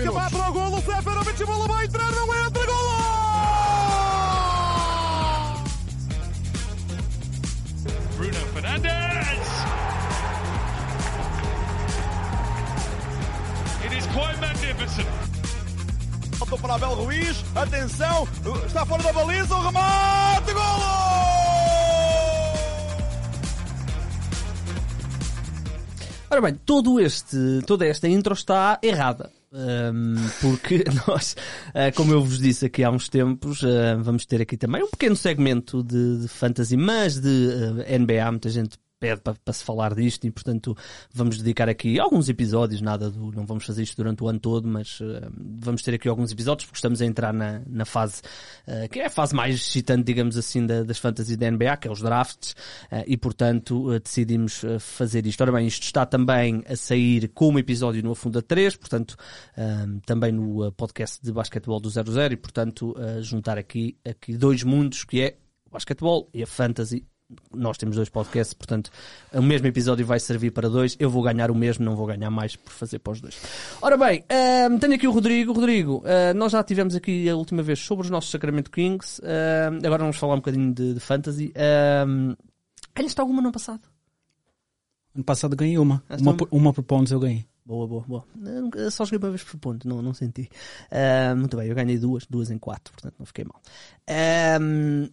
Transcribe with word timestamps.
minutos. 0.00 0.20
vai 0.20 0.30
para 0.30 0.50
o 0.50 0.52
golo, 0.52 0.82
Seferovic, 0.82 1.42
a 1.42 1.46
bola 1.46 1.68
vai 1.68 1.84
entrar, 1.86 2.12
não 2.12 2.46
entra, 2.46 2.66
golo! 2.66 2.90
Bruno 8.16 8.46
Fernandes! 8.52 9.48
It 13.84 13.96
is 13.96 14.06
quite 14.06 14.40
magnificent. 14.40 15.08
Voltou 16.38 16.58
para 16.58 16.74
Abel 16.74 16.94
Ruiz, 16.94 17.44
atenção, 17.54 18.26
está 18.66 18.86
fora 18.86 19.02
da 19.02 19.12
baliza, 19.12 19.54
o 19.54 19.62
remate, 19.62 20.52
golo! 20.52 21.00
Ora 26.30 26.40
bem, 26.40 26.54
todo 26.54 27.00
este, 27.00 27.60
toda 27.66 27.84
esta 27.84 28.08
intro 28.08 28.32
está 28.34 28.78
errada. 28.82 29.39
Um, 29.52 30.14
porque 30.40 30.84
nós, 31.08 31.34
uh, 31.70 31.94
como 31.96 32.12
eu 32.12 32.22
vos 32.22 32.38
disse 32.38 32.66
aqui 32.66 32.84
há 32.84 32.90
uns 32.90 33.08
tempos, 33.08 33.62
uh, 33.62 34.00
vamos 34.00 34.24
ter 34.24 34.40
aqui 34.40 34.56
também 34.56 34.82
um 34.82 34.90
pequeno 34.90 35.16
segmento 35.16 35.82
de, 35.82 36.18
de 36.18 36.28
fantasy, 36.28 36.76
mas 36.76 37.18
de 37.18 37.28
uh, 37.28 37.98
NBA. 37.98 38.30
Muita 38.30 38.48
gente 38.48 38.78
pede 39.00 39.22
para, 39.22 39.34
para 39.34 39.54
se 39.54 39.64
falar 39.64 39.94
disto 39.94 40.26
e, 40.26 40.30
portanto, 40.30 40.76
vamos 41.12 41.38
dedicar 41.38 41.68
aqui 41.68 41.98
alguns 41.98 42.28
episódios, 42.28 42.82
nada 42.82 43.10
do, 43.10 43.32
não 43.32 43.46
vamos 43.46 43.64
fazer 43.64 43.82
isto 43.82 43.96
durante 43.96 44.22
o 44.22 44.28
ano 44.28 44.38
todo, 44.38 44.68
mas 44.68 45.00
uh, 45.00 45.32
vamos 45.34 45.82
ter 45.82 45.94
aqui 45.94 46.06
alguns 46.06 46.30
episódios 46.30 46.66
porque 46.66 46.76
estamos 46.76 47.00
a 47.00 47.06
entrar 47.06 47.32
na, 47.32 47.62
na 47.66 47.86
fase, 47.86 48.20
uh, 48.68 48.88
que 48.90 49.00
é 49.00 49.06
a 49.06 49.10
fase 49.10 49.34
mais 49.34 49.54
excitante, 49.54 50.04
digamos 50.04 50.36
assim, 50.36 50.66
da, 50.66 50.82
das 50.82 50.98
fantasies 50.98 51.36
da 51.38 51.50
NBA, 51.50 51.78
que 51.78 51.88
é 51.88 51.90
os 51.90 52.02
drafts, 52.02 52.52
uh, 52.92 53.02
e, 53.06 53.16
portanto, 53.16 53.98
decidimos 54.00 54.62
fazer 54.78 55.26
isto. 55.26 55.40
Ora 55.40 55.52
bem, 55.52 55.66
isto 55.66 55.84
está 55.84 56.04
também 56.04 56.62
a 56.68 56.76
sair 56.76 57.28
como 57.28 57.58
episódio 57.58 58.02
no 58.02 58.12
Afunda 58.12 58.42
3, 58.42 58.76
portanto, 58.76 59.16
também 60.04 60.32
no 60.32 60.70
podcast 60.72 61.22
de 61.22 61.32
basquetebol 61.32 61.80
do 61.80 61.88
00 61.88 62.34
e, 62.34 62.36
portanto, 62.36 62.94
juntar 63.22 63.56
aqui, 63.56 63.96
aqui 64.04 64.36
dois 64.36 64.62
mundos, 64.62 65.04
que 65.04 65.22
é 65.22 65.38
o 65.66 65.70
basquetebol 65.70 66.28
e 66.34 66.42
a 66.42 66.46
fantasy 66.46 67.06
nós 67.54 67.78
temos 67.78 67.96
dois 67.96 68.08
podcasts, 68.08 68.54
portanto, 68.54 68.90
o 69.32 69.42
mesmo 69.42 69.66
episódio 69.66 70.04
vai 70.04 70.18
servir 70.20 70.50
para 70.50 70.68
dois. 70.68 70.96
Eu 70.98 71.10
vou 71.10 71.22
ganhar 71.22 71.50
o 71.50 71.54
mesmo, 71.54 71.84
não 71.84 71.96
vou 71.96 72.06
ganhar 72.06 72.30
mais 72.30 72.56
por 72.56 72.72
fazer 72.72 72.98
para 72.98 73.12
os 73.12 73.20
dois. 73.20 73.40
Ora 73.80 73.96
bem, 73.96 74.24
um, 74.70 74.78
tenho 74.78 74.94
aqui 74.94 75.06
o 75.06 75.12
Rodrigo. 75.12 75.52
Rodrigo, 75.52 75.98
uh, 75.98 76.34
nós 76.34 76.52
já 76.52 76.62
tivemos 76.62 76.94
aqui 76.94 77.28
a 77.28 77.36
última 77.36 77.62
vez 77.62 77.78
sobre 77.78 78.04
os 78.04 78.10
nossos 78.10 78.30
Sacramento 78.30 78.70
Kings. 78.70 79.20
Uh, 79.20 79.86
agora 79.86 80.02
vamos 80.02 80.16
falar 80.16 80.34
um 80.34 80.38
bocadinho 80.38 80.72
de, 80.72 80.94
de 80.94 81.00
fantasy. 81.00 81.52
Um, 82.06 82.34
ganhaste 82.94 83.20
alguma 83.20 83.40
no 83.40 83.48
ano 83.48 83.52
passado? 83.52 83.82
Ano 85.14 85.24
passado 85.24 85.56
ganhei 85.56 85.78
uma. 85.78 86.02
Uma 86.20 86.34
por, 86.34 86.48
uma 86.50 86.72
por 86.72 86.82
pontos 86.82 87.12
eu 87.12 87.20
ganhei. 87.20 87.44
Boa, 87.64 87.86
boa, 87.86 88.04
boa. 88.06 88.24
Eu 88.74 88.90
só 88.90 89.04
joguei 89.04 89.18
uma 89.18 89.30
vez 89.30 89.44
por 89.44 89.56
ponto, 89.58 89.86
não, 89.86 90.02
não 90.02 90.12
senti. 90.12 90.48
Uh, 90.90 91.36
muito 91.36 91.56
bem, 91.56 91.68
eu 91.68 91.74
ganhei 91.74 91.98
duas, 91.98 92.26
duas 92.26 92.50
em 92.50 92.58
quatro, 92.58 92.92
portanto 92.92 93.14
não 93.18 93.26
fiquei 93.26 93.44
mal. 93.44 93.60
Um, 94.60 95.08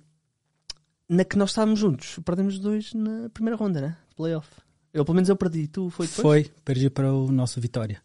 na 1.09 1.23
que 1.23 1.37
nós 1.37 1.51
estávamos 1.51 1.79
juntos, 1.79 2.19
perdemos 2.23 2.59
dois 2.59 2.93
na 2.93 3.29
primeira 3.29 3.55
ronda, 3.55 3.81
né? 3.81 3.97
Playoff. 4.15 4.49
Eu, 4.93 5.05
pelo 5.05 5.15
menos, 5.15 5.29
eu 5.29 5.35
perdi. 5.35 5.67
Tu 5.67 5.89
foi 5.89 6.07
depois? 6.07 6.21
Foi, 6.21 6.51
perdi 6.65 6.89
para 6.89 7.13
o 7.13 7.31
nosso 7.31 7.61
Vitória. 7.61 8.01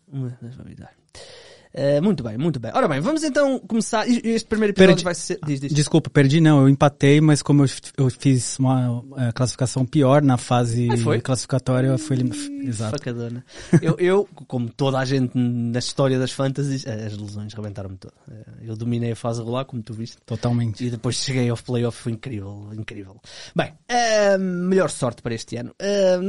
Uh, 1.75 2.03
muito 2.03 2.23
bem, 2.23 2.37
muito 2.37 2.61
bem. 2.61 2.71
Ora 2.75 2.87
bem, 2.87 3.01
vamos 3.01 3.23
então 3.25 3.59
começar. 3.61 4.07
Este 4.07 4.47
primeiro 4.47 4.73
episódio 4.73 4.95
perdi... 4.95 5.05
vai 5.05 5.15
ser. 5.15 5.39
Diz, 5.47 5.61
diz. 5.61 5.73
Desculpa, 5.73 6.11
perdi 6.11 6.39
não, 6.41 6.61
eu 6.61 6.69
empatei, 6.69 7.19
mas 7.21 7.41
como 7.41 7.65
eu, 7.65 7.69
eu 7.97 8.11
fiz 8.11 8.59
uma 8.59 9.01
uh, 9.01 9.33
classificação 9.35 9.87
pior 9.87 10.23
na 10.23 10.37
fase 10.37 10.89
classificatória, 11.23 11.97
foi 11.97 12.19
exato. 12.63 12.99
Facadona. 12.99 13.45
eu, 13.81 13.97
eu, 13.99 14.29
como 14.47 14.69
toda 14.69 14.99
a 14.99 15.05
gente 15.05 15.33
na 15.37 15.79
história 15.79 16.19
das 16.19 16.33
fantasies, 16.33 16.87
eh, 16.87 17.07
as 17.07 17.17
lesões 17.17 17.55
rebentaram-me 17.55 17.97
toda. 17.97 18.15
Eh, 18.31 18.69
eu 18.69 18.77
dominei 18.77 19.13
a 19.13 19.17
fase 19.17 19.41
regular, 19.41 19.65
como 19.65 19.83
tu 19.83 19.95
viste. 19.95 20.19
Totalmente. 20.27 20.85
E 20.85 20.91
depois 20.91 21.17
cheguei 21.17 21.49
ao 21.49 21.57
playoff, 21.57 21.97
foi 21.97 22.13
incrível, 22.13 22.71
incrível. 22.75 23.21
Bem, 23.57 23.73
uh, 23.91 24.39
melhor 24.39 24.91
sorte 24.91 25.23
para 25.23 25.35
este 25.35 25.57
ano. 25.57 25.75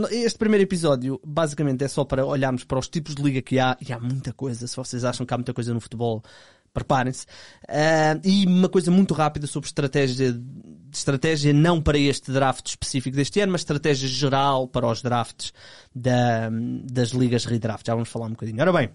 este 0.10 0.40
primeiro 0.40 0.64
episódio, 0.64 1.20
basicamente, 1.26 1.84
é 1.84 1.88
só 1.88 2.06
para 2.06 2.26
olharmos 2.26 2.64
para 2.64 2.80
os 2.80 2.88
tipos 2.88 3.16
de 3.16 3.22
liga 3.22 3.42
que 3.42 3.60
há, 3.60 3.78
e 3.86 3.92
há 3.92 4.00
muita 4.00 4.32
coisa. 4.32 4.66
Se 4.68 4.76
vocês 4.76 5.04
acham 5.04 5.26
que 5.26 5.33
há 5.34 5.38
muita 5.38 5.54
coisa 5.54 5.74
no 5.74 5.80
futebol, 5.80 6.24
preparem-se. 6.74 7.26
Uh, 7.64 8.20
e 8.24 8.46
uma 8.46 8.70
coisa 8.70 8.90
muito 8.90 9.14
rápida 9.14 9.48
sobre 9.48 9.68
estratégia, 9.68 10.36
estratégia 10.92 11.54
não 11.54 11.82
para 11.82 11.98
este 11.98 12.32
draft 12.32 12.68
específico 12.68 13.16
deste 13.16 13.40
ano, 13.40 13.52
mas 13.52 13.62
estratégia 13.62 14.08
geral 14.08 14.68
para 14.68 14.88
os 14.88 15.02
drafts 15.02 15.54
da, 15.94 16.50
das 16.92 17.10
ligas 17.10 17.46
redraft. 17.46 17.86
Já 17.86 17.94
vamos 17.94 18.10
falar 18.10 18.28
um 18.28 18.32
bocadinho. 18.32 18.60
Ora 18.62 18.74
bem, 18.74 18.90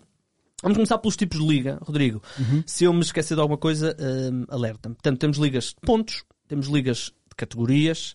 Vamos 0.62 0.77
começar 0.77 0.98
pelos 0.98 1.16
tipos 1.16 1.38
de 1.38 1.47
liga, 1.47 1.78
Rodrigo. 1.82 2.21
Uhum. 2.37 2.65
Se 2.66 2.82
eu 2.82 2.93
me 2.93 3.00
esquecer 3.00 3.37
de 3.37 3.41
alguma 3.41 3.59
coisa, 3.59 3.97
uh, 3.97 4.44
alerta-me. 4.53 4.97
Portanto, 4.97 5.19
temos 5.19 5.38
ligas 5.38 5.66
de 5.66 5.77
pontos, 5.82 6.25
temos 6.48 6.66
ligas 6.66 7.12
de 7.28 7.37
categorias 7.37 8.15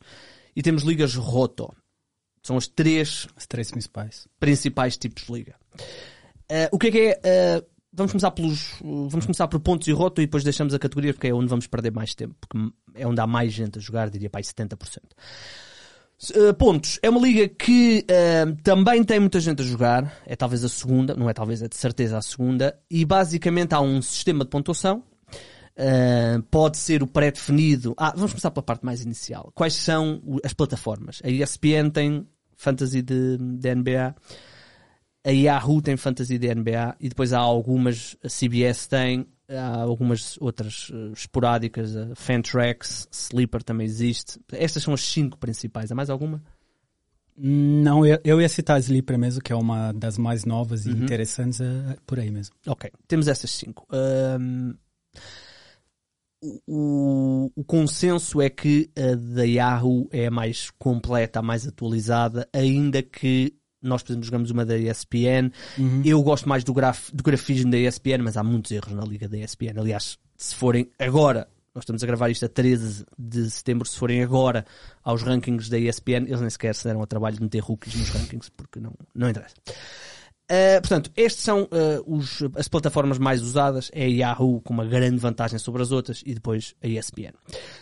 e 0.54 0.62
temos 0.62 0.84
ligas 0.84 1.16
roto. 1.16 1.74
São 2.42 2.58
as 2.58 2.68
três, 2.68 3.28
as 3.38 3.48
três 3.48 3.72
principais. 3.72 4.28
principais 4.42 4.98
tipos 4.98 5.24
de 5.24 5.32
liga. 5.32 5.56
Uh, 6.52 6.68
o 6.74 6.78
que 6.78 6.88
é 6.88 6.92
que 6.92 7.00
é 7.00 7.60
uh, 7.60 7.66
vamos 7.94 8.12
começar 8.12 8.32
pelos. 8.32 8.74
Vamos 8.82 9.26
começar 9.26 9.48
por 9.48 9.60
pontos 9.60 9.88
e 9.88 9.92
roto 9.92 10.22
e 10.22 10.26
depois 10.26 10.44
deixamos 10.44 10.74
a 10.74 10.80
categoria 10.80 11.14
porque 11.14 11.28
é 11.28 11.34
onde 11.34 11.48
vamos 11.48 11.68
perder 11.68 11.92
mais 11.92 12.16
tempo, 12.16 12.36
porque 12.40 12.74
é 12.96 13.08
onde 13.08 13.22
há 13.22 13.28
mais 13.28 13.54
gente 13.54 13.78
a 13.78 13.82
jogar, 13.82 14.10
diria 14.10 14.30
para 14.30 14.40
aí 14.40 14.44
70%. 14.44 14.78
Uh, 16.36 16.54
pontos. 16.54 17.00
É 17.02 17.10
uma 17.10 17.20
liga 17.20 17.50
que 17.50 18.06
uh, 18.10 18.56
também 18.64 19.04
tem 19.04 19.20
muita 19.20 19.40
gente 19.40 19.62
a 19.62 19.66
jogar. 19.66 20.22
É 20.26 20.36
talvez 20.36 20.64
a 20.64 20.70
segunda, 20.70 21.16
não 21.16 21.30
é 21.30 21.34
talvez, 21.34 21.62
é 21.62 21.68
de 21.68 21.76
certeza 21.76 22.18
a 22.18 22.22
segunda. 22.22 22.78
E 22.90 23.04
basicamente 23.04 23.74
há 23.74 23.82
um 23.82 24.02
sistema 24.02 24.44
de 24.44 24.50
pontuação. 24.50 25.04
Uh, 25.76 26.42
pode 26.52 26.78
ser 26.78 27.04
o 27.04 27.08
pré-definido. 27.08 27.94
Ah, 27.98 28.14
vamos 28.16 28.32
começar 28.32 28.52
pela 28.52 28.64
parte 28.64 28.86
mais 28.86 29.02
inicial. 29.02 29.52
Quais 29.54 29.74
são 29.74 30.22
as 30.44 30.54
plataformas? 30.54 31.20
A 31.24 31.30
ESPN 31.30 31.90
tem 31.92 32.28
Fantasy 32.56 33.02
de, 33.02 33.38
de 33.38 33.76
NBA 33.76 34.16
a 35.24 35.32
Yahoo 35.32 35.82
tem 35.82 35.96
fantasy 35.96 36.38
de 36.38 36.54
NBA 36.54 36.98
e 37.00 37.10
depois 37.10 37.32
há 37.32 37.40
algumas, 37.40 38.18
a 38.24 38.28
CBS 38.28 38.88
tem, 38.88 39.26
há 39.50 39.82
algumas 39.82 40.38
outras 40.42 40.90
uh, 40.90 41.14
esporádicas, 41.14 41.96
a 41.96 42.14
Fantrax, 42.16 43.08
Sleeper 43.12 43.64
também 43.64 43.86
existe. 43.86 44.40
Estas 44.52 44.84
são 44.84 44.94
as 44.94 45.02
cinco 45.02 45.38
principais. 45.38 45.92
Há 45.92 45.96
mais 45.96 46.10
alguma? 46.10 46.42
Não, 47.36 48.06
eu, 48.06 48.20
eu 48.24 48.42
ia 48.42 48.50
citar 48.50 48.78
a 48.78 48.80
Sleeper 48.80 49.18
mesmo, 49.18 49.42
que 49.42 49.52
é 49.52 49.56
uma 49.56 49.92
das 49.92 50.18
mais 50.18 50.46
novas 50.46 50.86
e 50.86 50.90
uhum. 50.90 51.04
interessantes, 51.04 51.62
é, 51.62 51.96
por 52.06 52.20
aí 52.20 52.30
mesmo. 52.30 52.56
Ok, 52.68 52.92
temos 53.08 53.28
essas 53.28 53.50
cinco. 53.52 53.88
Um, 53.92 54.76
o, 56.68 57.52
o, 57.56 57.64
consenso 57.64 58.42
é 58.42 58.50
que 58.50 58.90
a 58.98 59.16
da 59.16 59.44
Yahoo 59.44 60.10
é 60.12 60.28
a 60.28 60.32
mais 60.32 60.70
completa, 60.78 61.40
a 61.40 61.42
mais 61.42 61.66
atualizada, 61.66 62.48
ainda 62.54 63.02
que 63.02 63.56
nós, 63.84 64.02
por 64.02 64.12
exemplo, 64.12 64.26
jogamos 64.26 64.52
uma 64.52 64.66
da 64.66 64.78
ESPN. 64.78 65.52
Uhum. 65.78 66.02
Eu 66.06 66.22
gosto 66.24 66.48
mais 66.48 66.64
do, 66.64 66.74
graf, 66.74 67.10
do 67.12 67.24
grafismo 67.24 67.70
da 67.70 67.78
ESPN, 67.78 68.24
mas 68.24 68.38
há 68.38 68.44
muitos 68.44 68.72
erros 68.72 68.94
na 68.94 69.04
liga 69.04 69.28
da 69.28 69.38
ESPN. 69.38 69.78
Aliás, 69.78 70.18
se 70.38 70.56
forem 70.56 70.90
agora, 70.98 71.48
nós 71.76 71.84
estamos 71.84 72.04
a 72.04 72.08
gravar 72.08 72.30
isto 72.30 72.46
a 72.46 72.50
13 72.50 73.06
de 73.18 73.50
setembro, 73.50 73.88
se 73.88 73.98
forem 73.98 74.24
agora 74.24 74.66
aos 75.04 75.22
rankings 75.22 75.70
da 75.70 75.78
ESPN, 75.78 76.26
eles 76.28 76.42
nem 76.42 76.50
sequer 76.50 76.74
se 76.76 76.84
deram 76.84 77.02
ao 77.02 77.08
trabalho 77.08 77.36
de 77.36 77.42
meter 77.42 77.60
rookies 77.60 77.96
nos 77.96 78.10
rankings, 78.10 78.50
porque 78.56 78.80
não, 78.80 78.94
não 79.14 79.30
interessa. 79.30 79.56
Uh, 80.44 80.80
portanto, 80.82 81.10
estes 81.16 81.42
são 81.42 81.64
uh, 81.64 82.04
os, 82.06 82.44
as 82.56 82.68
plataformas 82.68 83.18
mais 83.18 83.42
usadas. 83.42 83.90
É 83.94 84.04
a 84.04 84.08
Yahoo 84.08 84.62
com 84.62 84.74
uma 84.74 84.86
grande 84.86 85.18
vantagem 85.18 85.58
sobre 85.58 85.82
as 85.82 85.92
outras 85.92 86.22
e 86.26 86.34
depois 86.34 86.76
a 86.84 86.88
ESPN. 86.88 87.34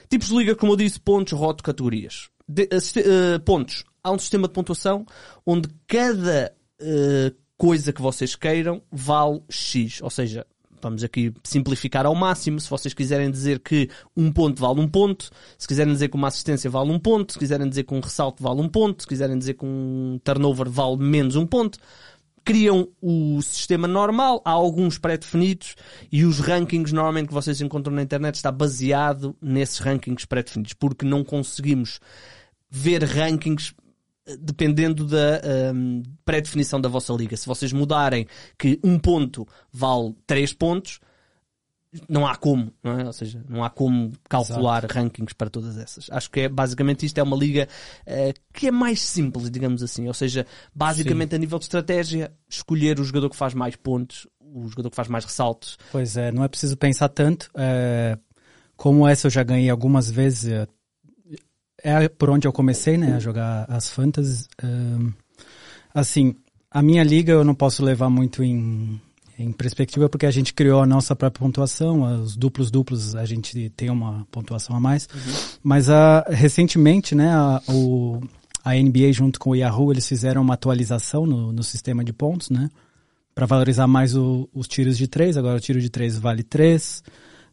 Tipos 0.10 0.30
de 0.30 0.38
liga, 0.38 0.56
como 0.56 0.74
eu 0.74 0.78
disse, 0.78 1.00
pontos, 1.00 1.34
roto, 1.34 1.64
categorias. 1.64 2.30
De, 2.54 2.64
uh, 2.64 3.40
pontos 3.46 3.86
há 4.04 4.12
um 4.12 4.20
sistema 4.20 4.48
de 4.48 4.54
pontuação 4.54 5.06
onde 5.46 5.70
cada 5.88 6.54
uh, 6.82 7.36
coisa 7.58 7.94
que 7.94 8.02
vocês 8.02 8.36
queiram 8.36 8.82
vale 8.92 9.42
X. 9.50 10.02
Ou 10.02 10.10
seja, 10.10 10.46
vamos 10.82 11.04
aqui 11.04 11.34
simplificar 11.44 12.06
ao 12.06 12.16
máximo. 12.16 12.60
Se 12.60 12.70
vocês 12.70 12.94
quiserem 12.94 13.30
dizer 13.30 13.60
que 13.60 13.90
um 14.16 14.32
ponto 14.32 14.60
vale 14.60 14.80
um 14.80 14.88
ponto, 14.88 15.30
se 15.58 15.68
quiserem 15.68 15.94
dizer 15.94 16.10
que 16.10 16.16
uma 16.16 16.28
assistência 16.28 16.70
vale 16.70 16.92
um 16.92 17.00
ponto, 17.00 17.34
se 17.34 17.40
quiserem 17.40 17.70
dizer 17.70 17.84
que 17.84 17.94
um 17.94 18.00
ressalto 18.00 18.42
vale 18.42 18.62
um 18.62 18.70
ponto, 18.70 19.04
se 19.04 19.08
quiserem 19.08 19.38
dizer 19.38 19.54
que 19.54 19.66
um 19.66 20.20
turnover 20.24 20.70
vale 20.70 20.98
menos 20.98 21.36
um 21.36 21.46
ponto, 21.46 21.78
criam 22.44 22.88
o 23.00 23.40
sistema 23.44 23.88
normal, 23.88 24.42
há 24.44 24.50
alguns 24.50 24.98
pré-definidos 24.98 25.76
e 26.12 26.26
os 26.26 26.40
rankings 26.40 26.92
normalmente 26.92 27.28
que 27.28 27.34
vocês 27.36 27.62
encontram 27.62 27.94
na 27.94 28.02
internet 28.02 28.34
está 28.34 28.52
baseado 28.52 29.36
nesses 29.40 29.78
rankings 29.78 30.26
pré-definidos, 30.26 30.74
porque 30.74 31.06
não 31.06 31.24
conseguimos 31.24 32.00
ver 32.72 33.04
rankings 33.04 33.74
dependendo 34.40 35.06
da 35.06 35.42
um, 35.74 36.04
pré-definição 36.24 36.80
da 36.80 36.88
vossa 36.88 37.14
liga. 37.14 37.36
Se 37.36 37.46
vocês 37.46 37.74
mudarem 37.74 38.28
que 38.58 38.80
um 38.84 38.98
ponto 38.98 39.48
vale 39.72 40.16
3 40.26 40.54
pontos, 40.54 41.00
não 42.08 42.26
há 42.26 42.36
como, 42.36 42.72
não 42.82 43.00
é? 43.00 43.06
Ou 43.06 43.12
seja, 43.12 43.44
não 43.50 43.64
há 43.64 43.70
como 43.70 44.14
calcular 44.30 44.80
Exato. 44.80 44.94
rankings 44.94 45.34
para 45.34 45.50
todas 45.50 45.78
essas. 45.78 46.08
Acho 46.10 46.32
que 46.32 46.42
é 46.42 46.50
basicamente 46.50 47.06
isto 47.06 47.18
é 47.18 47.24
uma 47.24 47.36
liga 47.36 47.68
uh, 48.08 48.34
que 48.54 48.68
é 48.68 48.72
mais 48.72 49.02
simples, 49.02 49.52
digamos 49.52 49.84
assim. 49.84 50.08
Ou 50.08 50.14
seja, 50.14 50.46
basicamente 50.74 51.32
Sim. 51.32 51.36
a 51.36 51.40
nível 51.40 51.60
de 51.60 51.66
estratégia, 51.66 52.32
escolher 52.48 53.00
o 53.00 53.04
jogador 53.04 53.30
que 53.30 53.36
faz 53.36 53.54
mais 53.54 53.76
pontos, 53.76 54.26
o 54.40 54.68
jogador 54.68 54.90
que 54.90 54.96
faz 54.96 55.10
mais 55.10 55.26
ressaltos. 55.26 55.78
Pois 55.92 56.16
é, 56.16 56.32
não 56.32 56.44
é 56.44 56.48
preciso 56.48 56.78
pensar 56.78 57.10
tanto. 57.10 57.50
É, 57.56 58.18
como 58.78 59.06
essa 59.06 59.28
eu 59.28 59.32
já 59.32 59.44
ganhei 59.44 59.70
algumas 59.70 60.10
vezes. 60.10 60.68
É, 61.84 62.08
por 62.08 62.30
onde 62.30 62.48
eu 62.48 62.54
comecei, 62.54 62.98
né, 62.98 63.16
a 63.16 63.20
jogar 63.20 63.66
as 63.68 63.90
fantasies. 63.90 64.48
É, 64.62 64.68
assim, 65.94 66.36
a 66.70 66.82
minha 66.82 67.04
liga 67.04 67.34
eu 67.34 67.44
não 67.44 67.56
posso 67.56 67.84
levar 67.84 68.10
muito 68.10 68.44
em 68.44 69.00
em 69.42 69.52
perspectiva 69.52 70.08
porque 70.08 70.26
a 70.26 70.32
gente 70.32 70.54
criou 70.54 70.82
a 70.82 70.86
nossa 70.86 71.16
própria 71.16 71.40
pontuação, 71.46 72.22
os 72.22 72.36
duplos 72.36 72.70
duplos 72.70 73.16
a 73.16 73.26
gente 73.26 73.70
tem 73.72 73.90
uma 73.90 74.26
pontuação 74.30 74.76
a 74.76 74.80
mais, 74.80 75.08
uhum. 75.14 75.34
mas 75.64 75.90
a, 75.90 76.20
ah, 76.20 76.26
recentemente, 76.30 77.16
né, 77.16 77.34
a, 77.34 77.62
o, 77.68 78.22
a 78.64 78.76
NBA 78.76 79.12
junto 79.12 79.40
com 79.40 79.52
o 79.52 79.56
Yahoo 79.56 79.92
eles 79.92 80.08
fizeram 80.08 80.42
uma 80.42 80.54
atualização 80.54 81.26
no, 81.26 81.52
no 81.52 81.64
sistema 81.64 82.04
de 82.04 82.14
pontos, 82.14 82.50
né, 82.50 82.70
para 83.34 83.46
valorizar 83.46 83.88
mais 83.88 84.16
o, 84.16 84.48
os 84.54 84.68
tiros 84.68 84.98
de 84.98 85.08
três. 85.08 85.38
Agora 85.38 85.58
o 85.58 85.62
tiro 85.62 85.80
de 85.80 85.90
três 85.90 86.18
vale 86.18 86.44
três. 86.44 87.02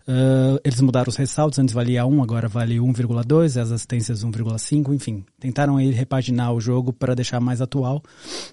Uh, 0.09 0.59
eles 0.65 0.81
mudaram 0.81 1.11
os 1.11 1.17
ressaltos, 1.17 1.59
antes 1.59 1.75
valia 1.75 2.07
1, 2.07 2.23
agora 2.23 2.49
vale 2.49 2.77
1,2, 2.79 3.61
as 3.61 3.71
assistências 3.71 4.25
1,5, 4.25 4.95
enfim. 4.95 5.23
Tentaram 5.39 5.77
aí 5.77 5.91
repaginar 5.91 6.55
o 6.55 6.61
jogo 6.61 6.95
para 6.95 7.15
deixar 7.15 7.41
mais 7.41 7.61
atual, 7.61 8.03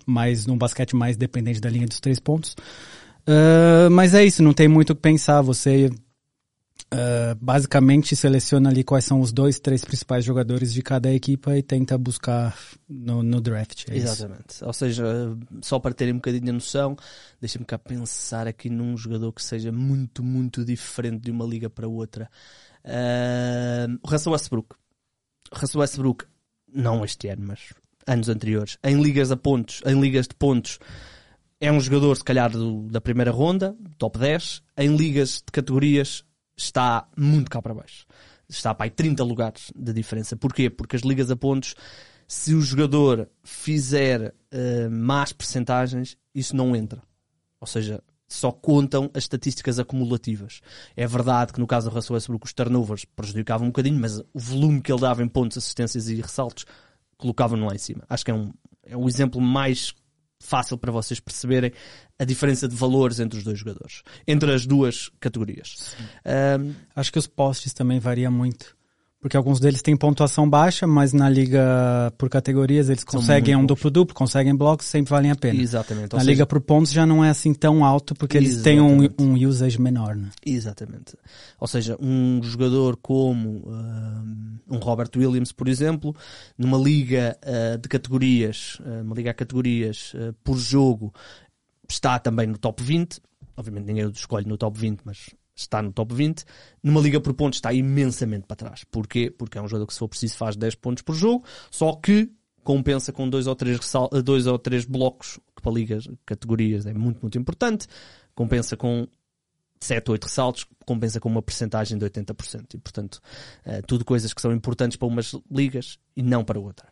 mas 0.06 0.46
num 0.46 0.58
basquete 0.58 0.98
mais 0.98 1.16
dependente 1.16 1.62
da 1.62 1.70
linha 1.70 1.88
dos 1.88 2.02
três 2.02 2.20
pontos. 2.20 2.58
Uh, 3.26 3.90
mas 3.90 4.14
é 4.14 4.26
isso, 4.26 4.44
não 4.44 4.52
tem 4.52 4.68
muito 4.68 4.90
o 4.90 4.96
que 4.96 5.02
pensar. 5.02 5.42
Você 5.42 5.90
uh, 6.94 7.36
basicamente 7.40 8.16
seleciona 8.16 8.70
ali 8.70 8.84
quais 8.84 9.06
são 9.06 9.20
os 9.20 9.32
dois, 9.32 9.60
três 9.60 9.84
principais 9.84 10.24
jogadores 10.24 10.74
de 10.74 10.82
cada 10.82 11.12
equipa 11.12 11.58
e 11.58 11.64
tenta 11.64 11.98
buscar 11.98 12.58
no, 12.88 13.24
no 13.24 13.42
draft. 13.42 13.86
É 13.90 13.98
Exatamente. 13.98 14.50
Isso. 14.50 14.66
Ou 14.66 14.74
seja, 14.74 15.04
só 15.62 15.80
para 15.80 15.94
terem 15.94 16.14
um 16.14 16.18
bocadinho 16.18 16.46
de 16.46 16.52
noção, 16.52 16.96
deixa-me 17.40 17.66
cá 17.66 17.78
pensar 17.78 18.48
aqui 18.48 18.70
num 18.70 18.98
jogador 18.98 19.32
que 19.32 19.44
seja 19.44 19.72
muito, 19.72 20.24
muito 20.24 20.64
diferente 20.64 21.24
de 21.24 21.32
uma 21.32 21.46
liga 21.46 21.70
para 21.70 21.88
outra. 21.88 22.30
Uh, 22.84 23.98
o 24.04 24.10
Russell 24.10 24.32
Westbrook. 24.32 24.76
O 25.52 25.60
Russell 25.60 25.82
Westbrook, 25.82 26.26
não 26.74 27.04
este 27.04 27.28
ano, 27.30 27.46
mas 27.48 27.74
anos 28.08 28.30
anteriores, 28.30 28.78
em 28.84 29.02
ligas 29.02 29.32
a 29.32 29.38
pontos, 29.38 29.82
em 29.86 30.00
ligas 30.00 30.28
de 30.28 30.36
pontos, 30.36 30.78
é 31.60 31.72
um 31.72 31.80
jogador, 31.80 32.16
se 32.16 32.24
calhar, 32.24 32.52
do, 32.52 32.84
da 32.84 33.02
primeira 33.02 33.32
ronda, 33.32 33.76
top 33.98 34.20
10. 34.20 34.62
Em 34.78 34.96
ligas 34.96 35.38
de 35.38 35.52
categorias 35.52 36.24
está 36.58 37.08
muito 37.18 37.50
cá 37.50 37.62
para 37.62 37.74
baixo. 37.74 38.06
Está 38.48 38.74
para 38.74 38.86
aí 38.86 38.90
30 38.90 39.24
lugares 39.24 39.72
de 39.76 39.94
diferença. 39.94 40.36
Porquê? 40.36 40.70
Porque 40.70 40.96
as 40.96 41.02
ligas 41.02 41.32
a 41.32 41.36
pontos, 41.36 41.76
se 42.28 42.54
o 42.54 42.62
jogador 42.62 43.30
fizer 43.44 44.34
uh, 44.54 44.92
más 44.92 45.34
percentagens, 45.34 46.18
isso 46.34 46.56
não 46.56 46.76
entra. 46.76 47.02
Ou 47.60 47.68
seja, 47.68 48.02
só 48.28 48.52
contam 48.52 49.10
as 49.14 49.24
estatísticas 49.24 49.80
acumulativas. 49.80 50.62
É 50.96 51.06
verdade 51.08 51.54
que 51.54 51.60
no 51.60 51.68
caso 51.68 51.90
do 51.90 51.96
Russell 51.96 52.16
Westbrook 52.16 52.46
os 52.46 52.54
turnovers 52.54 53.06
prejudicavam 53.06 53.68
um 53.68 53.70
bocadinho, 53.70 54.00
mas 54.00 54.20
o 54.20 54.40
volume 54.40 54.82
que 54.82 54.92
ele 54.92 55.02
dava 55.02 55.24
em 55.24 55.28
pontos, 55.28 55.58
assistências 55.58 56.10
e 56.10 56.16
ressaltos 56.16 56.66
colocavam-no 57.18 57.68
lá 57.68 57.76
em 57.76 57.80
cima. 57.80 58.04
Acho 58.10 58.26
que 58.26 58.32
é 58.32 58.34
um, 58.34 58.52
é 58.84 58.98
um 58.98 59.08
exemplo 59.08 59.40
mais 59.40 59.94
fácil 60.46 60.78
para 60.78 60.92
vocês 60.92 61.20
perceberem 61.20 61.72
a 62.18 62.24
diferença 62.24 62.68
de 62.68 62.76
valores 62.76 63.20
entre 63.20 63.38
os 63.38 63.44
dois 63.44 63.60
jogadores, 63.60 64.04
entre 64.28 64.54
as 64.54 64.66
duas 64.66 65.10
categorias. 65.20 65.96
Um, 66.26 66.74
Acho 66.96 67.12
que 67.12 67.20
os 67.20 67.28
postes 67.28 67.74
também 67.74 68.00
variam 68.00 68.32
muito. 68.32 68.76
Porque 69.26 69.36
alguns 69.36 69.60
deles 69.60 69.82
têm 69.82 69.98
pontuação 69.98 70.48
baixa, 70.48 70.86
mas 70.86 71.12
na 71.12 71.28
liga 71.28 72.14
por 72.16 72.30
categorias 72.30 72.90
eles 72.90 73.04
conseguem 73.04 73.56
um 73.56 73.66
duplo-duplo, 73.66 74.14
conseguem 74.14 74.56
blocos, 74.56 74.86
sempre 74.86 75.10
valem 75.10 75.32
a 75.32 75.36
pena. 75.36 75.60
Exatamente. 75.60 76.14
na 76.14 76.20
seja... 76.20 76.32
liga 76.32 76.46
por 76.46 76.62
pontos 76.62 76.92
já 76.92 77.08
não 77.08 77.26
é 77.26 77.32
assim 77.32 77.52
tão 77.52 77.84
alto, 77.84 78.14
porque 78.14 78.38
eles 78.38 78.52
Exatamente. 78.52 79.16
têm 79.16 79.26
um, 79.26 79.32
um 79.34 79.48
usage 79.48 79.82
menor. 79.82 80.16
Né? 80.16 80.30
Exatamente. 80.46 81.18
Ou 81.60 81.68
seja, 81.68 81.98
um 82.00 82.40
jogador 82.44 82.98
como 82.98 83.64
um 84.70 84.78
Robert 84.78 85.10
Williams, 85.16 85.52
por 85.52 85.68
exemplo, 85.68 86.16
numa 86.56 86.78
liga 86.78 87.36
uh, 87.42 87.80
de 87.80 87.90
categorias, 87.90 88.78
uh, 88.82 89.02
uma 89.02 89.16
liga 89.16 89.32
a 89.32 89.34
categorias 89.34 90.14
por 90.44 90.56
jogo, 90.56 91.12
está 91.90 92.20
também 92.20 92.46
no 92.46 92.60
top 92.60 92.84
20. 92.84 93.20
Obviamente 93.58 93.86
ninguém 93.86 94.06
o 94.06 94.12
escolhe 94.12 94.46
no 94.46 94.56
top 94.56 94.80
20, 94.80 95.00
mas 95.04 95.32
está 95.56 95.82
no 95.82 95.92
top 95.92 96.14
20. 96.14 96.44
Numa 96.84 97.00
liga 97.02 97.20
por 97.20 97.34
pontos 97.34 97.58
está 97.58 97.74
imensamente 97.74 98.46
para 98.46 98.56
trás. 98.56 98.84
Porquê? 98.86 99.32
Porque 99.32 99.58
é 99.58 99.62
um 99.62 99.68
jogador 99.68 99.88
que 99.88 99.94
se 99.94 100.00
for 100.00 100.08
preciso 100.08 100.38
faz 100.38 100.56
10 100.56 100.76
pontos 100.76 101.04
por 101.04 101.16
jogo, 101.16 101.46
só 101.72 101.94
que 101.94 102.32
compensa 102.64 103.14
com 103.14 103.30
dois 103.30 103.48
ou 103.48 103.56
três, 103.56 103.80
dois 104.24 104.48
ou 104.48 104.58
três 104.58 104.86
blocos, 104.86 105.40
que 105.56 105.62
para 105.62 105.72
ligas, 105.72 106.10
categorias 106.26 106.86
é 106.86 106.94
muito, 106.94 107.22
muito 107.22 107.38
importante. 107.38 107.88
Compensa 108.34 108.76
com 108.76 109.08
7, 109.80 110.12
8 110.12 110.24
ressaltos, 110.24 110.66
compensa 110.86 111.20
com 111.20 111.30
uma 111.30 111.42
percentagem 111.42 111.98
de 111.98 112.06
80%. 112.06 112.74
E, 112.74 112.78
portanto, 112.78 113.22
uh, 113.66 113.86
tudo 113.88 114.04
coisas 114.04 114.34
que 114.34 114.42
são 114.42 114.52
importantes 114.52 114.98
para 114.98 115.08
umas 115.08 115.36
ligas 115.50 116.00
e 116.16 116.24
não 116.24 116.44
para 116.44 116.60
outra. 116.60 116.88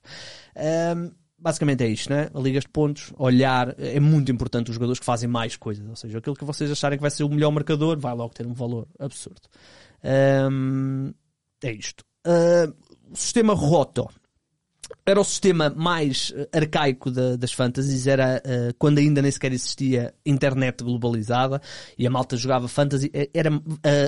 Um, 0.95 1.12
basicamente 1.43 1.83
é 1.83 1.87
isto, 1.87 2.09
né? 2.09 2.29
Ligas 2.33 2.63
de 2.63 2.69
pontos, 2.69 3.11
olhar, 3.17 3.75
é 3.77 3.99
muito 3.99 4.31
importante 4.31 4.69
os 4.69 4.75
jogadores 4.75 4.99
que 4.99 5.05
fazem 5.05 5.27
mais 5.27 5.57
coisas. 5.57 5.85
Ou 5.87 5.95
seja, 5.95 6.17
aquilo 6.17 6.35
que 6.35 6.45
vocês 6.45 6.71
acharem 6.71 6.97
que 6.97 7.01
vai 7.01 7.11
ser 7.11 7.25
o 7.25 7.29
melhor 7.29 7.51
marcador 7.51 7.99
vai 7.99 8.15
logo 8.15 8.33
ter 8.33 8.47
um 8.47 8.53
valor 8.53 8.87
absurdo. 8.97 9.41
Um, 10.49 11.13
é 11.61 11.71
isto. 11.71 12.05
Uh, 12.25 12.73
o 13.11 13.15
sistema 13.15 13.53
Roto 13.53 14.09
era 15.05 15.19
o 15.19 15.23
sistema 15.23 15.69
mais 15.75 16.33
arcaico 16.53 17.11
de, 17.11 17.35
das 17.35 17.51
fantasies, 17.51 18.07
era 18.07 18.41
uh, 18.45 18.73
quando 18.77 18.99
ainda 18.99 19.21
nem 19.21 19.31
sequer 19.31 19.51
existia 19.51 20.13
internet 20.25 20.83
globalizada 20.83 21.61
e 21.97 22.07
a 22.07 22.09
malta 22.09 22.37
jogava 22.37 22.67
fantasy, 22.67 23.11
eh, 23.13 23.29
era 23.33 23.53
uh, 23.53 23.61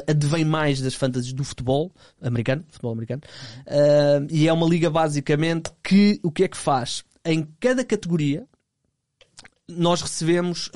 advém 0.07 0.45
mais 0.45 0.79
das 0.79 0.93
fantasies 0.93 1.33
do 1.33 1.43
futebol 1.43 1.91
americano, 2.21 2.63
futebol 2.69 2.93
americano, 2.93 3.21
uh, 3.67 4.25
e 4.29 4.47
é 4.47 4.53
uma 4.53 4.67
liga 4.67 4.89
basicamente 4.89 5.71
que 5.83 6.19
o 6.23 6.31
que 6.31 6.45
é 6.45 6.47
que 6.47 6.57
faz? 6.57 7.03
Em 7.25 7.43
cada 7.59 7.83
categoria 7.83 8.47
nós 9.67 10.01
recebemos. 10.01 10.69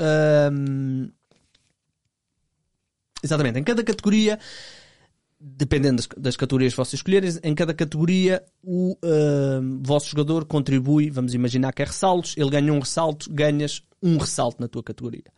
Hum, 0.51 1.11
exatamente, 3.23 3.59
em 3.59 3.63
cada 3.63 3.83
categoria, 3.83 4.39
dependendo 5.39 5.97
das, 5.97 6.07
das, 6.17 6.35
categorias 6.35 6.73
que 6.73 6.77
vocês 6.77 6.95
escolherem, 6.95 7.29
em 7.43 7.53
cada 7.53 7.73
categoria 7.73 8.43
o 8.63 8.97
hum, 9.03 9.81
vosso 9.83 10.09
jogador 10.09 10.45
contribui. 10.45 11.09
Vamos 11.11 11.33
imaginar 11.33 11.71
que 11.71 11.83
é 11.83 11.85
ressaltos, 11.85 12.35
ele 12.35 12.49
ganha 12.49 12.73
um 12.73 12.79
ressalto, 12.79 13.31
ganhas 13.31 13.83
um 14.01 14.17
ressalto 14.17 14.59
na 14.59 14.67
tua 14.67 14.83
categoria. 14.83 15.31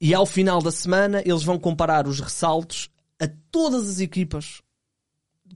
E 0.00 0.14
ao 0.14 0.26
final 0.26 0.62
da 0.62 0.70
semana 0.70 1.22
eles 1.24 1.42
vão 1.42 1.58
comparar 1.58 2.06
os 2.06 2.20
ressaltos 2.20 2.90
a 3.20 3.28
todas 3.50 3.88
as 3.88 4.00
equipas 4.00 4.62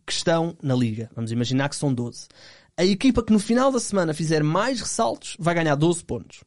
que 0.06 0.12
estão 0.12 0.56
na 0.62 0.74
liga. 0.74 1.10
Vamos 1.14 1.32
imaginar 1.32 1.68
que 1.68 1.76
são 1.76 1.92
12. 1.92 2.28
A 2.76 2.84
equipa 2.84 3.22
que 3.22 3.32
no 3.32 3.38
final 3.38 3.70
da 3.70 3.78
semana 3.78 4.12
fizer 4.12 4.42
mais 4.42 4.80
ressaltos 4.80 5.36
vai 5.38 5.54
ganhar 5.54 5.74
12 5.74 6.04
pontos. 6.04 6.42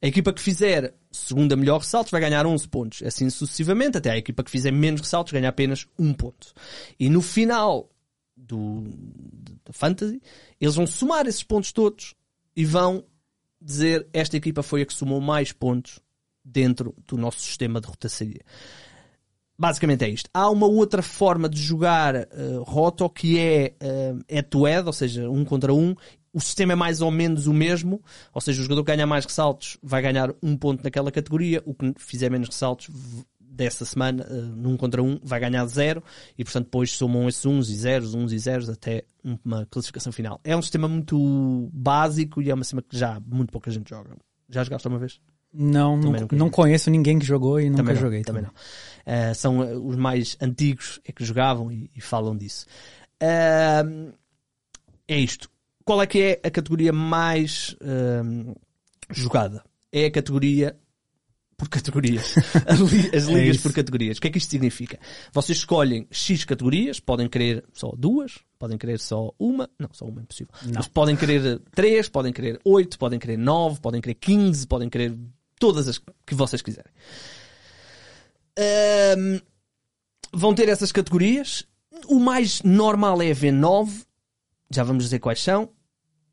A 0.00 0.06
equipa 0.06 0.32
que 0.32 0.40
fizer 0.40 0.94
segunda 1.10 1.56
melhor 1.56 1.78
ressaltos 1.78 2.10
vai 2.10 2.20
ganhar 2.20 2.46
11 2.46 2.68
pontos. 2.68 3.02
Assim 3.02 3.28
sucessivamente, 3.30 3.98
até 3.98 4.10
a 4.10 4.18
equipa 4.18 4.44
que 4.44 4.50
fizer 4.50 4.70
menos 4.70 5.00
ressaltos 5.00 5.32
ganha 5.32 5.48
apenas 5.48 5.86
1 5.98 6.12
ponto. 6.14 6.52
E 6.98 7.08
no 7.08 7.22
final 7.22 7.90
do, 8.36 8.84
da 9.64 9.72
Fantasy, 9.72 10.20
eles 10.60 10.74
vão 10.74 10.86
somar 10.86 11.26
esses 11.26 11.42
pontos 11.42 11.72
todos 11.72 12.14
e 12.54 12.64
vão 12.64 13.04
dizer 13.60 14.06
esta 14.12 14.36
equipa 14.36 14.62
foi 14.62 14.82
a 14.82 14.86
que 14.86 14.94
somou 14.94 15.20
mais 15.20 15.50
pontos 15.50 15.98
dentro 16.44 16.94
do 17.06 17.18
nosso 17.18 17.40
sistema 17.40 17.80
de 17.80 17.88
rotaçaria. 17.88 18.42
Basicamente 19.58 20.04
é 20.04 20.08
isto. 20.08 20.30
Há 20.32 20.48
uma 20.48 20.66
outra 20.66 21.02
forma 21.02 21.48
de 21.48 21.60
jogar 21.60 22.14
uh, 22.14 22.62
Roto 22.62 23.10
que 23.10 23.38
é 23.38 23.74
uh, 23.82 24.20
head-to-head, 24.28 24.86
ou 24.86 24.92
seja, 24.92 25.28
um 25.28 25.44
contra 25.44 25.74
um. 25.74 25.96
O 26.32 26.40
sistema 26.40 26.74
é 26.74 26.76
mais 26.76 27.00
ou 27.00 27.10
menos 27.10 27.48
o 27.48 27.52
mesmo, 27.52 28.00
ou 28.32 28.40
seja, 28.40 28.60
o 28.60 28.62
jogador 28.62 28.84
que 28.84 28.92
ganha 28.92 29.06
mais 29.06 29.24
ressaltos 29.24 29.76
vai 29.82 30.00
ganhar 30.00 30.32
um 30.40 30.56
ponto 30.56 30.84
naquela 30.84 31.10
categoria, 31.10 31.60
o 31.66 31.74
que 31.74 31.92
fizer 31.96 32.30
menos 32.30 32.48
ressaltos 32.48 32.88
dessa 33.40 33.84
semana, 33.84 34.24
uh, 34.30 34.34
num 34.34 34.76
contra 34.76 35.02
um, 35.02 35.18
vai 35.24 35.40
ganhar 35.40 35.66
zero, 35.66 36.04
e 36.38 36.44
portanto 36.44 36.66
depois 36.66 36.92
somam 36.92 37.28
esses 37.28 37.44
uns 37.44 37.68
e 37.68 37.74
zeros, 37.74 38.14
uns 38.14 38.32
e 38.32 38.38
zeros, 38.38 38.68
até 38.68 39.02
uma 39.44 39.66
classificação 39.66 40.12
final. 40.12 40.40
É 40.44 40.56
um 40.56 40.62
sistema 40.62 40.86
muito 40.86 41.68
básico 41.72 42.40
e 42.40 42.48
é 42.48 42.54
um 42.54 42.58
sistema 42.58 42.82
que 42.82 42.96
já 42.96 43.20
muito 43.26 43.50
pouca 43.50 43.72
gente 43.72 43.90
joga. 43.90 44.16
Já 44.48 44.62
jogaste 44.62 44.86
uma 44.86 44.98
vez? 44.98 45.20
Não, 45.52 45.96
não, 45.96 46.12
não 46.30 46.50
conheço 46.50 46.90
ninguém 46.90 47.18
que 47.18 47.24
jogou 47.24 47.58
e 47.58 47.70
nunca 47.70 47.78
também 47.78 47.94
não, 47.94 48.00
joguei. 48.02 48.22
Também, 48.22 48.42
não. 48.42 48.50
Uh, 49.08 49.34
são 49.34 49.62
eh, 49.62 49.74
os 49.74 49.96
mais 49.96 50.36
antigos 50.38 51.00
é 51.02 51.12
que 51.12 51.24
jogavam 51.24 51.72
e, 51.72 51.90
e 51.96 52.00
falam 52.00 52.36
disso. 52.36 52.66
Uh, 53.22 54.12
é 55.08 55.16
isto. 55.16 55.50
Qual 55.82 56.02
é 56.02 56.06
que 56.06 56.20
é 56.20 56.40
a 56.46 56.50
categoria 56.50 56.92
mais 56.92 57.74
uh, 57.80 58.54
jogada? 59.10 59.64
É 59.90 60.04
a 60.04 60.10
categoria 60.10 60.76
por 61.56 61.70
categorias. 61.70 62.34
As 62.68 62.80
as 62.80 63.26
ligas 63.26 63.56
isso. 63.56 63.62
por 63.62 63.72
categorias. 63.72 64.18
O 64.18 64.20
que 64.20 64.28
é 64.28 64.30
que 64.30 64.36
isto 64.36 64.50
significa? 64.50 64.98
Vocês 65.32 65.58
escolhem 65.58 66.06
X 66.10 66.44
categorias, 66.44 67.00
podem 67.00 67.26
querer 67.28 67.64
só 67.72 67.92
duas, 67.96 68.38
podem 68.58 68.76
querer 68.76 69.00
só 69.00 69.34
uma, 69.38 69.68
não, 69.78 69.88
só 69.92 70.04
uma 70.04 70.20
é 70.20 70.22
impossível. 70.22 70.52
Mas 70.72 70.86
podem 70.86 71.16
querer 71.16 71.58
três, 71.74 72.10
podem 72.10 72.32
querer 72.32 72.60
oito, 72.62 72.98
podem 72.98 73.18
querer 73.18 73.38
nove, 73.38 73.80
podem 73.80 74.02
querer 74.02 74.14
quinze, 74.14 74.66
podem 74.66 74.90
querer 74.90 75.18
todas 75.58 75.88
as 75.88 75.98
que 75.98 76.34
vocês 76.34 76.60
quiserem. 76.60 76.92
Ahm, 78.58 79.40
vão 80.32 80.54
ter 80.54 80.68
essas 80.68 80.90
categorias. 80.90 81.64
O 82.08 82.18
mais 82.18 82.62
normal 82.62 83.22
é 83.22 83.30
haver 83.30 83.52
nove, 83.52 84.04
já 84.70 84.82
vamos 84.82 85.04
dizer 85.04 85.20
quais 85.20 85.42
são, 85.42 85.70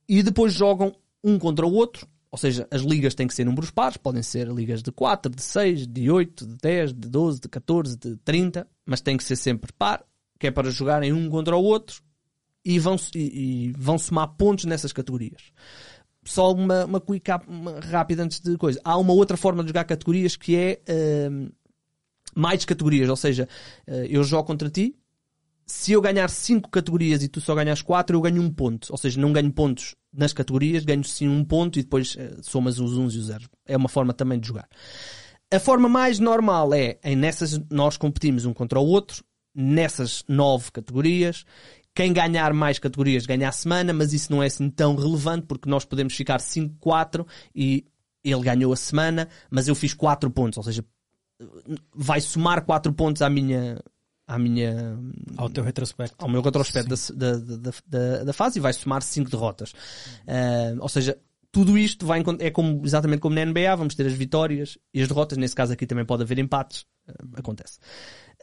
e 0.10 0.24
depois 0.24 0.54
jogam 0.54 0.94
um 1.24 1.38
contra 1.38 1.66
o 1.66 1.74
outro. 1.74 2.08
Ou 2.32 2.38
seja, 2.38 2.68
as 2.70 2.82
ligas 2.82 3.16
têm 3.16 3.28
que 3.28 3.34
ser 3.34 3.46
números 3.46 3.72
pares, 3.72 3.96
podem 3.96 4.22
ser 4.22 4.48
ligas 4.50 4.84
de 4.84 4.92
4, 4.92 5.32
de 5.32 5.42
6, 5.42 5.88
de 5.88 6.12
8, 6.12 6.46
de 6.46 6.58
10, 6.58 6.94
de 6.94 7.10
12, 7.10 7.40
de 7.40 7.48
14, 7.48 7.98
de 7.98 8.18
30, 8.18 8.68
mas 8.86 9.00
tem 9.00 9.16
que 9.16 9.24
ser 9.24 9.38
sempre 9.38 9.72
par, 9.72 10.04
que 10.38 10.48
é 10.48 10.52
para 10.52 10.70
jogarem 10.70 11.14
um 11.14 11.30
contra 11.30 11.56
o 11.56 11.64
outro 11.64 12.04
e 12.66 12.78
vão, 12.78 12.98
e, 13.14 13.70
e 13.70 13.74
vão 13.78 13.98
somar 13.98 14.28
pontos 14.36 14.66
nessas 14.66 14.92
categorias. 14.92 15.54
Só 16.26 16.52
uma, 16.52 16.86
uma 16.86 17.00
quick 17.00 17.32
up 17.32 17.46
rápida 17.90 18.24
antes 18.24 18.40
de 18.40 18.58
coisa. 18.58 18.82
Há 18.84 18.98
uma 18.98 19.14
outra 19.14 19.38
forma 19.38 19.64
de 19.64 19.70
jogar 19.70 19.84
categorias 19.86 20.36
que 20.36 20.56
é 20.58 20.82
hum, 21.30 21.50
mais 22.36 22.66
categorias, 22.66 23.10
ou 23.10 23.16
seja, 23.16 23.48
eh, 23.88 24.08
eu 24.10 24.24
jogo 24.24 24.44
contra 24.44 24.70
ti, 24.70 24.96
se 25.66 25.94
eu 25.94 26.02
ganhar 26.02 26.30
5 26.30 26.70
categorias 26.70 27.24
e 27.24 27.28
tu 27.28 27.42
só 27.42 27.56
ganhas 27.56 27.82
4, 27.82 28.16
eu 28.16 28.22
ganho 28.22 28.42
um 28.42 28.52
ponto. 28.52 28.88
Ou 28.92 28.98
seja, 28.98 29.20
não 29.20 29.34
ganho 29.34 29.52
pontos 29.52 29.96
nas 30.14 30.32
categorias, 30.32 30.86
ganho 30.86 31.04
sim 31.04 31.28
um 31.28 31.44
ponto 31.44 31.80
e 31.80 31.84
depois 31.84 32.16
eh, 32.18 32.38
somas 32.42 32.80
os 32.80 32.98
uns 32.98 33.16
e 33.16 33.18
os 33.18 33.26
zeros. 33.26 33.50
É 33.66 33.76
uma 33.76 33.90
forma 33.90 34.14
também 34.14 34.40
de 34.40 34.48
jogar. 34.48 34.68
A 35.52 35.60
forma 35.60 35.90
mais 35.90 36.20
normal 36.20 36.74
é, 36.74 37.00
em 37.04 37.16
nessas 37.16 37.60
nós 37.70 37.98
competimos 37.98 38.46
um 38.46 38.54
contra 38.54 38.80
o 38.80 38.86
outro, 38.86 39.24
nessas 39.54 40.24
nove 40.28 40.72
categorias. 40.72 41.46
Quem 41.94 42.14
ganhar 42.14 42.54
mais 42.54 42.78
categorias 42.78 43.26
ganha 43.26 43.50
a 43.50 43.52
semana, 43.52 43.94
mas 43.94 44.14
isso 44.14 44.32
não 44.32 44.44
é 44.44 44.48
assim 44.48 44.70
tão 44.70 44.96
relevante 44.96 45.48
porque 45.48 45.70
nós 45.70 45.86
podemos 45.86 46.14
ficar 46.14 46.40
5-4 46.40 47.26
e 47.56 47.86
ele 48.24 48.42
ganhou 48.42 48.74
a 48.74 48.76
semana, 48.76 49.30
mas 49.50 49.68
eu 49.68 49.76
fiz 49.76 49.94
4 49.94 50.30
pontos, 50.32 50.58
ou 50.58 50.64
seja, 50.64 50.84
vai 51.94 52.22
somar 52.22 52.64
4 52.66 52.94
pontos 52.94 53.22
à 53.22 53.30
minha 53.30 53.82
à 54.28 54.40
minha 54.40 54.98
Ao 55.38 55.50
teu 55.50 55.64
retrospecto. 55.64 56.16
ao 56.18 56.30
meu 56.30 56.42
retrospecto 56.42 56.96
da, 57.14 57.38
da, 57.38 57.72
da, 57.88 58.24
da, 58.24 58.34
fase 58.34 58.58
e 58.58 58.62
vai 58.62 58.74
somar 58.74 59.04
5 59.04 59.30
derrotas. 59.30 59.74
Ah, 60.28 60.76
ou 60.80 60.90
seja, 60.90 61.18
tudo 61.52 61.78
isto 61.78 62.06
vai, 62.06 62.24
é 62.40 62.50
como, 62.50 62.82
exatamente 62.84 63.20
como 63.20 63.36
na 63.36 63.46
NBA, 63.46 63.76
vamos 63.76 63.96
ter 63.96 64.06
as 64.06 64.14
vitórias 64.14 64.78
e 64.94 65.02
as 65.02 65.08
derrotas. 65.08 65.38
Nesse 65.38 65.56
caso 65.56 65.74
aqui 65.74 65.86
também 65.86 66.06
pode 66.06 66.24
haver 66.24 66.40
empates. 66.40 66.86
Ah, 67.08 67.14
acontece. 67.36 67.80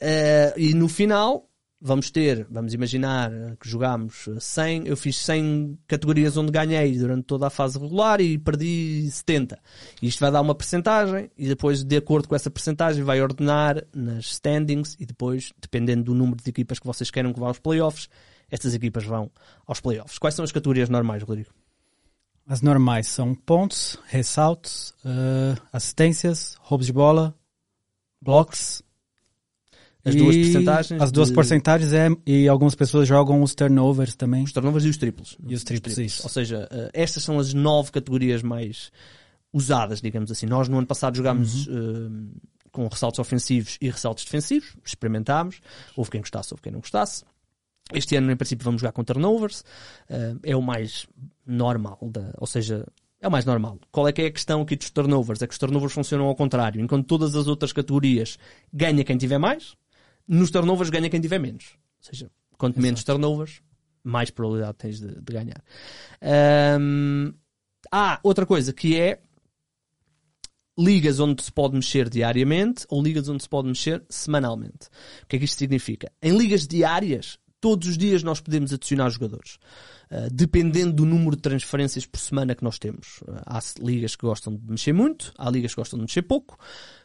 Ah, 0.01 0.55
e 0.57 0.73
no 0.73 0.89
final, 0.89 1.49
vamos 1.83 2.11
ter, 2.11 2.47
vamos 2.49 2.73
imaginar 2.73 3.33
ah, 3.33 3.57
que 3.59 3.69
jogámos 3.69 4.29
ah, 4.29 4.39
100, 4.39 4.87
eu 4.87 4.97
fiz 4.97 5.17
100 5.19 5.79
categorias 5.89 6.37
onde 6.37 6.53
ganhei 6.53 6.97
durante 6.97 7.25
toda 7.25 7.49
a 7.49 7.51
fase 7.51 7.79
regular 7.79 8.21
e 8.21 8.39
perdi 8.39 9.11
70. 9.11 9.59
E 10.01 10.07
isto 10.07 10.21
vai 10.21 10.31
dar 10.31 10.41
uma 10.41 10.55
percentagem 10.55 11.29
e 11.37 11.49
depois, 11.49 11.83
de 11.83 11.97
acordo 11.97 12.29
com 12.29 12.37
essa 12.37 12.51
percentagem, 12.51 13.03
vai 13.03 13.21
ordenar 13.21 13.85
nas 13.95 14.27
standings 14.27 14.97
e 15.01 15.05
depois, 15.05 15.53
dependendo 15.61 16.05
do 16.05 16.15
número 16.15 16.43
de 16.43 16.49
equipas 16.49 16.79
que 16.79 16.87
vocês 16.87 17.11
queiram 17.11 17.33
que 17.33 17.41
vá 17.41 17.49
aos 17.49 17.59
playoffs, 17.59 18.09
estas 18.49 18.75
equipas 18.75 19.05
vão 19.05 19.31
aos 19.67 19.81
playoffs. 19.81 20.19
Quais 20.19 20.35
são 20.35 20.45
as 20.45 20.53
categorias 20.53 20.89
normais, 20.89 21.23
Rodrigo? 21.23 21.51
As 22.47 22.61
normais 22.61 23.07
são 23.07 23.35
pontos, 23.35 23.99
ressaltos, 24.07 24.95
eh, 25.05 25.57
assistências, 25.73 26.57
roubos 26.61 26.87
de 26.87 26.93
bola, 26.93 27.35
blocks. 28.21 28.82
As 30.05 30.15
e 30.15 30.19
duas 30.19 30.37
percentagens 30.37 31.01
As 31.03 31.13
duas 31.13 31.29
de- 31.29 31.35
porcentagens 31.35 31.93
é, 31.93 32.09
e 32.27 32.49
algumas 32.49 32.75
pessoas 32.75 33.07
jogam 33.07 33.43
os 33.43 33.55
turnovers 33.55 34.15
também. 34.17 34.43
Os 34.43 34.53
turnovers 34.53 34.85
e 34.85 34.89
os 34.89 34.97
triplos. 34.97 35.37
E 35.47 35.55
os 35.55 35.63
triplos, 35.63 35.97
isso. 35.99 36.23
Ou 36.25 36.29
seja, 36.29 36.69
eh, 36.71 36.91
estas 36.93 37.23
são 37.23 37.39
as 37.39 37.55
nove 37.55 37.93
categorias 37.93 38.43
mais 38.43 38.91
usadas, 39.53 40.01
digamos 40.01 40.31
assim. 40.31 40.47
Nós 40.47 40.69
no 40.69 40.79
ano 40.79 40.87
passado 40.87 41.17
jogámos 41.17 41.67
Uhum. 41.69 42.31
eh, 42.35 42.39
com 42.73 42.89
ressaltos 42.89 43.19
ofensivos 43.21 43.77
e 43.81 43.91
ressaltos 43.91 44.25
defensivos, 44.25 44.75
experimentámos, 44.85 45.61
houve 45.95 46.11
quem 46.11 46.21
gostasse, 46.21 46.53
houve 46.55 46.63
quem 46.63 46.73
não 46.73 46.81
gostasse. 46.81 47.23
Este 47.93 48.17
ano, 48.17 48.31
em 48.33 48.37
princípio, 48.37 48.65
vamos 48.65 48.81
jogar 48.81 48.93
com 48.93 49.05
turnovers, 49.05 49.63
eh, 50.09 50.35
é 50.45 50.57
o 50.57 50.63
mais 50.63 51.07
normal, 51.47 51.99
da, 52.11 52.33
ou 52.39 52.47
seja, 52.47 52.87
é 53.21 53.29
o 53.29 53.31
mais 53.31 53.45
normal. 53.45 53.79
Qual 53.91 54.09
é 54.09 54.13
que 54.13 54.23
é 54.23 54.27
a 54.27 54.31
questão 54.33 54.63
aqui 54.63 54.75
dos 54.75 54.89
turnovers? 54.91 55.43
É 55.43 55.47
que 55.47 55.53
os 55.53 55.59
turnovers 55.59 55.93
funcionam 55.93 56.27
ao 56.27 56.35
contrário. 56.35 56.81
Enquanto 56.81 57.07
todas 57.07 57.37
as 57.37 57.47
outras 57.47 57.73
categorias 57.73 58.39
ganha 58.73 59.05
quem 59.05 59.17
tiver 59.19 59.39
mais, 59.39 59.77
nos 60.27 60.51
turnovers 60.51 60.91
ganha 60.91 61.11
quem 61.11 61.21
tiver 61.21 61.39
menos. 61.39 61.77
Ou 62.01 62.05
seja, 62.11 62.31
quanto 62.57 62.81
menos 62.81 63.05
turnovers, 63.05 63.63
mais 64.03 64.31
probabilidade 64.31 64.79
tens 64.79 65.01
de, 65.01 65.09
de 65.09 65.33
ganhar. 65.33 65.63
Ahm, 66.21 67.33
há 67.91 68.21
outra 68.23 68.47
coisa 68.47 68.73
que 68.73 68.99
é 68.99 69.21
ligas 70.79 71.21
onde 71.21 71.43
se 71.43 71.53
pode 71.53 71.75
mexer 71.75 72.09
diariamente 72.09 72.87
ou 72.89 73.03
ligas 73.03 73.29
onde 73.29 73.43
se 73.43 73.49
pode 73.49 73.69
mexer 73.69 74.05
semanalmente. 74.09 74.89
O 75.23 75.27
que 75.27 75.37
é 75.37 75.39
que 75.39 75.45
isto 75.45 75.59
significa? 75.59 76.11
Em 76.21 76.37
ligas 76.37 76.67
diárias, 76.67 77.39
todos 77.63 77.89
os 77.89 77.97
dias 77.97 78.23
nós 78.25 78.41
podemos 78.41 78.73
adicionar 78.73 79.09
jogadores. 79.09 79.59
Uh, 80.11 80.29
dependendo 80.31 80.93
do 80.93 81.07
número 81.07 81.37
de 81.37 81.41
transferências 81.41 82.05
por 82.05 82.19
semana 82.19 82.55
que 82.55 82.63
nós 82.63 82.79
temos. 82.79 83.23
Uh, 83.23 83.41
há 83.47 83.61
ligas 83.81 84.15
que 84.15 84.27
gostam 84.27 84.55
de 84.55 84.71
mexer 84.71 84.93
muito, 84.93 85.33
há 85.39 85.49
ligas 85.49 85.73
que 85.73 85.81
gostam 85.81 85.99
de 85.99 86.03
mexer 86.03 86.21
pouco. 86.21 86.59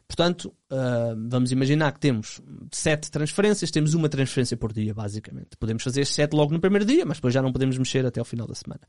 Portanto, 0.07 0.53
uh, 0.71 1.15
vamos 1.29 1.51
imaginar 1.51 1.91
que 1.93 1.99
temos 1.99 2.41
sete 2.71 3.11
transferências, 3.11 3.69
temos 3.71 3.93
uma 3.93 4.09
transferência 4.09 4.57
por 4.57 4.73
dia, 4.73 4.93
basicamente. 4.93 5.55
Podemos 5.59 5.83
fazer 5.83 6.05
sete 6.05 6.33
logo 6.33 6.51
no 6.51 6.59
primeiro 6.59 6.85
dia, 6.85 7.05
mas 7.05 7.17
depois 7.17 7.33
já 7.33 7.41
não 7.41 7.51
podemos 7.53 7.77
mexer 7.77 8.05
até 8.05 8.19
ao 8.19 8.25
final 8.25 8.47
da 8.47 8.55
semana. 8.55 8.81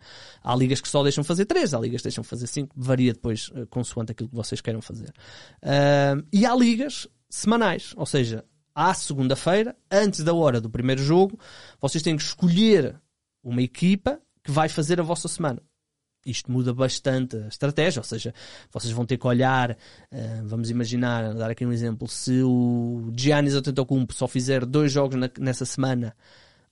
Há 0.42 0.56
ligas 0.56 0.80
que 0.80 0.88
só 0.88 1.02
deixam 1.02 1.22
fazer 1.22 1.44
três, 1.44 1.74
há 1.74 1.78
ligas 1.78 2.00
que 2.00 2.08
deixam 2.08 2.24
fazer 2.24 2.46
cinco, 2.46 2.74
varia 2.76 3.12
depois 3.12 3.50
uh, 3.50 3.66
consoante 3.68 4.12
aquilo 4.12 4.28
que 4.28 4.34
vocês 4.34 4.60
queiram 4.60 4.80
fazer. 4.80 5.12
Uh, 5.62 6.24
e 6.32 6.46
há 6.46 6.56
ligas 6.56 7.06
semanais, 7.28 7.92
ou 7.96 8.06
seja, 8.06 8.44
à 8.78 8.94
segunda-feira, 8.94 9.74
antes 9.90 10.22
da 10.22 10.32
hora 10.32 10.60
do 10.60 10.70
primeiro 10.70 11.02
jogo, 11.02 11.36
vocês 11.80 12.00
têm 12.00 12.16
que 12.16 12.22
escolher 12.22 12.94
uma 13.42 13.60
equipa 13.60 14.20
que 14.44 14.52
vai 14.52 14.68
fazer 14.68 15.00
a 15.00 15.02
vossa 15.02 15.26
semana. 15.26 15.60
Isto 16.24 16.52
muda 16.52 16.72
bastante 16.72 17.36
a 17.36 17.48
estratégia, 17.48 17.98
ou 17.98 18.04
seja, 18.04 18.32
vocês 18.70 18.92
vão 18.92 19.04
ter 19.04 19.18
que 19.18 19.26
olhar, 19.26 19.72
uh, 19.72 20.46
vamos 20.46 20.70
imaginar, 20.70 21.34
dar 21.34 21.50
aqui 21.50 21.66
um 21.66 21.72
exemplo, 21.72 22.06
se 22.06 22.40
o 22.44 23.12
Giannis 23.16 23.54
Antetokounmpo 23.54 24.14
só 24.14 24.28
fizer 24.28 24.64
dois 24.64 24.92
jogos 24.92 25.18
nessa 25.40 25.64
semana, 25.64 26.14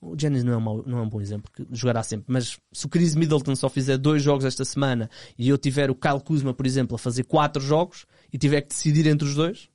o 0.00 0.14
Giannis 0.16 0.44
não 0.44 0.52
é, 0.52 0.56
um 0.58 0.60
mau, 0.60 0.84
não 0.86 0.98
é 0.98 1.02
um 1.02 1.08
bom 1.08 1.20
exemplo, 1.20 1.50
que 1.52 1.66
jogará 1.72 2.04
sempre, 2.04 2.26
mas 2.28 2.56
se 2.72 2.86
o 2.86 2.88
Chris 2.88 3.16
Middleton 3.16 3.56
só 3.56 3.68
fizer 3.68 3.96
dois 3.96 4.22
jogos 4.22 4.44
esta 4.44 4.64
semana 4.64 5.10
e 5.36 5.48
eu 5.48 5.58
tiver 5.58 5.90
o 5.90 5.94
Kyle 5.96 6.20
Kuzma, 6.20 6.54
por 6.54 6.66
exemplo, 6.66 6.94
a 6.94 6.98
fazer 6.98 7.24
quatro 7.24 7.60
jogos 7.60 8.06
e 8.32 8.38
tiver 8.38 8.60
que 8.60 8.68
decidir 8.68 9.08
entre 9.08 9.26
os 9.26 9.34
dois, 9.34 9.68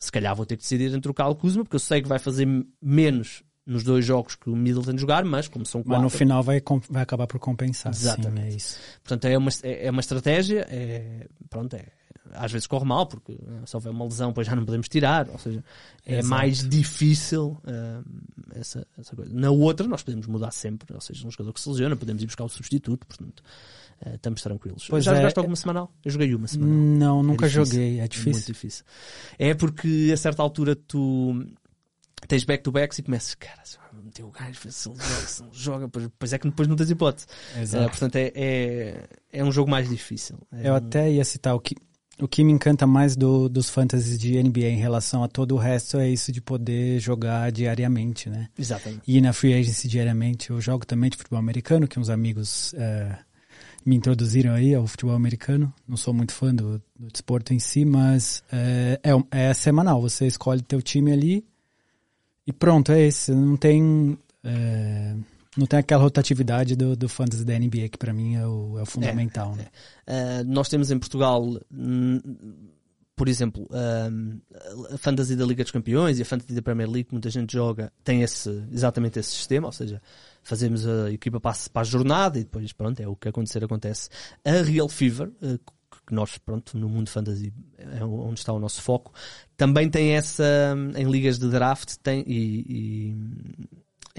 se 0.00 0.10
calhar 0.10 0.34
vou 0.34 0.46
ter 0.46 0.56
que 0.56 0.62
decidir 0.62 0.92
entre 0.94 1.10
o 1.10 1.14
Kyle 1.14 1.34
Kuzma, 1.34 1.62
porque 1.62 1.76
eu 1.76 1.80
sei 1.80 2.00
que 2.00 2.08
vai 2.08 2.18
fazer 2.18 2.48
menos 2.80 3.42
nos 3.66 3.84
dois 3.84 4.04
jogos 4.04 4.34
que 4.34 4.48
o 4.48 4.56
Middleton 4.56 4.96
jogar, 4.96 5.24
mas 5.24 5.46
como 5.46 5.64
são 5.66 5.82
quatro... 5.82 6.02
Mas 6.02 6.12
no 6.12 6.18
final 6.18 6.42
vai, 6.42 6.60
vai 6.88 7.02
acabar 7.02 7.26
por 7.26 7.38
compensar. 7.38 7.92
Exatamente. 7.92 8.48
Sim, 8.48 8.54
é 8.54 8.56
isso. 8.56 8.78
Portanto, 9.04 9.24
é 9.26 9.38
uma, 9.38 9.50
é 9.62 9.86
é 9.86 9.90
uma 9.90 10.00
estratégia, 10.00 10.66
é, 10.68 11.28
pronto, 11.48 11.76
é, 11.76 11.84
às 12.32 12.50
vezes 12.50 12.66
corre 12.66 12.84
mal, 12.84 13.06
porque 13.06 13.32
eh, 13.32 13.66
se 13.66 13.76
houver 13.76 13.90
uma 13.90 14.04
lesão, 14.04 14.28
depois 14.28 14.46
já 14.46 14.54
não 14.54 14.64
podemos 14.64 14.88
tirar, 14.88 15.28
ou 15.28 15.38
seja, 15.38 15.62
é 16.06 16.14
Exato. 16.14 16.28
mais 16.28 16.68
difícil 16.68 17.56
eh, 17.66 18.00
essa, 18.54 18.86
essa 18.98 19.14
coisa. 19.16 19.32
Na 19.34 19.50
outra, 19.50 19.86
nós 19.86 20.02
podemos 20.02 20.26
mudar 20.26 20.50
sempre, 20.50 20.94
ou 20.94 21.00
seja, 21.00 21.26
um 21.26 21.30
jogador 21.30 21.52
que 21.52 21.60
se 21.60 21.68
lesiona, 21.68 21.96
podemos 21.96 22.22
ir 22.22 22.26
buscar 22.26 22.44
o 22.44 22.48
substituto, 22.48 23.06
portanto, 23.06 23.42
eh, 24.04 24.14
estamos 24.14 24.42
tranquilos. 24.42 24.86
Pois 24.88 25.04
já 25.04 25.12
é. 25.12 25.16
jogaste 25.16 25.38
alguma 25.38 25.56
semanal? 25.56 25.92
Eu 26.04 26.10
joguei 26.10 26.34
uma 26.34 26.46
semanal. 26.48 26.74
Não, 26.74 27.22
nunca 27.22 27.46
difícil. 27.48 27.64
joguei. 27.66 27.96
É 27.96 28.00
Muito 28.00 28.12
difícil. 28.12 28.46
difícil. 28.54 28.84
É 29.38 29.54
porque 29.54 30.10
a 30.12 30.16
certa 30.16 30.42
altura 30.42 30.74
tu 30.76 31.44
tens 32.28 32.44
back-to-backs 32.44 32.98
e 32.98 33.02
começas, 33.02 33.34
cara, 33.34 33.60
se 33.64 33.78
meter 34.04 34.22
o 34.24 34.30
gajo, 34.30 34.70
se 34.70 34.88
ele 34.88 34.96
joga, 34.98 35.26
se 35.26 35.42
não 35.42 35.52
joga, 35.52 35.88
pois, 36.18 36.32
é 36.32 36.38
que 36.38 36.48
depois 36.48 36.68
não 36.68 36.76
tens 36.76 36.90
hipótese. 36.90 37.26
Exato. 37.60 37.84
Eh, 37.84 37.88
portanto, 37.88 38.16
é, 38.16 38.32
é, 38.34 39.08
é 39.32 39.44
um 39.44 39.50
jogo 39.52 39.70
mais 39.70 39.88
difícil. 39.88 40.38
É 40.52 40.68
Eu 40.68 40.72
um- 40.72 40.76
até 40.76 41.10
ia 41.10 41.24
citar 41.24 41.54
o 41.54 41.60
que, 41.60 41.74
o 42.20 42.28
que 42.28 42.44
me 42.44 42.52
encanta 42.52 42.86
mais 42.86 43.16
do, 43.16 43.48
dos 43.48 43.70
fantasies 43.70 44.18
de 44.18 44.36
NBA 44.42 44.68
em 44.68 44.76
relação 44.78 45.24
a 45.24 45.28
todo 45.28 45.54
o 45.54 45.58
resto 45.58 45.96
é 45.98 46.08
isso 46.08 46.30
de 46.30 46.40
poder 46.40 47.00
jogar 47.00 47.50
diariamente, 47.50 48.28
né? 48.28 48.48
Exatamente. 48.58 49.02
E 49.06 49.20
na 49.20 49.32
free 49.32 49.54
agency 49.54 49.88
diariamente 49.88 50.50
eu 50.50 50.60
jogo 50.60 50.84
também 50.86 51.08
de 51.10 51.16
futebol 51.16 51.38
americano, 51.38 51.88
que 51.88 51.98
uns 51.98 52.10
amigos 52.10 52.74
eh, 52.74 53.18
me 53.84 53.96
introduziram 53.96 54.52
aí 54.54 54.74
ao 54.74 54.86
futebol 54.86 55.14
americano. 55.14 55.72
Não 55.88 55.96
sou 55.96 56.12
muito 56.14 56.32
fã 56.32 56.54
do, 56.54 56.78
do 56.98 57.08
desporto 57.12 57.54
em 57.54 57.58
si, 57.58 57.84
mas 57.84 58.42
é, 59.02 59.14
um- 59.14 59.24
é 59.30 59.52
semanal. 59.54 60.00
Você 60.02 60.26
escolhe 60.26 60.60
teu 60.62 60.80
time 60.82 61.12
ali 61.12 61.44
e 62.46 62.52
pronto, 62.52 62.92
é 62.92 63.00
esse. 63.02 63.32
Não 63.32 63.56
tem 63.56 64.18
eh, 64.44 65.14
não 65.56 65.66
tem 65.66 65.78
aquela 65.80 66.02
rotatividade 66.02 66.76
do, 66.76 66.94
do 66.96 67.08
fantasy 67.08 67.44
da 67.44 67.58
NBA 67.58 67.88
que 67.88 67.98
pra 67.98 68.12
mim 68.12 68.36
é 68.36 68.46
o, 68.46 68.78
é 68.78 68.82
o 68.82 68.86
fundamental, 68.86 69.54
né? 69.56 69.66
Uh, 70.08 70.44
nós 70.46 70.68
temos 70.68 70.90
em 70.90 70.98
Portugal, 70.98 71.44
hum, 71.72 72.20
por 73.20 73.28
exemplo, 73.28 73.68
um, 73.70 74.40
a 74.94 74.96
Fantasy 74.96 75.36
da 75.36 75.44
Liga 75.44 75.62
dos 75.62 75.70
Campeões 75.70 76.18
e 76.18 76.22
a 76.22 76.24
Fantasy 76.24 76.54
da 76.54 76.62
Premier 76.62 76.88
League, 76.88 77.04
que 77.04 77.12
muita 77.12 77.28
gente 77.28 77.52
joga, 77.52 77.92
tem 78.02 78.22
esse, 78.22 78.48
exatamente 78.72 79.18
esse 79.18 79.28
sistema, 79.30 79.66
ou 79.66 79.72
seja, 79.72 80.00
fazemos 80.42 80.86
a 80.88 81.12
equipa 81.12 81.38
para, 81.38 81.50
a- 81.50 81.68
para 81.70 81.82
a 81.82 81.84
jornada 81.84 82.38
e 82.38 82.44
depois, 82.44 82.72
pronto, 82.72 82.98
é 82.98 83.06
o 83.06 83.14
que 83.14 83.28
acontecer, 83.28 83.62
acontece. 83.62 84.08
A 84.42 84.62
Real 84.62 84.88
Fever, 84.88 85.30
eh, 85.42 85.58
que 86.06 86.14
nós, 86.14 86.38
pronto, 86.38 86.78
no 86.78 86.88
mundo 86.88 87.10
fantasy 87.10 87.52
é 87.76 88.02
onde 88.02 88.40
está 88.40 88.54
o 88.54 88.58
nosso 88.58 88.80
foco, 88.80 89.12
também 89.54 89.90
tem 89.90 90.12
essa, 90.16 90.42
hum, 90.74 90.92
em 90.96 91.04
ligas 91.10 91.38
de 91.38 91.50
draft, 91.50 91.96
tem, 92.02 92.24
e, 92.26 92.64
e 92.66 93.16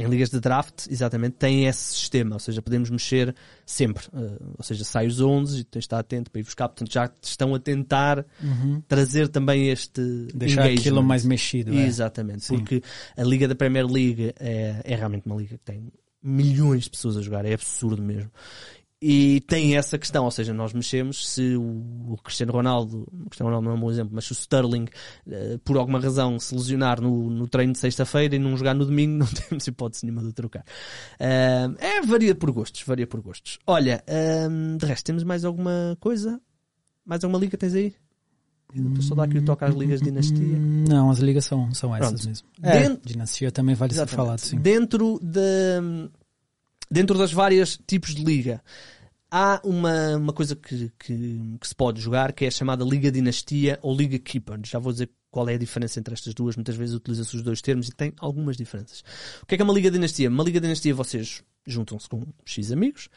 em 0.01 0.09
ligas 0.09 0.29
de 0.29 0.39
draft, 0.39 0.87
exatamente, 0.89 1.33
tem 1.37 1.65
esse 1.67 1.93
sistema, 1.93 2.35
ou 2.35 2.39
seja, 2.39 2.61
podemos 2.61 2.89
mexer 2.89 3.35
sempre, 3.65 4.03
eh, 4.13 4.37
ou 4.57 4.63
seja, 4.63 4.83
sai 4.83 5.07
os 5.07 5.21
11 5.21 5.59
e 5.59 5.63
tens 5.63 5.81
de 5.81 5.85
estar 5.85 5.99
atento 5.99 6.29
para 6.31 6.39
ir 6.39 6.43
buscar, 6.43 6.67
portanto 6.69 6.91
já 6.91 7.09
estão 7.21 7.53
a 7.55 7.59
tentar 7.59 8.25
trazer 8.87 9.27
também 9.27 9.69
este 9.69 10.01
Uhum. 10.01 10.27
Deixar 10.33 10.61
engagement. 10.61 10.79
aquilo 10.79 11.03
mais 11.03 11.25
mexido. 11.25 11.73
é. 11.73 11.85
Exatamente, 11.85 12.45
Sim. 12.45 12.57
porque 12.57 12.81
a 13.17 13.23
Liga 13.23 13.47
da 13.47 13.55
Premier 13.55 13.85
League 13.85 14.33
é, 14.39 14.81
é 14.83 14.95
realmente 14.95 15.25
uma 15.25 15.35
liga 15.35 15.57
que 15.57 15.63
tem 15.63 15.91
milhões 16.23 16.83
de 16.83 16.89
pessoas 16.91 17.17
a 17.17 17.21
jogar, 17.21 17.45
é 17.45 17.53
absurdo 17.53 18.01
mesmo. 18.01 18.29
E 19.03 19.41
tem 19.41 19.75
essa 19.75 19.97
questão, 19.97 20.25
ou 20.25 20.29
seja, 20.31 20.53
nós 20.53 20.73
mexemos 20.73 21.27
se 21.27 21.55
o, 21.55 22.15
Cristiano 22.23 22.51
Ronaldo, 22.51 23.07
o 23.11 23.25
Cristiano 23.29 23.49
Ronaldo 23.49 23.65
não 23.65 23.71
é 23.71 23.75
um 23.75 23.79
bom 23.81 23.89
exemplo, 23.89 24.11
mas 24.13 24.25
se 24.25 24.31
o 24.31 24.33
Sterling, 24.33 24.85
eh, 25.27 25.57
por 25.63 25.75
alguma 25.77 25.99
razão, 25.99 26.37
se 26.39 26.53
lesionar 26.53 27.01
no, 27.01 27.27
no 27.31 27.47
treino 27.47 27.73
de 27.73 27.79
sexta-feira 27.79 28.35
e 28.35 28.39
não 28.39 28.55
jogar 28.55 28.75
no 28.75 28.85
domingo, 28.85 29.17
não 29.25 29.25
temos 29.25 29.65
hipótese 29.65 30.05
nenhuma 30.05 30.21
de 30.23 30.31
trocar. 30.33 30.63
Ah, 31.19 31.73
é, 31.79 32.01
varia 32.05 32.35
por 32.35 32.51
gostos, 32.51 32.83
varia 32.85 33.07
por 33.07 33.21
gostos. 33.21 33.57
Olha, 33.65 34.03
ah, 34.07 34.77
de 34.77 34.85
resto, 34.85 35.05
temos 35.07 35.23
mais 35.23 35.43
alguma 35.45 35.97
coisa? 35.99 36.39
Mais 37.03 37.23
alguma 37.23 37.39
liga 37.39 37.57
tens 37.57 37.73
aí? 37.73 37.95
Estou 38.73 39.01
só 39.01 39.15
dar 39.15 39.23
aqui 39.23 39.39
o 39.39 39.43
toque 39.43 39.65
às 39.65 39.73
ligas 39.75 39.99
de 39.99 40.05
dinastia. 40.11 40.57
Não, 40.87 41.09
as 41.09 41.17
ligas 41.17 41.43
são, 41.43 41.73
são 41.73 41.93
essas 41.95 42.11
Pronto. 42.11 42.27
mesmo. 42.27 42.47
É, 42.61 42.79
Dentro- 42.83 43.09
dinastia 43.09 43.51
também 43.51 43.73
vale 43.75 43.93
ser 43.93 44.01
Exatamente. 44.01 44.15
falado, 44.15 44.39
sim. 44.39 44.57
Dentro, 44.59 45.19
de, 45.21 46.09
dentro 46.91 47.17
das 47.17 47.31
várias 47.31 47.79
tipos 47.87 48.13
de 48.13 48.23
liga, 48.23 48.61
há 49.31 49.61
uma, 49.63 50.17
uma 50.17 50.33
coisa 50.33 50.55
que, 50.55 50.91
que, 50.99 51.39
que 51.59 51.67
se 51.67 51.73
pode 51.73 52.01
jogar 52.01 52.33
que 52.33 52.43
é 52.43 52.49
a 52.49 52.51
chamada 52.51 52.83
Liga 52.83 53.09
Dinastia 53.09 53.79
ou 53.81 53.95
Liga 53.95 54.19
Keeper. 54.19 54.59
Já 54.65 54.77
vou 54.77 54.91
dizer 54.91 55.09
qual 55.31 55.47
é 55.47 55.53
a 55.53 55.57
diferença 55.57 55.99
entre 55.99 56.13
estas 56.13 56.33
duas. 56.33 56.57
Muitas 56.57 56.75
vezes 56.75 56.93
utiliza-se 56.93 57.35
os 57.37 57.41
dois 57.41 57.61
termos 57.61 57.87
e 57.87 57.95
tem 57.95 58.13
algumas 58.19 58.57
diferenças. 58.57 59.01
O 59.41 59.45
que 59.45 59.55
é 59.55 59.57
que 59.57 59.61
é 59.61 59.65
uma 59.65 59.73
Liga 59.73 59.89
Dinastia? 59.89 60.29
Uma 60.29 60.43
Liga 60.43 60.59
Dinastia 60.59 60.93
vocês 60.93 61.41
juntam-se 61.65 62.09
com 62.09 62.25
X 62.43 62.71
amigos 62.71 63.07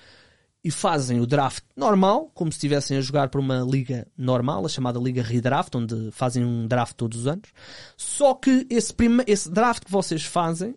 e 0.63 0.71
fazem 0.71 1.21
o 1.21 1.27
draft 1.27 1.63
normal, 1.77 2.31
como 2.33 2.51
se 2.51 2.57
estivessem 2.57 2.97
a 2.97 3.01
jogar 3.01 3.29
por 3.29 3.39
uma 3.39 3.61
liga 3.61 4.07
normal, 4.17 4.65
a 4.65 4.69
chamada 4.69 4.99
Liga 4.99 5.23
Redraft, 5.23 5.75
onde 5.77 6.11
fazem 6.11 6.43
um 6.43 6.67
draft 6.67 6.95
todos 6.95 7.21
os 7.21 7.27
anos. 7.27 7.51
Só 7.99 8.33
que 8.35 8.67
esse, 8.71 8.95
prime... 8.95 9.23
esse 9.27 9.51
draft 9.51 9.85
que 9.85 9.91
vocês 9.91 10.25
fazem, 10.25 10.75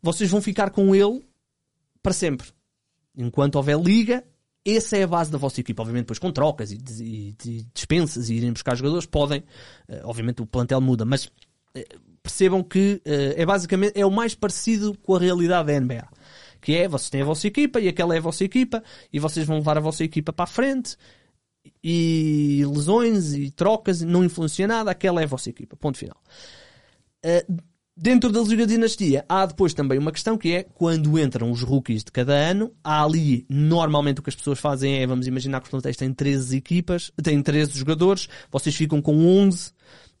vocês 0.00 0.30
vão 0.30 0.40
ficar 0.40 0.70
com 0.70 0.94
ele 0.94 1.28
para 2.08 2.14
sempre. 2.14 2.48
Enquanto 3.16 3.56
houver 3.56 3.78
liga, 3.78 4.24
essa 4.64 4.96
é 4.96 5.02
a 5.02 5.06
base 5.06 5.30
da 5.30 5.38
vossa 5.38 5.60
equipa. 5.60 5.82
Obviamente, 5.82 6.04
depois 6.04 6.18
com 6.18 6.30
trocas 6.32 6.70
e, 6.72 6.78
e- 7.00 7.36
e 7.44 7.66
dispensas 7.74 8.28
e 8.30 8.34
irem 8.34 8.52
buscar 8.52 8.74
jogadores, 8.76 9.06
podem. 9.06 9.42
eh, 9.88 10.00
obviamente, 10.04 10.40
o 10.42 10.46
plantel 10.46 10.80
muda, 10.80 11.04
mas 11.04 11.30
eh, 11.74 11.86
percebam 12.22 12.62
que 12.62 13.00
eh, 13.04 13.34
é 13.36 13.46
basicamente 13.46 13.98
é 13.98 14.06
o 14.06 14.10
mais 14.10 14.34
parecido 14.34 14.96
com 14.98 15.14
a 15.14 15.18
realidade 15.18 15.66
da 15.66 15.80
NBA. 15.80 16.08
Que 16.60 16.74
é, 16.76 16.88
vocês 16.88 17.10
têm 17.10 17.22
a 17.22 17.24
vossa 17.24 17.46
equipa 17.46 17.78
e 17.80 17.88
aquela 17.88 18.14
é 18.14 18.18
a 18.18 18.22
vossa 18.22 18.44
equipa 18.44 18.82
e 19.12 19.18
vocês 19.20 19.46
vão 19.46 19.56
levar 19.58 19.76
a 19.76 19.80
vossa 19.80 20.02
equipa 20.02 20.32
para 20.32 20.44
a 20.44 20.46
frente 20.48 20.96
e 21.84 22.64
lesões 22.66 23.32
e 23.34 23.50
trocas 23.50 24.00
não 24.02 24.24
influencia 24.24 24.66
nada, 24.66 24.90
aquela 24.90 25.20
é 25.20 25.24
a 25.24 25.28
vossa 25.28 25.48
equipa. 25.50 25.76
Ponto 25.76 25.96
final. 25.98 26.20
Dentro 28.00 28.30
da 28.30 28.40
Liga 28.42 28.64
de 28.64 28.74
Dinastia 28.74 29.24
há 29.28 29.44
depois 29.44 29.74
também 29.74 29.98
uma 29.98 30.12
questão 30.12 30.38
que 30.38 30.52
é 30.52 30.62
quando 30.62 31.18
entram 31.18 31.50
os 31.50 31.62
rookies 31.62 32.04
de 32.04 32.12
cada 32.12 32.32
ano, 32.32 32.72
há 32.84 33.02
ali 33.02 33.44
normalmente 33.48 34.20
o 34.20 34.22
que 34.22 34.30
as 34.30 34.36
pessoas 34.36 34.60
fazem 34.60 35.02
é, 35.02 35.06
vamos 35.06 35.26
imaginar 35.26 35.58
que 35.58 35.64
os 35.64 35.70
plantéis 35.72 35.96
têm 35.96 36.14
13 36.14 36.56
equipas, 36.56 37.10
têm 37.20 37.42
13 37.42 37.76
jogadores, 37.76 38.28
vocês 38.52 38.72
ficam 38.72 39.02
com 39.02 39.26
11, 39.26 39.72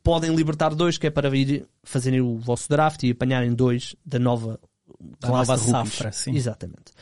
podem 0.02 0.34
libertar 0.34 0.74
dois 0.74 0.98
que 0.98 1.06
é 1.06 1.10
para 1.10 1.30
vir 1.30 1.68
fazerem 1.84 2.20
o 2.20 2.36
vosso 2.38 2.68
draft 2.68 3.04
e 3.04 3.12
apanharem 3.12 3.54
dois 3.54 3.94
da 4.04 4.18
nova 4.18 4.58
Da 5.20 5.28
classe 5.28 5.50
nova 5.50 5.62
de 5.62 5.70
rookies. 5.70 5.92
safra, 5.92 6.10
sim. 6.10 6.34
Exatamente. 6.34 6.92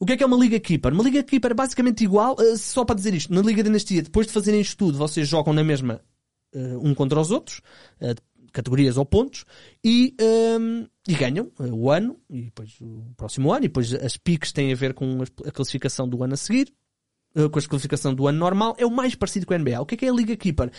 O 0.00 0.06
que 0.06 0.14
é 0.14 0.16
que 0.16 0.22
é 0.22 0.26
uma 0.26 0.38
Liga 0.38 0.58
Keeper? 0.58 0.90
Uma 0.94 1.04
Liga 1.04 1.22
Keeper 1.22 1.50
é 1.50 1.54
basicamente 1.54 2.02
igual, 2.02 2.34
uh, 2.38 2.56
só 2.56 2.82
para 2.82 2.96
dizer 2.96 3.12
isto, 3.12 3.32
na 3.32 3.42
Liga 3.42 3.62
Dinastia, 3.62 4.00
depois 4.00 4.26
de 4.26 4.32
fazerem 4.32 4.62
isto 4.62 4.78
tudo, 4.78 4.96
vocês 4.96 5.28
jogam 5.28 5.52
na 5.52 5.62
mesma 5.62 6.00
uh, 6.54 6.80
um 6.82 6.94
contra 6.94 7.20
os 7.20 7.30
outros, 7.30 7.60
uh, 8.00 8.14
categorias 8.54 8.96
ou 8.96 9.04
pontos, 9.04 9.44
e, 9.84 10.14
um, 10.58 10.86
e 11.06 11.14
ganham 11.14 11.50
uh, 11.58 11.74
o 11.74 11.90
ano, 11.90 12.16
e 12.30 12.42
depois 12.42 12.80
o 12.80 13.12
próximo 13.16 13.52
ano, 13.52 13.66
e 13.66 13.68
depois 13.68 13.92
as 13.92 14.16
piques 14.16 14.52
têm 14.52 14.72
a 14.72 14.76
ver 14.76 14.94
com 14.94 15.22
a 15.44 15.50
classificação 15.50 16.08
do 16.08 16.22
ano 16.22 16.34
a 16.34 16.36
seguir, 16.36 16.72
uh, 17.36 17.50
com 17.50 17.58
a 17.58 17.62
classificação 17.62 18.14
do 18.14 18.26
ano 18.28 18.38
normal, 18.38 18.74
é 18.78 18.86
o 18.86 18.90
mais 18.90 19.14
parecido 19.14 19.44
com 19.44 19.52
a 19.52 19.58
NBA. 19.58 19.80
O 19.80 19.84
que 19.84 19.96
é 19.96 19.98
que 19.98 20.06
é 20.06 20.08
a 20.08 20.12
Liga 20.12 20.36
Keeper? 20.36 20.70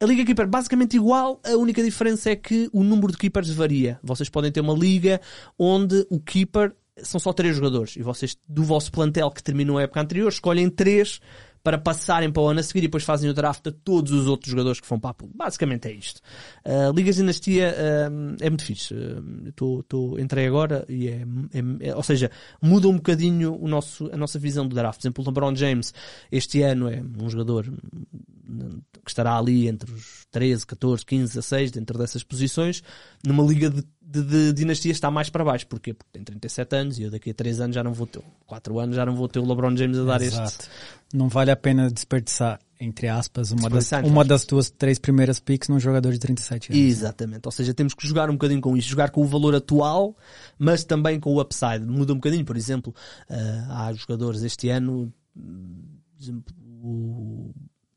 A 0.00 0.06
Liga 0.06 0.24
Keeper 0.24 0.48
basicamente 0.48 0.96
igual, 0.96 1.40
a 1.44 1.54
única 1.56 1.84
diferença 1.84 2.30
é 2.30 2.36
que 2.36 2.68
o 2.72 2.82
número 2.82 3.12
de 3.12 3.18
Keepers 3.18 3.50
varia. 3.50 4.00
Vocês 4.02 4.30
podem 4.30 4.50
ter 4.50 4.60
uma 4.60 4.74
liga 4.74 5.20
onde 5.58 6.06
o 6.10 6.18
Keeper 6.18 6.74
são 6.96 7.20
só 7.20 7.32
três 7.32 7.54
jogadores, 7.54 7.94
e 7.94 8.02
vocês, 8.02 8.36
do 8.48 8.64
vosso 8.64 8.90
plantel 8.90 9.30
que 9.30 9.42
terminou 9.42 9.78
a 9.78 9.82
época 9.82 10.00
anterior, 10.00 10.28
escolhem 10.28 10.68
três 10.68 11.20
para 11.68 11.76
passarem 11.76 12.32
para 12.32 12.42
o 12.42 12.48
ano 12.48 12.60
a 12.60 12.62
seguir 12.62 12.78
e 12.78 12.82
depois 12.82 13.04
fazem 13.04 13.28
o 13.28 13.34
draft 13.34 13.66
a 13.66 13.70
todos 13.70 14.10
os 14.10 14.26
outros 14.26 14.50
jogadores 14.50 14.80
que 14.80 14.88
vão 14.88 14.98
para 14.98 15.10
a 15.10 15.12
pool. 15.12 15.30
Basicamente 15.34 15.86
é 15.86 15.92
isto. 15.92 16.22
Uh, 16.64 16.90
Ligas 16.96 17.16
de 17.16 17.20
Dinastia 17.20 17.74
uh, 17.76 18.36
é 18.40 18.48
muito 18.48 18.64
fixe. 18.64 18.94
Uh, 18.94 19.52
tô, 19.54 19.82
tô, 19.82 20.18
entrei 20.18 20.46
agora 20.46 20.86
e 20.88 21.08
é, 21.08 21.26
é- 21.52 21.88
é- 21.90 21.94
Ou 21.94 22.02
seja, 22.02 22.30
muda 22.62 22.88
um 22.88 22.94
bocadinho 22.96 23.54
o 23.54 23.68
nosso, 23.68 24.08
a 24.10 24.16
nossa 24.16 24.38
visão 24.38 24.66
do 24.66 24.74
draft. 24.74 24.98
Por 24.98 25.02
exemplo, 25.02 25.24
o 25.24 25.26
LeBron 25.26 25.54
James 25.54 25.92
este 26.32 26.62
ano 26.62 26.88
é 26.88 27.02
um 27.02 27.28
jogador 27.28 27.68
hum, 27.68 28.80
que 29.04 29.10
estará 29.10 29.36
ali 29.36 29.68
entre 29.68 29.92
os 29.92 30.26
13, 30.30 30.66
14, 30.66 31.04
15, 31.04 31.34
16, 31.34 31.70
dentro 31.72 31.98
dessas 31.98 32.22
posições. 32.22 32.82
Numa 33.26 33.44
liga 33.44 33.68
de, 33.68 33.84
de, 34.10 34.22
de 34.22 34.52
dinastia 34.54 34.90
está 34.90 35.10
mais 35.10 35.28
para 35.28 35.44
baixo. 35.44 35.66
Porquê? 35.66 35.92
Porque 35.92 36.10
tem 36.12 36.24
37 36.24 36.76
anos 36.76 36.98
e 36.98 37.02
eu 37.02 37.10
daqui 37.10 37.30
a 37.30 37.34
3 37.34 37.60
anos 37.60 37.74
já 37.74 37.84
não 37.84 37.92
vou 37.92 38.06
ter, 38.06 38.22
4 38.46 38.78
anos 38.78 38.96
já 38.96 39.04
não 39.04 39.14
vou 39.14 39.28
ter 39.28 39.38
o 39.38 39.46
LeBron 39.46 39.76
James 39.76 39.98
a 39.98 40.04
dar 40.04 40.22
este. 40.22 40.40
Exato. 40.40 40.68
Não 41.12 41.28
vale 41.28 41.50
a 41.50 41.56
pena 41.56 41.90
desperdiçar, 41.90 42.58
entre 42.80 43.08
aspas, 43.08 43.50
uma, 43.50 43.68
das, 43.68 43.90
uma 44.04 44.24
das 44.24 44.44
tuas 44.44 44.70
três 44.70 44.98
primeiras 44.98 45.40
picks 45.40 45.68
num 45.68 45.78
jogador 45.78 46.12
de 46.12 46.18
37 46.18 46.72
anos. 46.72 46.82
Exatamente. 46.82 47.42
Ou 47.44 47.52
seja, 47.52 47.74
temos 47.74 47.92
que 47.92 48.06
jogar 48.06 48.30
um 48.30 48.34
bocadinho 48.34 48.60
com 48.60 48.76
isso. 48.76 48.88
Jogar 48.88 49.10
com 49.10 49.20
o 49.20 49.26
valor 49.26 49.54
atual, 49.54 50.16
mas 50.58 50.84
também 50.84 51.20
com 51.20 51.34
o 51.34 51.40
upside. 51.40 51.84
Muda 51.84 52.14
um 52.14 52.16
bocadinho. 52.16 52.44
Por 52.44 52.56
exemplo, 52.56 52.94
ah, 53.28 53.86
há 53.86 53.92
jogadores 53.92 54.42
este 54.42 54.70
ano, 54.70 55.12
por 55.34 56.22
exemplo, 56.22 56.54
o, 56.82 57.50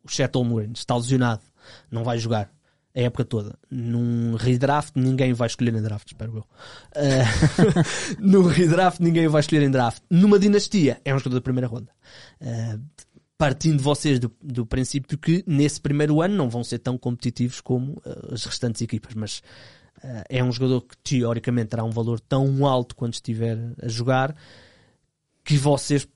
o 0.04 0.10
Chet 0.10 0.36
Holmgren 0.36 0.72
está 0.74 0.96
lesionado. 0.96 1.42
Não 1.90 2.04
vai 2.04 2.18
jogar. 2.18 2.50
A 2.94 3.00
época 3.02 3.24
toda. 3.24 3.58
Num 3.70 4.36
redraft, 4.36 4.94
ninguém 4.96 5.34
vai 5.34 5.48
escolher 5.48 5.74
em 5.74 5.82
draft, 5.82 6.08
espero 6.08 6.38
eu. 6.38 6.46
Ah, 6.96 7.76
num 8.20 8.44
redraft, 8.44 9.00
ninguém 9.00 9.28
vai 9.28 9.40
escolher 9.40 9.64
em 9.64 9.72
draft. 9.72 10.04
Numa 10.10 10.38
dinastia, 10.38 11.00
é 11.06 11.14
um 11.14 11.18
jogador 11.18 11.36
da 11.36 11.42
primeira 11.42 11.68
ronda. 11.68 11.92
Ah, 12.42 12.78
partindo 13.38 13.78
de 13.78 13.84
vocês 13.84 14.20
do, 14.20 14.32
do 14.40 14.66
princípio 14.66 15.18
que 15.18 15.44
nesse 15.48 15.82
primeiro 15.82 16.22
ano 16.22 16.36
não 16.36 16.50
vão 16.50 16.64
ser 16.64 16.78
tão 16.78 16.98
competitivos 16.98 17.62
como 17.62 18.02
ah, 18.06 18.34
as 18.34 18.44
restantes 18.46 18.82
equipas, 18.82 19.14
mas 19.16 19.42
ah, 20.04 20.24
é 20.30 20.44
um 20.44 20.52
jogador 20.52 20.82
que 20.82 20.98
teoricamente 20.98 21.70
terá 21.70 21.84
um 21.84 21.92
valor 21.92 22.20
tão 22.20 22.66
alto 22.66 22.96
quando 22.96 23.14
estiver 23.14 23.58
a 23.82 23.88
jogar 23.88 24.36
que 25.44 25.58
vocês 25.58 26.08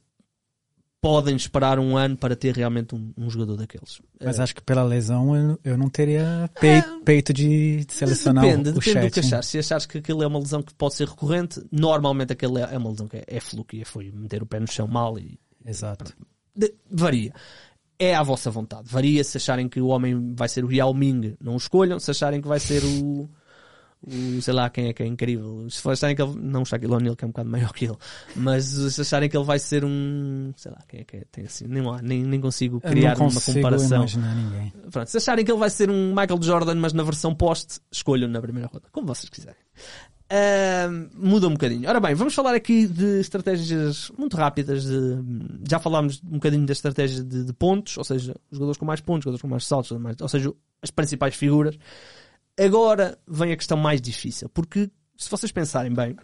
podem 1.08 1.36
esperar 1.36 1.78
um 1.78 1.96
ano 1.96 2.18
para 2.18 2.36
ter 2.36 2.56
realmente 2.56 2.96
um, 2.96 3.13
um 3.15 3.30
jogador 3.30 3.58
daqueles. 3.58 4.02
Mas 4.24 4.39
Ah, 4.39 4.44
acho 4.44 4.56
que 4.56 4.62
pela 4.63 4.84
lesão 4.84 5.36
eu, 5.36 5.60
eu 5.63 5.78
não 5.78 5.88
teria 5.88 6.50
pei- 6.60 6.82
peito 7.04 7.32
de 7.32 7.86
selecionar 7.89 8.44
depende, 8.44 8.70
o, 8.70 8.74
depende 8.74 9.08
do 9.08 9.12
que 9.13 9.20
achares. 9.20 9.46
Se 9.46 9.60
achares 9.60 9.86
que 9.86 10.00
aquilo 10.00 10.24
é 10.24 10.28
uma 10.28 10.39
lesão 10.39 10.63
que 10.63 10.74
pode 10.74 10.96
ser 10.96 11.08
recorrente, 11.08 11.62
normalmente 11.72 12.34
aquilo 12.34 12.58
é 12.58 12.74
é 12.74 12.78
uma 12.78 12.89
lesão 12.89 13.08
que 13.08 13.18
é, 13.18 13.24
é 13.28 13.39
fluke 13.39 13.80
e 13.82 13.86
foi 13.86 14.12
meter 14.12 14.41
o 14.41 14.48
pé 14.48 14.60
no 14.60 14.68
chão 14.68 14.88
mal 14.88 15.20
e 15.20 15.38
Exato. 15.63 16.12
de- 16.56 16.74
varia. 16.89 17.32
É 18.00 18.13
à 18.15 18.24
vossa 18.24 18.50
vontade. 18.50 18.89
Varia 18.89 19.24
se 19.24 19.38
acharem 19.38 19.70
que 19.70 19.80
o 19.80 19.88
homem 19.88 20.34
vai 20.36 20.50
ser 20.50 20.65
o 20.65 20.72
Yao 20.72 20.94
Ming, 20.94 21.36
não 21.39 21.54
o 21.54 21.58
escolham. 21.58 22.00
Se 22.00 22.10
acharem 22.12 22.41
que 22.41 22.48
vai 22.48 22.60
ser 22.60 22.84
o, 22.84 23.30
o 24.08 24.41
sei 24.41 24.54
lá 24.54 24.70
quem 24.70 24.88
é 24.88 24.94
que 24.94 25.04
é 25.04 25.06
incrível. 25.06 25.68
Se 25.70 25.88
acharem 25.89 26.15
que 26.15 26.22
ele, 26.22 26.36
não 26.36 26.62
o 26.62 26.65
Shaquille 26.65 26.94
O'Neal, 26.94 27.15
que 27.15 27.26
é 27.26 27.28
um 27.28 27.32
bocado 27.32 27.50
maior 27.50 27.74
que 27.74 27.86
ele, 27.86 27.98
mas 28.36 28.65
se 28.65 29.02
acharem 29.02 29.30
que 29.30 29.36
ele 29.36 29.46
vai 29.46 29.60
ser 29.60 29.84
um, 29.84 30.54
sei 30.56 30.72
lá 30.72 30.80
quem 30.88 31.02
é 31.02 31.04
que 31.04 31.18
é, 31.18 31.24
tem 31.32 31.46
assim, 31.46 31.65
nem, 31.68 31.82
lá, 31.82 32.02
nem, 32.02 32.24
nem 32.24 32.39
consigo 32.39 32.80
criar 32.80 33.18
não 33.18 33.26
uma 33.26 33.34
consigo 33.34 33.58
comparação. 33.58 34.06
Pronto, 34.91 35.10
se 35.10 35.18
acharem 35.18 35.44
que 35.44 35.52
ele 35.52 35.60
vai 35.60 35.70
ser 35.70 35.89
um 35.89 36.10
Michael 36.10 36.41
Jordan, 36.41 36.76
mas 36.76 36.94
na 36.94 37.04
versão 37.04 37.34
post, 37.34 37.80
escolham 37.91 38.30
na 38.30 38.41
primeira 38.41 38.68
roda, 38.68 38.88
como 38.91 39.08
vocês 39.08 39.30
quiserem. 39.30 39.58
Ahm, 40.28 41.10
muda 41.13 41.48
um 41.48 41.52
bocadinho. 41.52 41.88
Ora 41.88 42.00
bem, 42.00 42.15
vamos 42.15 42.34
falar 42.34 42.56
aqui 42.56 42.88
de 42.88 43.20
estratégias 43.20 44.12
muito 44.18 44.36
rápidas. 44.36 44.84
De, 44.86 45.20
já 45.70 45.78
falámos 45.78 46.22
um 46.24 46.34
bocadinho 46.34 46.65
da 46.65 46.74
estratégia 46.74 47.24
de, 47.24 47.44
de 47.44 47.54
pontos, 47.54 47.96
ou 47.98 48.04
seja, 48.04 48.34
os 48.50 48.58
jogadores 48.58 48.78
com 48.78 48.86
mais 48.86 49.02
pontos, 49.02 49.24
jogadores 49.24 49.41
com 49.41 49.48
mais 49.48 49.65
saltos, 49.65 49.91
ou 50.20 50.28
seja, 50.28 50.52
as 50.82 50.89
principais 50.89 51.36
figuras. 51.36 51.78
Agora 52.58 53.18
vem 53.28 53.52
a 53.52 53.58
questão 53.58 53.78
mais 53.78 54.02
difícil, 54.02 54.50
porque 54.50 54.89
se 55.18 55.30
vocês 55.30 55.52
pensarem 55.52 55.94
bem, 55.94 56.15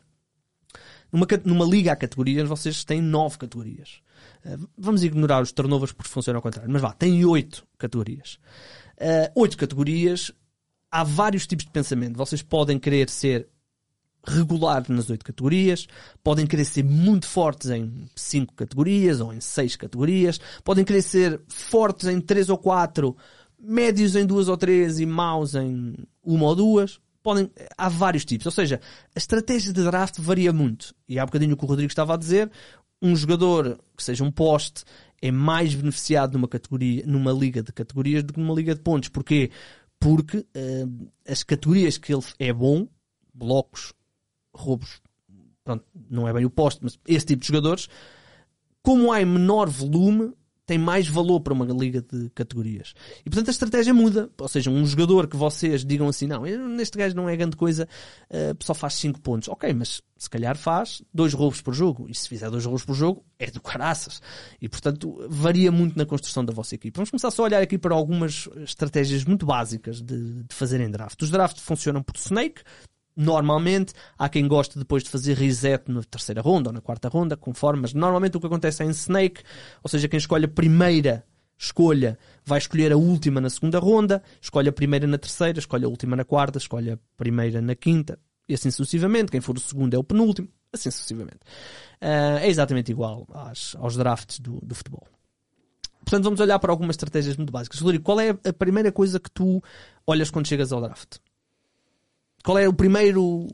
numa, 1.12 1.28
numa 1.44 1.66
liga 1.66 1.92
a 1.92 1.96
categorias, 1.96 2.48
vocês 2.48 2.84
têm 2.86 3.02
nove 3.02 3.38
categorias. 3.38 4.02
Uh, 4.46 4.68
vamos 4.78 5.04
ignorar 5.04 5.42
os 5.42 5.52
turnovers 5.52 5.92
porque 5.92 6.10
funcionam 6.10 6.38
ao 6.38 6.42
contrário, 6.42 6.72
mas 6.72 6.82
vá, 6.82 6.94
tem 6.94 7.24
oito 7.26 7.68
categorias. 7.78 8.40
Uh, 8.98 9.42
oito 9.42 9.58
categorias, 9.58 10.32
há 10.90 11.04
vários 11.04 11.46
tipos 11.46 11.66
de 11.66 11.72
pensamento. 11.72 12.18
Vocês 12.18 12.42
podem 12.42 12.80
querer 12.80 13.10
ser 13.10 13.50
regular 14.24 14.86
nas 14.88 15.10
oito 15.10 15.26
categorias, 15.26 15.88
podem 16.24 16.46
querer 16.46 16.66
ser 16.66 16.84
muito 16.84 17.26
fortes 17.26 17.70
em 17.72 18.08
cinco 18.16 18.54
categorias 18.54 19.20
ou 19.20 19.34
em 19.34 19.42
seis 19.42 19.76
categorias, 19.76 20.40
podem 20.64 20.86
querer 20.86 21.02
ser 21.02 21.42
fortes 21.48 22.08
em 22.08 22.22
três 22.22 22.50
ou 22.50 22.58
quatro, 22.58 23.18
médios 23.62 24.16
em 24.16 24.26
duas 24.26 24.48
ou 24.48 24.58
três 24.58 25.00
e 25.00 25.06
maus 25.06 25.56
em 25.56 25.96
uma 26.24 26.46
ou 26.48 26.56
duas. 26.56 27.00
Podem, 27.24 27.52
há 27.78 27.88
vários 27.88 28.26
tipos. 28.26 28.46
Ou 28.48 28.52
seja, 28.52 28.82
a 29.16 29.18
estratégia 29.18 29.72
de 29.72 29.84
draft 29.84 30.20
varia 30.20 30.52
muito. 30.52 30.96
E 31.08 31.20
há 31.20 31.26
bocadinho 31.26 31.54
o 31.54 31.58
que 31.58 31.64
o 31.64 31.68
Rodrigo 31.68 31.92
estava 31.92 32.16
a 32.16 32.18
dizer, 32.18 32.50
um 33.02 33.16
jogador 33.16 33.80
que 33.96 34.04
seja 34.04 34.24
um 34.24 34.32
poste 34.32 34.84
é 35.22 35.32
mais 35.32 35.74
beneficiado 35.74 36.34
numa 36.34 36.48
categoria, 36.48 37.04
numa 37.06 37.32
liga 37.32 37.62
de 37.62 37.72
categorias 37.72 38.24
do 38.24 38.34
que 38.34 38.40
numa 38.40 38.54
liga 38.56 38.74
de 38.74 38.82
pontos. 38.82 39.10
Porquê? 39.10 39.52
Porque 40.00 40.38
uh, 40.38 41.12
as 41.28 41.44
categorias 41.44 41.98
que 41.98 42.14
ele 42.14 42.24
é 42.40 42.52
bom, 42.52 42.88
blocos, 43.34 43.94
roubos, 44.54 45.00
pronto, 45.64 45.86
não 46.10 46.28
é 46.28 46.34
bem 46.34 46.46
o 46.46 46.50
poste, 46.50 46.80
mas 46.84 46.98
esse 47.08 47.26
tipo 47.26 47.42
de 47.42 47.48
jogadores, 47.48 47.88
como 48.82 49.12
há 49.12 49.22
em 49.22 49.26
menor 49.26 49.70
volume, 49.70 50.34
tem 50.66 50.78
mais 50.78 51.08
valor 51.08 51.40
para 51.42 51.54
uma 51.54 51.66
liga 51.66 52.02
de 52.02 52.30
categorias. 52.30 52.94
E 53.26 53.30
portanto 53.30 53.48
a 53.50 53.52
estratégia 53.52 53.94
muda. 53.94 54.30
Ou 54.38 54.48
seja, 54.48 54.70
um 54.70 54.86
jogador 54.86 55.28
que 55.28 55.36
vocês 55.36 55.84
digam 55.84 56.08
assim, 56.08 56.28
não, 56.28 56.44
neste 56.44 56.98
gajo 56.98 57.16
não 57.16 57.28
é 57.28 57.36
grande 57.36 57.56
coisa, 57.56 57.88
uh, 58.30 58.64
só 58.64 58.74
faz 58.74 58.94
5 58.96 59.20
pontos. 59.22 59.50
Ok, 59.50 59.74
mas 59.74 60.02
se 60.18 60.30
calhar 60.30 60.56
faz 60.56 61.02
dois 61.14 61.34
roubos 61.34 61.62
por 61.62 61.74
jogo. 61.74 62.08
E 62.08 62.16
se 62.16 62.30
fizer 62.30 62.50
dois 62.50 62.66
roubos 62.66 62.86
por 62.86 62.94
jogo, 62.94 63.26
é 63.40 63.50
do 63.50 63.60
caraças. 63.60 64.22
E 64.62 64.70
portanto 64.70 65.26
varia 65.30 65.72
muito 65.72 65.98
na 65.98 66.06
construção 66.06 66.46
da 66.46 66.54
vossa 66.54 66.76
equipe. 66.76 66.96
Vamos 66.96 67.10
começar 67.10 67.32
só 67.32 67.44
a 67.44 67.46
olhar 67.46 67.62
aqui 67.62 67.78
para 67.78 67.96
algumas 67.96 68.48
estratégias 68.58 69.26
muito 69.26 69.46
básicas 69.46 70.02
de, 70.02 70.44
de 70.44 70.56
fazerem 70.56 70.90
draft. 70.90 71.22
Os 71.22 71.32
drafts 71.32 71.64
funcionam 71.64 72.04
por 72.04 72.16
snake, 72.18 72.62
Normalmente, 73.16 73.94
há 74.18 74.30
quem 74.30 74.48
goste 74.48 74.80
depois 74.80 75.04
de 75.04 75.10
fazer 75.10 75.36
reset 75.38 75.92
na 75.92 76.02
terceira 76.04 76.42
ronda 76.42 76.70
ou 76.70 76.74
na 76.74 76.82
quarta 76.82 77.10
ronda, 77.10 77.36
conforme, 77.36 77.82
mas 77.82 77.94
normalmente 77.94 78.38
o 78.38 78.40
que 78.40 78.48
acontece 78.48 78.84
é 78.84 78.86
em 78.86 78.90
Snake, 78.90 79.44
ou 79.84 79.90
seja, 79.90 80.08
quem 80.08 80.18
escolhe 80.18 80.46
a 80.46 80.48
primeira 80.48 81.26
escolha 81.58 82.18
vai 82.44 82.58
escolher 82.58 82.92
a 82.92 82.98
última 82.98 83.40
na 83.40 83.50
segunda 83.50 83.78
ronda, 83.80 84.24
escolhe 84.42 84.70
a 84.70 84.74
primeira 84.74 85.06
na 85.06 85.18
terceira, 85.18 85.60
escolhe 85.60 85.86
a 85.86 85.88
última 85.88 86.16
na 86.16 86.24
quarta, 86.24 86.58
escolhe 86.58 86.92
a 86.92 87.00
primeira 87.16 87.62
na 87.62 87.76
quinta, 87.76 88.18
e 88.50 88.54
assim 88.54 88.72
sucessivamente. 88.72 89.32
Quem 89.32 89.42
for 89.42 89.56
o 89.56 89.60
segundo 89.60 89.94
é 89.94 89.98
o 89.98 90.04
penúltimo, 90.04 90.48
assim 90.74 90.90
sucessivamente. 90.90 91.40
Uh, 92.02 92.40
é 92.42 92.50
exatamente 92.50 92.92
igual 92.92 93.28
às, 93.34 93.76
aos 93.78 93.96
drafts 93.96 94.40
do, 94.40 94.60
do 94.62 94.74
futebol. 94.74 95.08
Portanto, 96.04 96.24
vamos 96.24 96.40
olhar 96.40 96.58
para 96.60 96.72
algumas 96.72 96.96
estratégias 96.96 97.38
muito 97.38 97.52
básicas. 97.52 97.80
Rodrigo, 97.80 98.04
qual 98.04 98.20
é 98.20 98.30
a 98.30 98.54
primeira 98.54 98.92
coisa 98.92 99.20
que 99.20 99.30
tu 99.30 99.64
olhas 100.06 100.32
quando 100.32 100.48
chegas 100.48 100.72
ao 100.72 100.82
draft? 100.82 101.18
Qual 102.44 102.58
é 102.58 102.68
o 102.68 102.74
primeiro. 102.74 103.48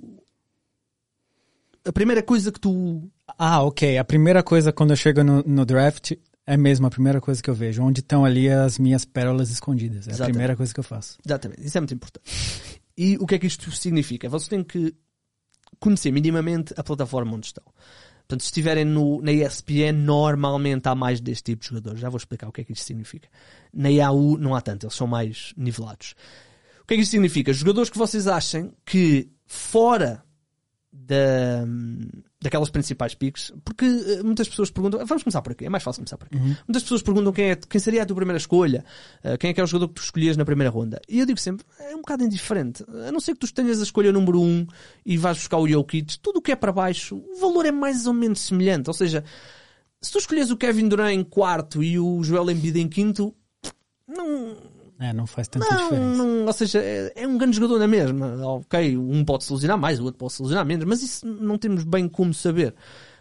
A 1.86 1.92
primeira 1.92 2.22
coisa 2.24 2.52
que 2.52 2.60
tu. 2.60 3.10
Ah, 3.38 3.64
ok. 3.64 3.98
A 3.98 4.04
primeira 4.04 4.44
coisa 4.44 4.72
quando 4.72 4.92
eu 4.92 4.96
chego 4.96 5.24
no, 5.24 5.44
no 5.44 5.66
draft 5.66 6.14
é 6.46 6.56
mesmo 6.56 6.88
a 6.88 6.90
primeira 6.90 7.20
coisa 7.20 7.42
que 7.42 7.50
eu 7.50 7.56
vejo. 7.56 7.84
Onde 7.84 8.00
estão 8.00 8.24
ali 8.24 8.50
as 8.50 8.80
minhas 8.80 9.06
pérolas 9.06 9.50
escondidas. 9.50 10.08
É 10.08 10.12
Exatamente. 10.12 10.22
a 10.22 10.34
primeira 10.34 10.56
coisa 10.56 10.74
que 10.74 10.80
eu 10.80 10.84
faço. 10.84 11.18
Exatamente. 11.26 11.66
Isso 11.66 11.78
é 11.78 11.82
muito 11.82 11.94
importante. 11.94 12.32
E 12.98 13.18
o 13.18 13.28
que 13.28 13.36
é 13.36 13.40
que 13.40 13.48
isto 13.48 13.70
significa? 13.72 14.28
Vocês 14.30 14.48
têm 14.48 14.64
que 14.64 14.96
conhecer 15.80 16.12
minimamente 16.12 16.74
a 16.78 16.84
plataforma 16.84 17.36
onde 17.36 17.48
estão. 17.48 17.64
Portanto, 18.28 18.42
se 18.42 18.48
estiverem 18.48 18.84
no, 18.84 19.22
na 19.22 19.32
ESPN, 19.32 19.94
normalmente 19.94 20.88
há 20.88 20.96
mais 20.96 21.22
deste 21.22 21.44
tipo 21.44 21.62
de 21.62 21.70
jogadores. 21.70 22.00
Já 22.00 22.10
vou 22.10 22.18
explicar 22.18 22.50
o 22.50 22.52
que 22.52 22.62
é 22.62 22.64
que 22.64 22.74
isto 22.74 22.84
significa. 22.84 23.30
Na 23.74 23.90
IAU 23.90 24.38
não 24.38 24.54
há 24.54 24.60
tanto, 24.60 24.86
eles 24.86 24.96
são 24.96 25.08
mais 25.08 25.54
nivelados. 25.56 26.14
O 26.88 26.90
que 26.90 26.94
é 26.94 26.98
que 26.98 27.04
isto 27.04 27.12
significa? 27.12 27.52
Jogadores 27.52 27.90
que 27.90 27.98
vocês 27.98 28.28
achem 28.28 28.72
que 28.86 29.30
fora 29.46 30.24
da, 30.90 31.66
daquelas 32.42 32.70
principais 32.70 33.14
piques, 33.14 33.52
porque 33.66 33.84
eh, 33.84 34.24
muitas 34.24 34.48
pessoas 34.48 34.72
perguntam, 34.72 35.06
vamos 35.06 35.22
começar 35.22 35.42
por 35.42 35.52
aqui, 35.52 35.66
é 35.66 35.70
mais 35.70 35.84
fácil 35.84 36.00
começar 36.00 36.18
por 36.18 36.28
aqui. 36.28 36.38
Uhum. 36.38 36.56
Muitas 36.66 36.84
pessoas 36.84 37.02
perguntam 37.02 37.34
quem, 37.34 37.50
é, 37.52 37.56
quem 37.58 37.82
seria 37.82 38.04
a 38.04 38.06
tua 38.06 38.16
primeira 38.16 38.38
escolha, 38.38 38.86
uh, 39.22 39.38
quem 39.38 39.50
é 39.50 39.54
que 39.54 39.60
é 39.60 39.64
o 39.66 39.68
jogador 39.68 39.90
que 39.90 39.96
tu 39.96 40.02
escolhias 40.02 40.38
na 40.38 40.46
primeira 40.46 40.72
ronda. 40.72 41.02
E 41.10 41.20
eu 41.20 41.26
digo 41.26 41.38
sempre, 41.38 41.66
é 41.78 41.94
um 41.94 42.00
bocado 42.00 42.24
indiferente. 42.24 42.86
A 43.06 43.12
não 43.12 43.20
ser 43.20 43.34
que 43.34 43.40
tu 43.40 43.54
tenhas 43.54 43.82
a 43.82 43.84
escolha 43.84 44.14
número 44.14 44.40
1 44.40 44.46
um 44.46 44.68
e 45.06 45.18
vais 45.18 45.38
buscar 45.40 45.58
o 45.58 45.68
Jokic, 45.68 46.18
tudo 46.20 46.38
o 46.38 46.42
que 46.42 46.54
é 46.54 46.56
para 46.56 46.72
baixo, 46.72 47.18
o 47.18 47.38
valor 47.38 47.66
é 47.66 47.72
mais 47.72 48.08
ou 48.08 48.14
menos 48.14 48.40
semelhante. 48.40 48.90
Ou 48.90 48.94
seja, 48.94 49.26
se 50.02 50.10
tu 50.10 50.20
escolhes 50.20 50.50
o 50.52 50.56
Kevin 50.56 50.88
Durant 50.88 51.12
em 51.12 51.22
quarto 51.22 51.84
e 51.84 52.00
o 52.00 52.24
Joel 52.24 52.50
Embiid 52.50 52.80
em 52.80 52.88
quinto, 52.88 53.36
não, 54.08 54.56
é, 55.00 55.14
não 55.14 55.28
faz 55.28 55.48
tanta 55.48 55.66
não, 55.70 55.84
diferença. 55.84 56.18
Não, 56.18 56.46
ou 56.46 56.54
seja, 56.54 56.80
é, 56.80 57.14
é, 57.16 57.28
um 57.28 57.38
grande 57.38 57.56
jogador 57.56 57.80
na 57.80 57.88
mesma. 57.88 58.36
Ok, 58.46 58.98
um 58.98 59.24
pode 59.24 59.44
se 59.44 59.54
lesionar 59.54 59.78
mais, 59.78 60.00
o 60.00 60.06
outro 60.06 60.18
pode 60.18 60.34
se 60.34 60.42
lesionar 60.42 60.66
menos, 60.66 60.86
mas 60.86 61.04
isso 61.04 61.26
não 61.26 61.58
temos 61.58 61.84
bem 61.84 62.08
como 62.08 62.34
saber. 62.34 62.74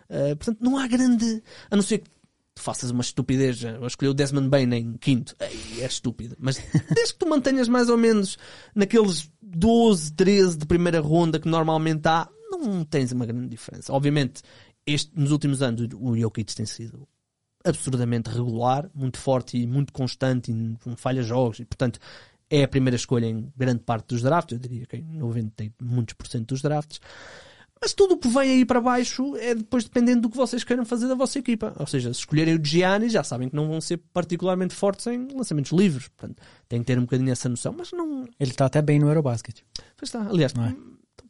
Uh, 0.09 0.37
portanto, 0.37 0.59
não 0.61 0.79
há 0.79 0.87
grande. 0.87 1.43
A 1.71 1.77
não 1.77 1.83
ser 1.83 1.99
que 1.99 2.11
tu 2.55 2.63
faças 2.63 2.91
uma 2.91 3.03
estupidez, 3.03 3.63
ou 3.81 3.87
escolher 3.87 4.11
o 4.11 4.15
Desmond 4.15 4.49
Bain 4.49 4.73
em 4.73 4.95
quinto, 4.95 5.37
Ei, 5.41 5.83
é 5.83 5.87
estúpido. 5.87 6.35
Mas 6.39 6.57
desde 6.95 7.13
que 7.13 7.19
tu 7.19 7.29
mantenhas 7.29 7.69
mais 7.69 7.91
ou 7.91 7.99
menos 7.99 8.39
naqueles 8.75 9.31
12, 9.43 10.13
13 10.15 10.57
de 10.57 10.67
primeira 10.67 11.01
ronda 11.01 11.39
que 11.39 11.49
normalmente 11.49 12.07
há, 12.07 12.29
não 12.51 12.85
tens 12.85 13.13
uma 13.13 13.27
grande 13.27 13.49
diferença. 13.49 13.93
Obviamente, 13.93 14.41
este, 14.87 15.13
nos 15.15 15.31
últimos 15.31 15.61
anos 15.61 15.87
o 15.95 16.17
Jokic 16.17 16.55
tem 16.55 16.65
sido 16.65 17.07
absurdamente 17.67 18.31
regular, 18.31 18.89
muito 18.95 19.19
forte 19.19 19.59
e 19.59 19.67
muito 19.67 19.93
constante 19.93 20.51
e 20.51 20.55
não 20.55 20.97
falha 20.97 21.23
jogos 21.23 21.59
e 21.59 21.65
portanto 21.65 21.99
é 22.49 22.63
a 22.63 22.69
primeira 22.69 22.97
escolha 22.97 23.27
em 23.27 23.53
grande 23.57 23.81
parte 23.81 24.09
dos 24.09 24.23
drafts, 24.23 24.53
eu 24.53 24.59
diria 24.59 24.87
que 24.87 24.97
em 24.97 25.03
90 25.03 25.65
e 25.65 25.73
muitos 25.83 26.15
por 26.15 26.27
cento 26.29 26.47
dos 26.49 26.63
drafts. 26.63 27.01
Mas 27.81 27.93
tudo 27.93 28.15
o 28.15 28.19
que 28.19 28.29
vem 28.29 28.51
aí 28.51 28.65
para 28.65 28.81
baixo 28.81 29.37
é 29.37 29.55
depois 29.55 29.85
dependendo 29.85 30.23
do 30.23 30.31
que 30.31 30.37
vocês 30.37 30.65
queiram 30.65 30.85
fazer 30.85 31.09
da 31.09 31.15
vossa 31.15 31.39
equipa. 31.39 31.75
Ou 31.79 31.87
seja, 31.87 32.13
se 32.13 32.21
escolherem 32.21 32.55
o 32.55 32.65
Gianni, 32.65 33.11
já 33.11 33.23
sabem 33.23 33.51
que 33.51 33.57
não 33.57 33.69
vão 33.69 33.81
ser 33.81 33.99
particularmente 34.15 34.75
fortes 34.75 35.07
em 35.09 35.29
lançamentos 35.35 35.73
livres. 35.73 36.09
Portanto, 36.09 36.43
têm 36.69 36.81
que 36.81 36.87
ter 36.87 36.99
um 36.99 37.03
bocadinho 37.03 37.31
essa 37.31 37.49
noção, 37.49 37.75
mas 37.77 37.93
não. 37.93 38.23
Ele 38.41 38.51
está 38.51 38.65
até 38.65 38.81
bem 38.81 38.99
no 38.99 39.09
Eurobasket. 39.09 39.63
Pois 39.97 40.09
está, 40.09 40.27
aliás, 40.27 40.55
não 40.55 40.65
é? 40.65 40.75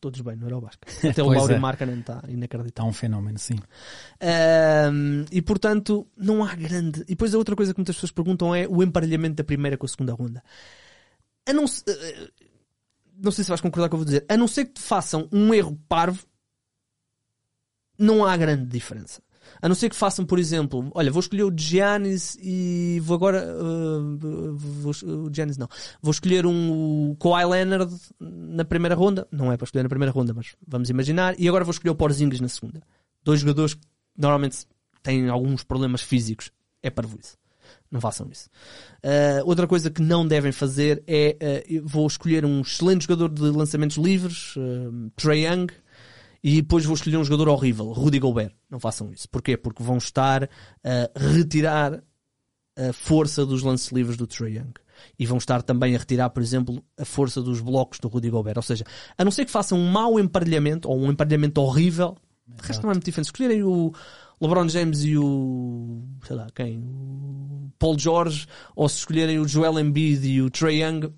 Todos 0.07 0.21
bem 0.21 0.37
no 0.37 0.47
Eurobasket. 0.47 0.88
Até 1.11 1.23
o 1.23 1.29
Lauri 1.29 1.55
é. 1.55 1.59
Markkanen 1.59 1.99
está 1.99 2.23
inacreditável. 2.29 2.69
Está 2.69 2.85
um 2.85 2.92
fenómeno, 2.92 3.38
sim. 3.38 3.57
Um, 4.92 5.25
e 5.33 5.42
portanto, 5.42 6.07
não 6.16 6.45
há 6.45 6.55
grande. 6.55 7.01
E 7.03 7.16
depois 7.16 7.35
a 7.35 7.38
outra 7.38 7.57
coisa 7.57 7.75
que 7.75 7.81
muitas 7.81 7.97
pessoas 7.97 8.12
perguntam 8.12 8.55
é 8.55 8.69
o 8.69 8.83
emparelhamento 8.83 9.37
da 9.37 9.45
primeira 9.45 9.77
com 9.77 9.85
a 9.85 9.88
segunda 9.88 10.14
ronda. 10.14 10.42
A 11.49 11.53
não, 11.53 11.64
uh, 11.64 11.69
não 13.16 13.33
sei 13.33 13.42
se 13.42 13.49
vais 13.49 13.61
concordar 13.61 13.88
com 13.88 13.97
o 13.97 13.99
que 13.99 14.03
eu 14.03 14.05
vou 14.05 14.21
dizer. 14.21 14.27
A 14.29 14.37
não 14.37 14.47
ser 14.47 14.66
que 14.66 14.75
te 14.75 14.81
façam 14.81 15.29
um 15.33 15.53
erro 15.53 15.77
parvo, 15.88 16.25
não 17.99 18.25
há 18.25 18.37
grande 18.37 18.66
diferença. 18.66 19.21
A 19.61 19.69
não 19.69 19.75
ser 19.75 19.88
que 19.88 19.97
façam, 19.97 20.25
por 20.25 20.38
exemplo, 20.38 20.90
olha, 20.95 21.11
vou 21.11 21.21
escolher 21.21 21.45
o 21.45 21.53
Giannis 21.57 22.37
e 22.40 23.01
vou 23.03 23.14
agora. 23.14 23.45
Uh, 23.57 24.57
vou, 24.57 24.92
o 25.25 25.31
Giannis 25.33 25.57
não. 25.57 25.69
Vou 26.01 26.11
escolher 26.11 26.47
um 26.47 27.16
Kawhi 27.19 27.45
Leonard 27.45 27.95
na 28.21 28.64
primeira 28.64 28.95
ronda. 28.95 29.27
Não 29.31 29.53
é 29.53 29.57
para 29.57 29.64
escolher 29.64 29.83
na 29.83 29.88
primeira 29.88 30.12
ronda, 30.12 30.33
mas 30.35 30.55
vamos 30.66 30.90
imaginar. 30.90 31.35
E 31.38 31.49
agora 31.49 31.64
vou 31.64 31.73
escolher 31.73 31.90
o 31.90 31.97
Porzingis 31.97 32.40
na 32.40 32.49
segunda. 32.49 32.83
Dois 33.25 33.40
jogadores 33.40 33.75
que 33.75 33.81
normalmente 34.16 34.66
têm 35.03 35.29
alguns 35.29 35.64
problemas 35.64 36.03
físicos. 36.03 36.51
É 36.83 36.90
para 36.90 37.07
isso. 37.07 37.37
Não 37.90 38.01
façam 38.01 38.29
isso. 38.31 38.49
Uh, 38.99 39.47
outra 39.47 39.66
coisa 39.66 39.90
que 39.90 40.03
não 40.03 40.27
devem 40.27 40.53
fazer 40.53 41.03
é 41.07 41.64
uh, 41.69 41.83
vou 41.85 42.07
escolher 42.07 42.45
um 42.45 42.61
excelente 42.61 43.07
jogador 43.07 43.29
de 43.29 43.42
lançamentos 43.42 43.97
livres, 43.97 44.55
uh, 44.57 45.11
Trey 45.16 45.47
Young, 45.47 45.66
e 46.42 46.62
depois 46.62 46.85
vou 46.85 46.94
escolher 46.94 47.16
um 47.16 47.25
jogador 47.25 47.49
horrível, 47.49 47.92
Rudy 47.92 48.18
Gobert. 48.18 48.53
Não 48.70 48.79
façam 48.79 49.12
isso. 49.12 49.29
Porquê? 49.29 49.57
Porque 49.57 49.83
vão 49.83 49.99
estar 49.99 50.49
a 50.85 51.18
retirar 51.18 52.03
a 52.77 52.92
força 52.92 53.44
dos 53.46 53.62
lances 53.62 53.90
livres 53.90 54.16
do 54.16 54.27
Trae 54.27 54.57
Young. 54.57 54.72
E 55.18 55.27
vão 55.27 55.38
estar 55.38 55.62
também 55.62 55.94
a 55.94 55.99
retirar, 55.99 56.31
por 56.31 56.42
exemplo, 56.42 56.83
a 56.99 57.05
força 57.05 57.42
dos 57.42 57.61
blocos 57.61 57.99
do 57.99 58.09
Rudy 58.09 58.31
Gobert. 58.31 58.57
Ou 58.57 58.62
seja, 58.62 58.85
a 59.16 59.25
não 59.25 59.31
ser 59.31 59.44
que 59.44 59.51
façam 59.51 59.79
um 59.79 59.90
mau 59.90 60.18
emparelhamento 60.18 60.88
ou 60.88 60.99
um 60.99 61.11
emparelhamento 61.11 61.61
horrível, 61.61 62.16
de 62.46 62.62
resto 62.62 62.83
não 62.83 62.90
é 62.90 62.94
muito 62.94 63.05
diferente. 63.05 63.27
Escolherem 63.27 63.62
o 63.62 63.92
LeBron 64.40 64.68
James 64.68 65.05
e 65.05 65.16
o. 65.16 66.03
sei 66.25 66.37
lá, 66.37 66.46
quem? 66.55 66.79
O 66.79 67.70
Paul 67.79 67.99
George, 67.99 68.46
ou 68.75 68.88
se 68.88 68.99
escolherem 68.99 69.38
o 69.38 69.49
Joel 69.49 69.79
Embiid 69.79 70.27
e 70.27 70.40
o 70.40 70.51
Trae 70.51 70.83
Young, 70.83 71.12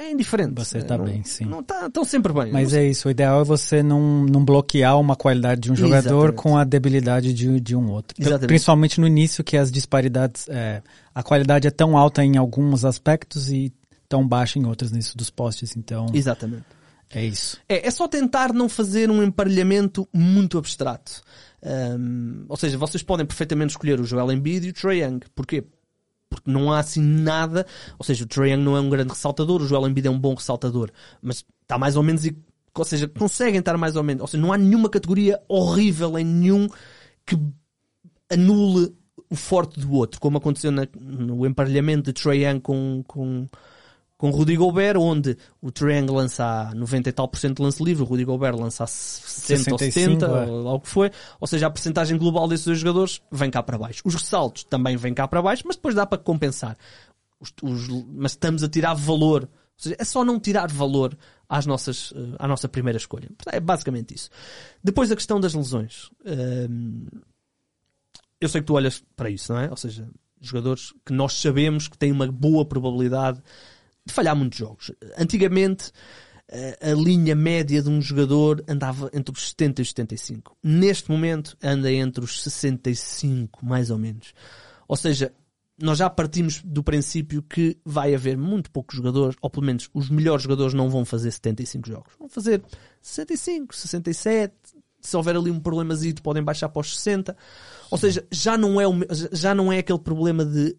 é 0.00 0.10
indiferente. 0.10 0.54
Você 0.54 0.78
está 0.78 0.96
bem, 0.96 1.22
sim. 1.24 1.44
Não 1.44 1.62
tá, 1.62 1.86
estão 1.86 2.04
sempre 2.04 2.32
bem. 2.32 2.52
Mas 2.52 2.72
é 2.72 2.86
isso, 2.86 3.08
o 3.08 3.10
ideal 3.10 3.42
é 3.42 3.44
você 3.44 3.82
não, 3.82 4.24
não 4.24 4.44
bloquear 4.44 4.98
uma 4.98 5.14
qualidade 5.14 5.60
de 5.62 5.72
um 5.72 5.76
jogador 5.76 6.28
Exatamente. 6.28 6.36
com 6.36 6.56
a 6.56 6.64
debilidade 6.64 7.32
de, 7.32 7.60
de 7.60 7.76
um 7.76 7.90
outro. 7.90 8.14
Exatamente. 8.18 8.48
Principalmente 8.48 9.00
no 9.00 9.06
início, 9.06 9.44
que 9.44 9.56
as 9.56 9.70
disparidades, 9.70 10.48
é, 10.48 10.82
a 11.14 11.22
qualidade 11.22 11.68
é 11.68 11.70
tão 11.70 11.96
alta 11.96 12.24
em 12.24 12.36
alguns 12.36 12.84
aspectos 12.84 13.50
e 13.50 13.72
tão 14.08 14.26
baixa 14.26 14.58
em 14.58 14.66
outras 14.66 14.90
nisso 14.90 15.16
dos 15.16 15.30
postes, 15.30 15.76
então 15.76 16.06
Exatamente. 16.12 16.64
é 17.10 17.24
isso. 17.24 17.58
É, 17.68 17.86
é 17.86 17.90
só 17.90 18.08
tentar 18.08 18.52
não 18.52 18.68
fazer 18.68 19.10
um 19.10 19.22
emparelhamento 19.22 20.08
muito 20.12 20.58
abstrato. 20.58 21.22
Ahm, 21.62 22.44
ou 22.48 22.56
seja, 22.56 22.78
vocês 22.78 23.02
podem 23.02 23.26
perfeitamente 23.26 23.72
escolher 23.72 24.00
o 24.00 24.04
Joel 24.04 24.32
Embiid 24.32 24.66
e 24.66 24.70
o 24.70 24.72
Trae 24.72 25.02
Young. 25.02 25.20
Porquê? 25.34 25.64
Porque 26.30 26.50
não 26.50 26.72
há 26.72 26.78
assim 26.78 27.02
nada. 27.02 27.66
Ou 27.98 28.04
seja, 28.04 28.24
o 28.24 28.26
Trae 28.26 28.52
Young 28.52 28.62
não 28.62 28.76
é 28.76 28.80
um 28.80 28.88
grande 28.88 29.10
ressaltador, 29.10 29.60
o 29.60 29.66
Joel 29.66 29.88
Embiid 29.88 30.06
é 30.06 30.10
um 30.10 30.18
bom 30.18 30.32
ressaltador. 30.34 30.90
Mas 31.20 31.44
está 31.62 31.76
mais 31.76 31.96
ou 31.96 32.02
menos. 32.02 32.22
Ou 32.72 32.84
seja, 32.84 33.08
conseguem 33.08 33.58
estar 33.58 33.76
mais 33.76 33.96
ou 33.96 34.02
menos. 34.04 34.22
Ou 34.22 34.28
seja, 34.28 34.40
não 34.40 34.52
há 34.52 34.56
nenhuma 34.56 34.88
categoria 34.88 35.40
horrível 35.48 36.16
em 36.18 36.24
nenhum 36.24 36.68
que 37.26 37.36
anule 38.30 38.94
o 39.28 39.36
forte 39.36 39.78
do 39.80 39.92
outro, 39.92 40.20
como 40.20 40.38
aconteceu 40.38 40.70
na- 40.72 40.86
no 40.98 41.44
emparelhamento 41.46 42.12
de 42.12 42.20
Trae 42.20 42.44
Young 42.44 42.60
com, 42.60 43.02
com, 43.06 43.48
com 44.20 44.28
Rudy 44.28 44.54
Gobert, 44.54 44.98
onde 44.98 45.34
o 45.62 45.68
Young 45.70 46.12
lança 46.12 46.44
a 46.44 46.74
90 46.74 47.08
e 47.08 47.12
tal 47.12 47.26
por 47.26 47.38
cento 47.38 47.56
de 47.56 47.62
lance 47.62 47.82
livre, 47.82 48.02
o 48.02 48.06
Rudy 48.06 48.26
Gobert 48.26 48.54
lança 48.54 48.84
a 48.84 48.86
60 48.86 49.72
ou 49.72 49.78
65, 49.78 50.20
70, 50.20 50.26
é. 50.26 50.46
ou 50.46 50.62
lá 50.62 50.74
o 50.74 50.80
que 50.80 50.88
foi. 50.90 51.10
Ou 51.40 51.46
seja, 51.46 51.66
a 51.66 51.70
percentagem 51.70 52.18
global 52.18 52.46
desses 52.46 52.66
dois 52.66 52.78
jogadores 52.78 53.22
vem 53.32 53.50
cá 53.50 53.62
para 53.62 53.78
baixo. 53.78 54.02
Os 54.04 54.14
ressaltos 54.14 54.62
também 54.64 54.94
vêm 54.94 55.14
cá 55.14 55.26
para 55.26 55.40
baixo, 55.40 55.62
mas 55.64 55.76
depois 55.76 55.94
dá 55.94 56.04
para 56.04 56.18
compensar. 56.18 56.76
Os- 57.40 57.50
os- 57.62 57.88
mas 58.12 58.32
estamos 58.32 58.62
a 58.62 58.68
tirar 58.68 58.92
valor. 58.92 59.44
Ou 59.44 59.48
seja, 59.78 59.96
é 59.98 60.04
só 60.04 60.22
não 60.22 60.38
tirar 60.38 60.70
valor 60.70 61.16
às 61.48 61.64
nossas, 61.64 62.12
eh, 62.14 62.36
à 62.38 62.46
nossa 62.46 62.68
primeira 62.68 62.98
escolha. 62.98 63.26
É 63.46 63.58
basicamente 63.58 64.14
isso. 64.14 64.28
Depois 64.84 65.10
a 65.10 65.16
questão 65.16 65.40
das 65.40 65.54
lesões. 65.54 66.10
Hum, 66.70 67.06
eu 68.38 68.50
sei 68.50 68.60
que 68.60 68.66
tu 68.66 68.74
olhas 68.74 69.02
para 69.16 69.30
isso, 69.30 69.50
não 69.50 69.60
é? 69.60 69.70
Ou 69.70 69.78
seja, 69.78 70.06
jogadores 70.42 70.92
que 71.06 71.12
nós 71.14 71.32
sabemos 71.32 71.88
que 71.88 71.96
têm 71.96 72.12
uma 72.12 72.30
boa 72.30 72.66
probabilidade 72.66 73.42
de 74.06 74.12
falhar 74.12 74.34
muitos 74.36 74.58
jogos. 74.58 74.90
Antigamente, 75.16 75.92
eh, 76.48 76.78
a 76.80 76.94
linha 76.94 77.34
média 77.34 77.82
de 77.82 77.88
um 77.88 78.00
jogador 78.00 78.64
andava 78.66 79.10
entre 79.12 79.32
os 79.32 79.50
70 79.50 79.80
e 79.80 79.82
os 79.82 79.88
75. 79.90 80.56
Neste 80.62 81.10
momento, 81.10 81.56
anda 81.62 81.92
entre 81.92 82.24
os 82.24 82.42
65, 82.42 83.64
mais 83.64 83.90
ou 83.90 83.98
menos. 83.98 84.34
Ou 84.88 84.96
seja, 84.96 85.32
nós 85.80 85.98
já 85.98 86.10
partimos 86.10 86.60
do 86.62 86.82
princípio 86.82 87.42
que 87.42 87.78
vai 87.84 88.14
haver 88.14 88.36
muito 88.36 88.70
poucos 88.70 88.96
jogadores, 88.96 89.36
ou 89.40 89.48
pelo 89.48 89.64
menos 89.64 89.88
os 89.94 90.10
melhores 90.10 90.42
jogadores 90.42 90.74
não 90.74 90.90
vão 90.90 91.04
fazer 91.04 91.30
75 91.30 91.88
jogos. 91.88 92.12
Vão 92.18 92.28
fazer 92.28 92.62
65, 93.00 93.74
67. 93.74 94.54
Se 95.00 95.16
houver 95.16 95.36
ali 95.36 95.50
um 95.50 95.58
problemazinho, 95.58 96.20
podem 96.22 96.42
baixar 96.42 96.68
para 96.68 96.80
os 96.80 96.96
60. 96.96 97.34
Ou 97.90 97.96
seja, 97.96 98.26
já 98.30 98.58
não 98.58 98.78
é, 98.78 98.84
já 99.32 99.54
não 99.54 99.72
é 99.72 99.78
aquele 99.78 99.98
problema 99.98 100.44
de 100.44 100.76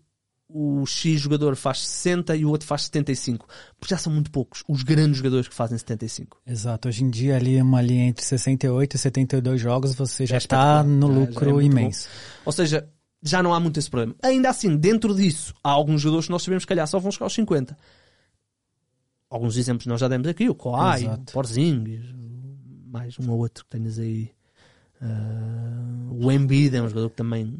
o 0.54 0.86
X 0.86 1.20
jogador 1.20 1.56
faz 1.56 1.80
60 1.86 2.36
e 2.36 2.44
o 2.46 2.50
outro 2.50 2.68
faz 2.68 2.84
75. 2.84 3.48
Porque 3.80 3.94
já 3.94 3.98
são 3.98 4.12
muito 4.12 4.30
poucos 4.32 4.64
os 4.68 4.84
grandes 4.84 5.18
jogadores 5.18 5.48
que 5.48 5.54
fazem 5.56 5.78
75. 5.78 6.42
Exato. 6.46 6.88
Hoje 6.90 7.04
em 7.04 7.10
dia, 7.10 7.36
ali, 7.38 7.62
uma 7.62 7.82
linha 7.82 8.06
entre 8.08 8.24
68 8.24 8.96
e 8.96 9.00
72 9.00 9.62
jogos, 9.62 9.96
você 9.96 10.26
já 10.26 10.36
É 10.36 10.38
está 10.38 10.58
espetacular. 10.58 10.84
no 10.86 11.08
Já- 11.08 11.14
já 11.14 11.20
é 11.22 11.26
lucro 11.28 11.54
muito 11.54 11.72
imenso. 11.72 12.08
Ou 12.46 12.52
seja, 12.52 12.90
já 13.24 13.42
não 13.42 13.54
há 13.54 13.60
muito 13.60 13.78
esse 13.80 13.90
problema. 13.90 14.16
Ainda 14.22 14.50
assim, 14.50 14.76
dentro 14.76 15.16
disso, 15.16 15.54
há 15.64 15.70
alguns 15.70 16.02
jogadores 16.02 16.26
que 16.26 16.32
nós 16.32 16.44
sabemos 16.44 16.66
que 16.66 16.70
calhar 16.70 16.88
só 16.88 17.00
vão 17.00 17.12
chegar 17.12 17.26
aos 17.26 17.34
50. 17.34 17.78
Alguns 19.30 19.56
exemplos 19.58 19.86
nós 19.88 20.00
já 20.02 20.08
demos 20.08 20.28
aqui, 20.28 20.50
o 20.50 20.56
Kawhi, 20.56 21.06
o 21.08 21.18
Porzingis, 21.32 22.04
mais 22.88 23.18
um 23.18 23.30
ou 23.32 23.40
outro 23.40 23.64
que 23.64 23.70
tenhas 23.70 23.98
aí. 23.98 24.30
Ah, 25.02 26.10
o 26.12 26.32
Embiid 26.32 26.76
é 26.76 26.82
um 26.82 26.90
jogador 26.90 27.10
que 27.10 27.16
também 27.16 27.58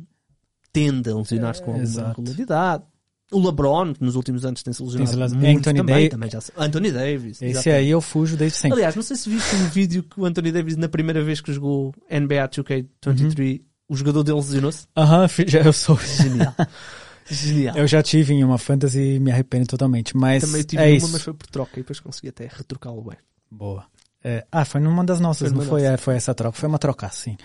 tende 0.74 1.10
a 1.10 1.16
lesionar-se 1.16 1.62
com 1.62 1.74
alguma 1.74 2.08
regularidade. 2.10 2.84
O 3.32 3.40
LeBron, 3.46 3.94
que 3.94 4.04
nos 4.04 4.16
últimos 4.16 4.44
anos 4.46 4.62
tem 4.62 4.74
se 4.74 4.84
lesionado 4.84 5.32
Tem 5.32 5.40
muito 5.54 5.60
Anthony 5.60 5.78
também, 5.78 5.96
Davis. 5.96 6.10
também 6.10 6.30
já 6.30 6.40
Anthony 6.58 6.92
Davis. 6.92 7.32
Esse 7.38 7.46
exatamente. 7.46 7.80
aí 7.80 7.90
eu 7.90 8.02
fujo 8.02 8.36
desde 8.36 8.58
sempre. 8.58 8.76
Aliás, 8.78 8.94
não 8.96 9.04
sei 9.04 9.16
se 9.16 9.30
viste 9.30 9.56
um 9.56 9.70
vídeo 9.70 10.04
que 10.04 10.20
o 10.20 10.26
Anthony 10.26 10.52
Davis, 10.52 10.76
na 10.76 10.90
primeira 10.90 11.24
vez 11.24 11.40
que 11.40 11.54
jogou 11.54 11.94
NBA 12.10 12.50
2K23, 12.50 13.60
Uhum. 13.60 13.66
o 13.88 13.96
jogador 13.96 14.24
dele 14.24 14.38
lesionou-se. 14.38 14.86
Aham, 14.98 15.28
fi- 15.30 15.46
já 15.48 15.62
eu 15.62 15.72
sou. 15.72 15.98
Genial. 15.98 16.54
Genial. 17.30 17.78
Eu 17.78 17.88
já 17.88 18.04
tive 18.04 18.34
em 18.34 18.44
uma 18.44 18.58
fantasy 18.58 19.00
e 19.16 19.20
me 19.20 19.32
arrependo 19.32 19.66
totalmente. 19.68 20.18
Mas 20.18 20.44
Também 20.44 20.64
tive 20.64 20.82
é 20.82 20.88
uma, 20.88 20.96
isso. 20.98 21.10
mas 21.10 21.22
foi 21.22 21.34
por 21.34 21.48
troca 21.48 21.72
e 21.76 21.78
depois 21.84 22.02
consegui 22.02 22.28
até 22.28 22.50
retrocá-lo 22.52 23.02
bem. 23.02 23.18
Boa. 23.50 23.86
É, 24.24 24.46
ah, 24.52 24.66
foi 24.66 24.82
numa 24.82 25.04
das 25.06 25.20
nossas, 25.22 25.50
Foi 25.50 25.58
não 25.58 25.66
foi, 25.66 25.82
nossa. 25.84 25.94
é, 25.94 25.98
foi 25.98 26.16
essa 26.16 26.34
troca, 26.36 26.58
foi 26.58 26.68
uma 26.68 26.78
troca, 26.78 27.08
sim. 27.10 27.38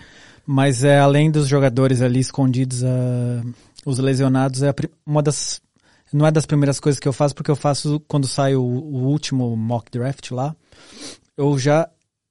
Mas 0.49 0.81
é, 0.85 0.97
além 0.97 1.29
dos 1.29 1.45
jogadores 1.45 2.01
ali 2.01 2.21
escondidos, 2.21 2.81
ah, 2.81 3.43
os 3.85 3.99
lesionados 3.99 4.63
é 4.63 4.69
a 4.69 4.75
uma 5.05 5.21
das. 5.21 5.61
Não 6.13 6.25
é 6.25 6.31
das 6.31 6.45
primeiras 6.45 6.79
coisas 6.79 7.01
que 7.01 7.07
eu 7.07 7.11
faço, 7.11 7.35
porque 7.35 7.51
eu 7.51 7.55
faço 7.55 7.99
quando 8.07 8.25
sai 8.25 8.55
o, 8.55 8.63
o 8.63 9.07
último 9.07 9.57
mock 9.57 9.91
draft 9.91 10.31
lá. 10.31 10.55
Eu 11.35 11.59
já 11.59 11.89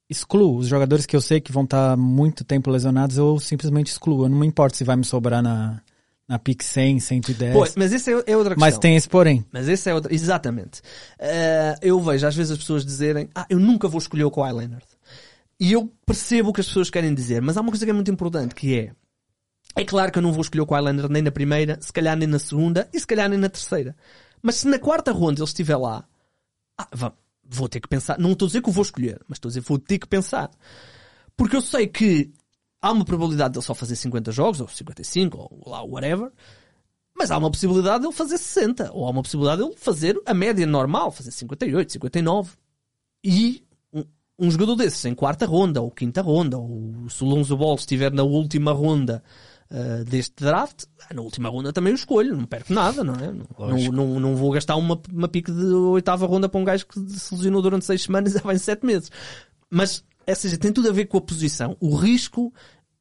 excluo 0.08 0.56
os 0.56 0.66
jogadores 0.66 1.04
que 1.04 1.14
eu 1.14 1.20
sei 1.20 1.42
que 1.42 1.52
vão 1.52 1.64
estar 1.64 1.94
muito 1.94 2.42
tempo 2.42 2.70
lesionados, 2.70 3.18
eu 3.18 3.38
simplesmente 3.38 3.88
excluo. 3.88 4.24
Eu 4.24 4.30
não 4.30 4.38
me 4.38 4.46
importo 4.46 4.78
se 4.78 4.84
vai 4.84 4.96
me 4.96 5.04
sobrar 5.04 5.42
na, 5.42 5.82
na 6.26 6.38
pick 6.38 6.62
100, 6.62 7.00
110. 7.00 7.52
Pô, 7.52 7.66
mas 7.76 7.92
essa 7.92 8.10
é, 8.10 8.14
é 8.14 8.36
outra 8.36 8.54
questão. 8.54 8.56
mas 8.56 8.78
tem 8.78 8.96
esse 8.96 9.08
porém. 9.08 9.44
Mas 9.52 9.68
esse 9.68 9.90
é 9.90 9.94
outra. 9.94 10.14
Exatamente. 10.14 10.80
Eh, 11.18 11.74
eu 11.82 12.00
vejo 12.00 12.26
às 12.26 12.34
vezes 12.34 12.52
as 12.52 12.58
pessoas 12.58 12.82
dizerem: 12.82 13.28
Ah, 13.34 13.44
eu 13.50 13.60
nunca 13.60 13.86
vou 13.88 13.98
escolher 13.98 14.24
o 14.24 14.30
Kawhi 14.30 14.52
Leonard. 14.54 14.86
E 15.58 15.72
eu 15.72 15.90
percebo 16.04 16.50
o 16.50 16.52
que 16.52 16.60
as 16.60 16.66
pessoas 16.66 16.90
querem 16.90 17.14
dizer, 17.14 17.40
mas 17.40 17.56
há 17.56 17.60
uma 17.60 17.70
coisa 17.70 17.84
que 17.84 17.90
é 17.90 17.94
muito 17.94 18.10
importante 18.10 18.54
que 18.54 18.78
é. 18.78 18.92
É 19.74 19.84
claro 19.84 20.12
que 20.12 20.18
eu 20.18 20.22
não 20.22 20.32
vou 20.32 20.42
escolher 20.42 20.62
o 20.62 20.74
Leonard 20.74 21.12
nem 21.12 21.22
na 21.22 21.30
primeira, 21.30 21.78
se 21.80 21.92
calhar 21.92 22.16
nem 22.16 22.28
na 22.28 22.38
segunda 22.38 22.88
e 22.92 23.00
se 23.00 23.06
calhar 23.06 23.28
nem 23.28 23.38
na 23.38 23.48
terceira. 23.48 23.96
Mas 24.42 24.56
se 24.56 24.68
na 24.68 24.78
quarta 24.78 25.12
ronda 25.12 25.40
ele 25.40 25.44
estiver 25.44 25.76
lá, 25.76 26.06
ah, 26.78 27.12
vou 27.44 27.68
ter 27.68 27.80
que 27.80 27.88
pensar. 27.88 28.18
Não 28.18 28.32
estou 28.32 28.46
a 28.46 28.48
dizer 28.48 28.62
que 28.62 28.68
o 28.68 28.72
vou 28.72 28.82
escolher, 28.82 29.20
mas 29.28 29.36
estou 29.36 29.48
a 29.48 29.50
dizer 29.50 29.62
que 29.62 29.68
vou 29.68 29.78
ter 29.78 29.98
que 29.98 30.06
pensar. 30.06 30.50
Porque 31.36 31.56
eu 31.56 31.60
sei 31.60 31.86
que 31.86 32.32
há 32.80 32.92
uma 32.92 33.04
probabilidade 33.04 33.52
de 33.52 33.58
ele 33.58 33.66
só 33.66 33.74
fazer 33.74 33.96
50 33.96 34.32
jogos, 34.32 34.60
ou 34.60 34.68
55, 34.68 35.38
ou 35.38 35.70
lá, 35.70 35.82
whatever. 35.82 36.30
Mas 37.14 37.30
há 37.30 37.38
uma 37.38 37.50
possibilidade 37.50 38.00
de 38.00 38.06
ele 38.06 38.14
fazer 38.14 38.38
60. 38.38 38.92
Ou 38.92 39.06
há 39.06 39.10
uma 39.10 39.22
possibilidade 39.22 39.62
de 39.62 39.68
ele 39.68 39.76
fazer 39.76 40.20
a 40.26 40.34
média 40.34 40.66
normal, 40.66 41.10
fazer 41.10 41.30
58, 41.30 41.92
59. 41.92 42.52
E 43.24 43.65
um, 44.38 44.50
jogador 44.50 44.76
desses 44.76 45.04
em 45.04 45.14
quarta 45.14 45.46
ronda, 45.46 45.80
ou 45.80 45.90
quinta 45.90 46.22
ronda, 46.22 46.58
ou 46.58 47.08
se 47.08 47.22
o 47.22 47.26
Lonzo 47.26 47.56
Ball 47.56 47.74
estiver 47.76 48.12
na 48.12 48.22
última 48.22 48.72
ronda 48.72 49.22
ah, 49.70 50.04
deste 50.04 50.44
draft, 50.44 50.84
na 51.12 51.22
última 51.22 51.48
ronda 51.48 51.72
também 51.72 51.92
o 51.92 51.96
escolho, 51.96 52.36
não 52.36 52.44
perco 52.44 52.72
nada, 52.72 53.02
não 53.02 53.14
é? 53.14 53.32
Não, 53.32 53.92
não, 53.92 54.20
não, 54.20 54.36
vou 54.36 54.52
gastar 54.52 54.76
uma, 54.76 55.00
uma 55.12 55.28
pique 55.28 55.50
de 55.50 55.64
oitava 55.64 56.24
ronda 56.26 56.48
para 56.48 56.60
um 56.60 56.64
gajo 56.64 56.86
que 56.86 57.00
se 57.10 57.34
lesionou 57.34 57.60
durante 57.60 57.84
seis 57.84 58.02
semanas 58.02 58.30
e 58.30 58.34
já 58.34 58.42
vai 58.42 58.54
em 58.54 58.58
sete 58.58 58.86
meses. 58.86 59.10
Mas, 59.68 60.04
ou 60.26 60.34
seja, 60.36 60.56
tem 60.56 60.72
tudo 60.72 60.88
a 60.88 60.92
ver 60.92 61.06
com 61.06 61.18
a 61.18 61.20
posição. 61.20 61.76
O 61.80 61.96
risco, 61.96 62.52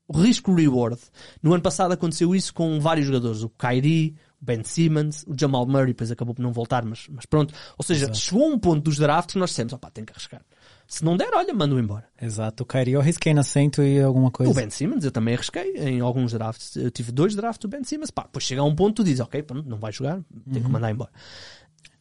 o 0.08 0.17
risco-reward. 0.17 1.00
No 1.41 1.54
ano 1.54 1.62
passado 1.62 1.91
aconteceu 1.91 2.34
isso 2.34 2.52
com 2.52 2.80
vários 2.80 3.06
jogadores. 3.06 3.43
O 3.43 3.50
Kyrie, 3.50 4.15
Ben 4.41 4.63
Simmons, 4.63 5.24
o 5.28 5.36
Jamal 5.39 5.65
Murray, 5.65 5.88
depois 5.88 6.12
acabou 6.12 6.34
por 6.36 6.41
não 6.41 6.52
voltar, 6.52 6.86
mas, 6.86 7.08
mas 7.10 7.26
pronto. 7.26 7.54
Ou 7.78 7.84
seja, 7.84 8.13
chegou 8.13 8.48
um 8.48 8.60
ponto 8.60 8.84
dos 8.84 8.98
drafts 8.98 9.34
que 9.34 9.39
nós 9.39 9.50
dissemos, 9.50 9.74
opá, 9.74 9.89
tem 9.89 10.06
que 10.06 10.12
arriscar. 10.12 10.41
Se 10.88 11.04
não 11.04 11.17
der, 11.17 11.34
olha, 11.34 11.54
manda-o 11.54 11.80
embora. 11.80 12.06
Exato. 12.21 12.63
O 12.63 12.65
Kyrie 12.65 12.93
eu 12.93 13.02
arrisquei 13.02 13.34
na 13.34 13.43
cento 13.43 13.82
e 13.82 14.00
alguma 14.00 14.30
coisa. 14.30 14.52
O 14.52 14.56
Ben 14.56 14.69
Simmons 14.69 15.04
eu 15.04 15.12
também 15.12 15.34
arrisquei 15.34 15.74
em 15.78 16.00
alguns 16.00 16.34
drafts. 16.34 16.76
Eu 16.76 16.91
tive 16.91 17.12
dois 17.12 17.34
drafts 17.34 17.60
do 17.60 17.67
Ben 17.67 17.84
Simmons. 17.84 18.12
Pá, 18.12 18.24
depois 18.24 18.43
chega 18.43 18.62
a 18.62 18.63
um 18.63 18.76
ponto 18.76 18.98
tu 18.98 19.04
dizes, 19.04 19.19
ok, 19.19 19.41
pronto, 19.41 19.67
não 19.67 19.78
vai 19.78 19.91
jogar, 19.91 20.21
tem 20.52 20.62
que 20.62 20.69
mandar 20.69 20.91
embora. 20.91 21.10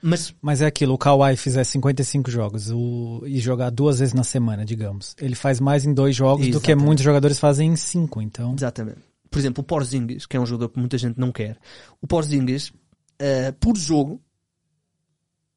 Mas 0.03 0.35
Mas 0.43 0.61
é 0.61 0.67
aquilo, 0.67 0.93
o 0.93 0.99
Kawhi 0.99 1.35
fizer 1.35 1.65
55 1.65 2.31
jogos 2.31 2.71
o, 2.71 3.23
e 3.25 3.41
jogar 3.41 3.71
duas 3.71 4.01
vezes 4.01 4.13
na 4.13 4.23
semana, 4.23 4.63
digamos. 4.63 5.17
Ele 5.19 5.35
faz 5.35 5.61
mais 5.61 5.87
em 5.87 5.95
dois 5.95 6.15
jogos 6.15 6.47
do 6.47 6.61
que 6.61 6.67
Exatamente. 6.67 6.85
muitos 6.85 7.05
jogadores 7.05 7.39
fazem 7.39 7.73
em 7.73 7.77
cinco, 7.77 8.21
então. 8.21 8.55
Exatamente. 8.55 8.99
Por 9.35 9.41
exemplo, 9.41 9.63
o 9.63 9.65
Porzingis, 9.65 10.27
que 10.27 10.37
é 10.37 10.41
um 10.41 10.47
jogador 10.47 10.69
que 10.69 10.79
muita 10.79 10.97
gente 10.97 11.19
não 11.19 11.33
quer. 11.33 11.59
O 12.01 12.07
Porzingis, 12.07 12.73
eh, 13.19 13.51
por 13.51 13.77
jogo, 13.77 14.23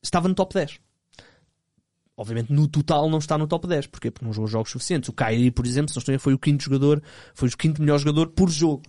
estava 0.01 0.27
no 0.27 0.33
top 0.33 0.51
10. 0.55 0.79
Obviamente, 2.17 2.51
no 2.51 2.67
total 2.67 3.07
não 3.07 3.19
está 3.19 3.37
no 3.37 3.45
top 3.45 3.67
10. 3.67 3.85
Porquê? 3.85 4.09
Porque 4.09 4.25
não 4.25 4.33
jogou 4.33 4.47
jogos 4.47 4.71
suficientes. 4.71 5.09
O 5.09 5.13
Kyrie, 5.13 5.51
por 5.51 5.63
exemplo, 5.63 5.91
se 5.91 5.95
não 5.95 5.99
estou 5.99 6.17
foi 6.17 6.33
o 6.33 6.39
quinto 6.39 6.63
jogador, 6.63 7.03
foi 7.35 7.49
o 7.49 7.55
quinto 7.55 7.79
melhor 7.79 7.99
jogador 7.99 8.29
por 8.29 8.49
jogo. 8.49 8.81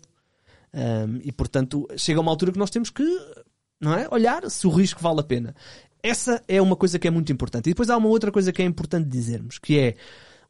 Um, 0.73 1.21
e, 1.23 1.33
portanto, 1.33 1.87
chega 1.99 2.23
uma 2.23 2.31
altura 2.31 2.53
que 2.53 2.59
nós 2.59 2.71
temos 2.71 2.89
que 2.89 3.05
não 3.79 3.93
é? 3.93 4.09
olhar 4.11 4.49
se 4.49 4.67
o 4.67 4.71
risco 4.71 5.03
vale 5.03 5.21
a 5.21 5.23
pena. 5.23 5.55
Essa 6.03 6.43
é 6.49 6.63
uma 6.63 6.77
coisa 6.77 6.99
que 6.99 7.07
é 7.07 7.11
muito 7.11 7.31
importante. 7.31 7.67
E 7.67 7.75
depois 7.75 7.91
há 7.91 7.97
uma 7.99 8.09
outra 8.09 8.33
coisa 8.33 8.55
que 8.55 8.63
é 8.63 8.65
importante 8.65 9.07
dizermos, 9.07 9.59
que 9.59 9.79
é 9.79 9.97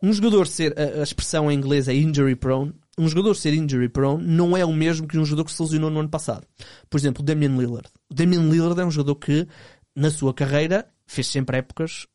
um 0.01 0.13
jogador 0.13 0.47
ser, 0.47 0.79
a, 0.79 1.01
a 1.01 1.03
expressão 1.03 1.51
em 1.51 1.57
inglês 1.57 1.89
é 1.89 1.95
injury 1.97 2.37
prone, 2.37 2.73
um 2.99 3.09
jogador 3.09 3.35
ser 3.35 3.55
injury 3.55 3.89
prone 3.89 4.27
não 4.27 4.57
é 4.57 4.65
o 4.65 4.73
mesmo 4.73 5.07
que 5.07 5.19
um 5.19 5.25
jogador 5.25 5.45
que 5.45 5.53
se 5.53 5.63
lesionou 5.63 5.91
no 5.91 6.01
ano 6.01 6.09
passado. 6.09 6.47
Por 6.91 6.99
exemplo, 6.99 7.23
o 7.23 7.25
Damian 7.25 7.57
Lillard. 7.57 7.89
O 8.11 8.15
Damian 8.15 8.49
Lillard 8.49 8.81
é 8.81 8.85
um 8.85 8.91
jogador 8.91 9.17
que, 9.17 9.47
na 9.95 10.11
sua 10.11 10.35
carreira, 10.35 10.87
fez 11.07 11.27
sempre 11.27 11.59
épocas 11.59 12.07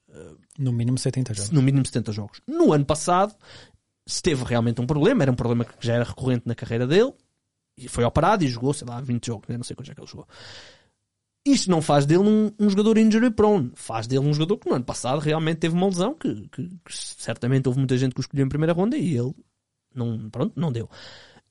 No 0.58 0.72
mínimo 0.72 0.98
70 0.98 1.34
jogos. 1.34 1.52
no 1.52 1.62
mínimo 1.62 1.86
70 1.86 2.12
jogos. 2.12 2.42
No 2.48 2.74
ano 2.74 2.86
passado, 2.86 3.36
se 4.06 4.22
teve 4.22 4.44
realmente 4.44 4.82
um 4.82 4.86
problema, 4.86 5.24
era 5.24 5.32
um 5.32 5.36
problema 5.36 5.66
que 5.66 5.74
já 5.80 5.96
era 5.96 6.04
recorrente 6.04 6.48
na 6.48 6.56
carreira 6.56 6.86
dele, 6.86 7.14
e 7.78 7.88
foi 7.88 8.04
operado 8.04 8.44
e 8.44 8.48
jogou, 8.48 8.74
sei 8.74 8.88
lá, 8.88 9.02
20 9.02 9.26
jogos, 9.26 9.50
eu 9.50 9.58
não 9.58 9.64
sei 9.64 9.76
quantos 9.76 9.92
é 9.92 9.96
que 9.96 10.02
ele 10.02 10.08
jogou. 10.08 10.28
Isto 11.46 11.70
não 11.70 11.82
faz 11.82 12.06
dele 12.06 12.22
um, 12.22 12.52
um 12.58 12.70
jogador 12.70 12.98
injury 12.98 13.32
prone, 13.32 13.72
faz 13.76 14.08
dele 14.08 14.26
um 14.26 14.34
jogador 14.34 14.58
que 14.58 14.70
no 14.70 14.76
ano 14.76 14.86
passado 14.86 15.20
realmente 15.20 15.58
teve 15.58 15.76
uma 15.76 15.88
lesão, 15.88 16.14
que, 16.14 16.48
que, 16.50 16.68
que 16.70 16.96
certamente 16.96 17.68
houve 17.68 17.80
muita 17.80 17.98
gente 17.98 18.14
que 18.14 18.20
o 18.20 18.22
escolheu 18.22 18.46
em 18.46 18.50
primeira 18.50 18.74
ronda 18.74 18.96
e 18.96 19.18
ele 19.18 19.34
não, 19.96 20.30
pronto, 20.30 20.54
não 20.60 20.72
deu. 20.72 20.90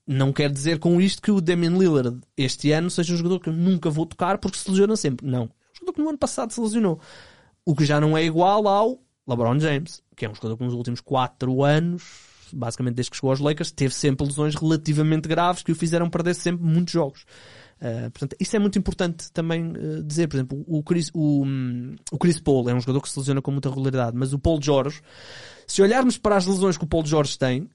Não 0.05 0.33
quer 0.33 0.51
dizer 0.51 0.79
com 0.79 0.99
isto 0.99 1.21
que 1.21 1.31
o 1.31 1.39
Damian 1.39 1.77
Lillard 1.77 2.19
este 2.35 2.71
ano 2.71 2.89
seja 2.89 3.13
um 3.13 3.17
jogador 3.17 3.39
que 3.39 3.49
eu 3.49 3.53
nunca 3.53 3.89
vou 3.89 4.05
tocar 4.05 4.37
porque 4.37 4.57
se 4.57 4.69
lesiona 4.69 4.95
sempre. 4.95 5.25
Não. 5.25 5.43
É 5.43 5.45
um 5.45 5.75
jogador 5.75 5.93
que 5.93 6.01
no 6.01 6.09
ano 6.09 6.17
passado 6.17 6.51
se 6.51 6.59
lesionou. 6.59 6.99
O 7.65 7.73
que 7.73 7.85
já 7.85 8.01
não 8.01 8.17
é 8.17 8.23
igual 8.23 8.67
ao 8.67 8.99
LeBron 9.27 9.59
James, 9.59 10.03
que 10.15 10.25
é 10.25 10.29
um 10.29 10.35
jogador 10.35 10.57
que 10.57 10.63
nos 10.63 10.73
últimos 10.73 10.99
4 10.99 11.63
anos, 11.63 12.03
basicamente 12.51 12.95
desde 12.95 13.11
que 13.11 13.17
chegou 13.17 13.31
aos 13.31 13.39
Lakers, 13.39 13.71
teve 13.71 13.93
sempre 13.93 14.25
lesões 14.25 14.55
relativamente 14.55 15.29
graves 15.29 15.63
que 15.63 15.71
o 15.71 15.75
fizeram 15.75 16.09
perder 16.09 16.35
sempre 16.35 16.65
muitos 16.65 16.93
jogos. 16.93 17.25
Uh, 17.81 18.09
portanto, 18.11 18.35
isso 18.39 18.55
é 18.55 18.59
muito 18.59 18.77
importante 18.79 19.31
também 19.31 19.71
uh, 19.71 20.03
dizer. 20.03 20.27
Por 20.27 20.37
exemplo, 20.37 20.63
o 20.67 20.83
Chris, 20.83 21.09
o, 21.13 21.43
um, 21.43 21.95
o 22.11 22.17
Chris 22.17 22.39
Paul 22.39 22.69
é 22.69 22.73
um 22.73 22.79
jogador 22.79 23.01
que 23.01 23.09
se 23.09 23.17
lesiona 23.19 23.41
com 23.41 23.51
muita 23.51 23.69
regularidade, 23.69 24.15
mas 24.15 24.31
o 24.33 24.39
Paul 24.39 24.61
George, 24.61 25.01
se 25.67 25.81
olharmos 25.81 26.17
para 26.17 26.37
as 26.37 26.45
lesões 26.45 26.77
que 26.77 26.83
o 26.83 26.87
Paul 26.87 27.05
George 27.05 27.37
tem, 27.37 27.69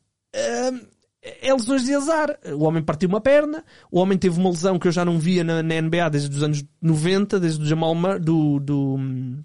é 1.23 1.53
lesões 1.53 1.85
de 1.85 1.95
azar. 1.95 2.39
O 2.55 2.65
homem 2.65 2.83
partiu 2.83 3.09
uma 3.09 3.21
perna, 3.21 3.65
o 3.91 3.99
homem 3.99 4.19
teve 4.19 4.39
uma 4.39 4.51
lesão 4.51 4.79
que 4.79 4.89
eu 4.89 4.93
já 4.93 5.05
não 5.05 5.19
via 5.19 5.43
na, 5.43 5.63
na 5.63 5.81
NBA 5.81 6.11
desde 6.11 6.37
os 6.37 6.43
anos 6.43 6.65
90, 6.81 7.41
desde 7.41 7.63
o 7.63 7.67
Jamal 7.67 7.95
Mur 7.95 8.21
do, 8.21 8.61
do, 8.61 8.95
um, 8.95 9.43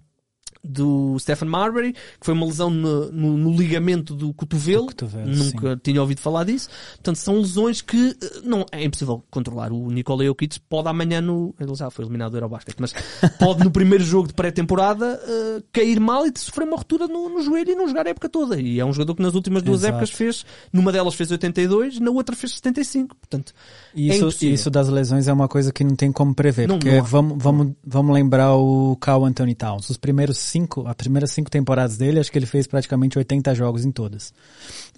do 0.63 1.17
Stephen 1.19 1.49
Marbury, 1.49 1.93
que 1.93 2.25
foi 2.25 2.33
uma 2.33 2.45
lesão 2.45 2.69
no, 2.69 3.11
no, 3.11 3.37
no 3.37 3.51
ligamento 3.51 4.15
do 4.15 4.33
cotovelo. 4.33 4.87
Cotovelo 4.87 5.29
Nunca 5.29 5.73
sim. 5.73 5.79
tinha 5.83 6.01
ouvido 6.01 6.21
falar 6.21 6.45
disso. 6.45 6.69
Portanto, 6.95 7.17
são 7.17 7.37
lesões 7.37 7.81
que 7.81 8.15
eh, 8.21 8.41
não 8.43 8.65
é 8.71 8.83
impossível 8.83 9.23
controlar. 9.29 9.71
O 9.73 9.91
Nikola 9.91 10.23
Jokic 10.23 10.59
pode 10.61 10.87
amanhã 10.87 11.19
no. 11.19 11.53
Ele 11.59 11.75
já 11.75 11.89
foi 11.89 12.05
eliminado 12.05 12.31
do 12.31 12.37
Eurobasket, 12.37 12.75
mas 12.79 12.93
pode 13.37 13.63
no 13.63 13.71
primeiro 13.71 14.03
jogo 14.03 14.27
de 14.27 14.33
pré-temporada 14.33 15.19
uh, 15.21 15.63
cair 15.71 15.99
mal 15.99 16.25
e 16.25 16.31
sofrer 16.35 16.65
uma 16.65 16.77
ruptura 16.77 17.07
no, 17.07 17.29
no, 17.29 17.41
joelho 17.41 17.71
e 17.71 17.75
não 17.75 17.87
jogar 17.87 18.07
a 18.07 18.11
época 18.11 18.29
toda. 18.29 18.59
E 18.59 18.79
é 18.79 18.85
um 18.85 18.93
jogador 18.93 19.15
que 19.15 19.21
nas 19.21 19.35
últimas 19.35 19.63
duas 19.63 19.81
Exato. 19.81 19.95
épocas 19.95 20.11
fez, 20.11 20.45
numa 20.71 20.91
delas 20.91 21.13
fez 21.15 21.29
82, 21.29 21.99
na 21.99 22.11
outra 22.11 22.35
fez 22.35 22.53
75. 22.55 23.15
Portanto, 23.15 23.53
é 23.95 24.01
isso, 24.01 24.45
é 24.45 24.49
isso 24.49 24.69
das 24.69 24.87
lesões 24.87 25.27
é 25.27 25.33
uma 25.33 25.47
coisa 25.47 25.73
que 25.73 25.83
não 25.83 25.95
tem 25.95 26.11
como 26.11 26.33
prever. 26.33 26.67
Não, 26.67 26.79
porque 26.79 26.95
não 26.95 27.03
vamos, 27.03 27.43
vamos, 27.43 27.73
vamos 27.85 28.13
lembrar 28.13 28.55
o 28.55 28.95
Carl 28.97 29.25
Anthony 29.25 29.55
Towns. 29.55 29.89
Os 29.89 29.97
primeiros 29.97 30.37
cinco, 30.53 30.87
as 30.87 30.95
primeiras 30.95 31.31
cinco 31.31 31.49
temporadas 31.49 31.97
dele, 31.97 32.19
acho 32.19 32.31
que 32.31 32.37
ele 32.37 32.45
fez 32.45 32.67
praticamente 32.67 33.17
80 33.17 33.55
jogos 33.55 33.83
em 33.83 33.91
todas. 33.91 34.33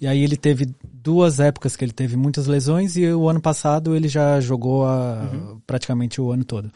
E 0.00 0.06
aí 0.06 0.22
ele 0.22 0.36
teve 0.36 0.68
duas 0.84 1.40
épocas 1.40 1.74
que 1.74 1.84
ele 1.84 1.92
teve 1.92 2.16
muitas 2.16 2.46
lesões 2.46 2.96
e 2.96 3.06
o 3.08 3.28
ano 3.28 3.40
passado 3.40 3.96
ele 3.96 4.08
já 4.08 4.38
jogou 4.40 4.84
a, 4.84 5.30
uhum. 5.32 5.60
praticamente 5.66 6.20
o 6.20 6.30
ano 6.30 6.44
todo. 6.44 6.70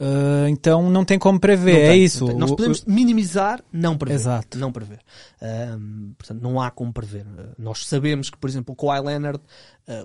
Uh, 0.00 0.48
então 0.48 0.88
não 0.90 1.04
tem 1.04 1.18
como 1.18 1.38
prever, 1.38 1.74
tem, 1.74 1.88
é 1.90 1.96
isso. 1.96 2.26
Nós 2.32 2.50
podemos 2.52 2.86
minimizar, 2.86 3.62
não 3.70 3.98
prever. 3.98 4.14
Exato. 4.14 4.56
Não 4.56 4.72
prever. 4.72 5.00
Uh, 5.42 6.14
portanto, 6.16 6.40
não 6.40 6.58
há 6.58 6.70
como 6.70 6.90
prever. 6.90 7.26
Uh, 7.26 7.52
nós 7.58 7.84
sabemos 7.84 8.30
que, 8.30 8.38
por 8.38 8.48
exemplo, 8.48 8.72
o 8.72 8.76
Kawhi 8.76 9.04
Leonard, 9.04 9.40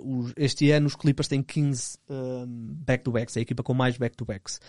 os, 0.04 0.34
este 0.36 0.70
ano 0.72 0.88
os 0.88 0.96
Clippers 0.96 1.28
têm 1.30 1.44
15 1.44 2.00
back-to-backs, 2.86 3.38
é 3.38 3.40
a 3.40 3.44
equipa 3.44 3.62
com 3.62 3.74
mais 3.74 3.98
back-to-backs, 3.98 4.60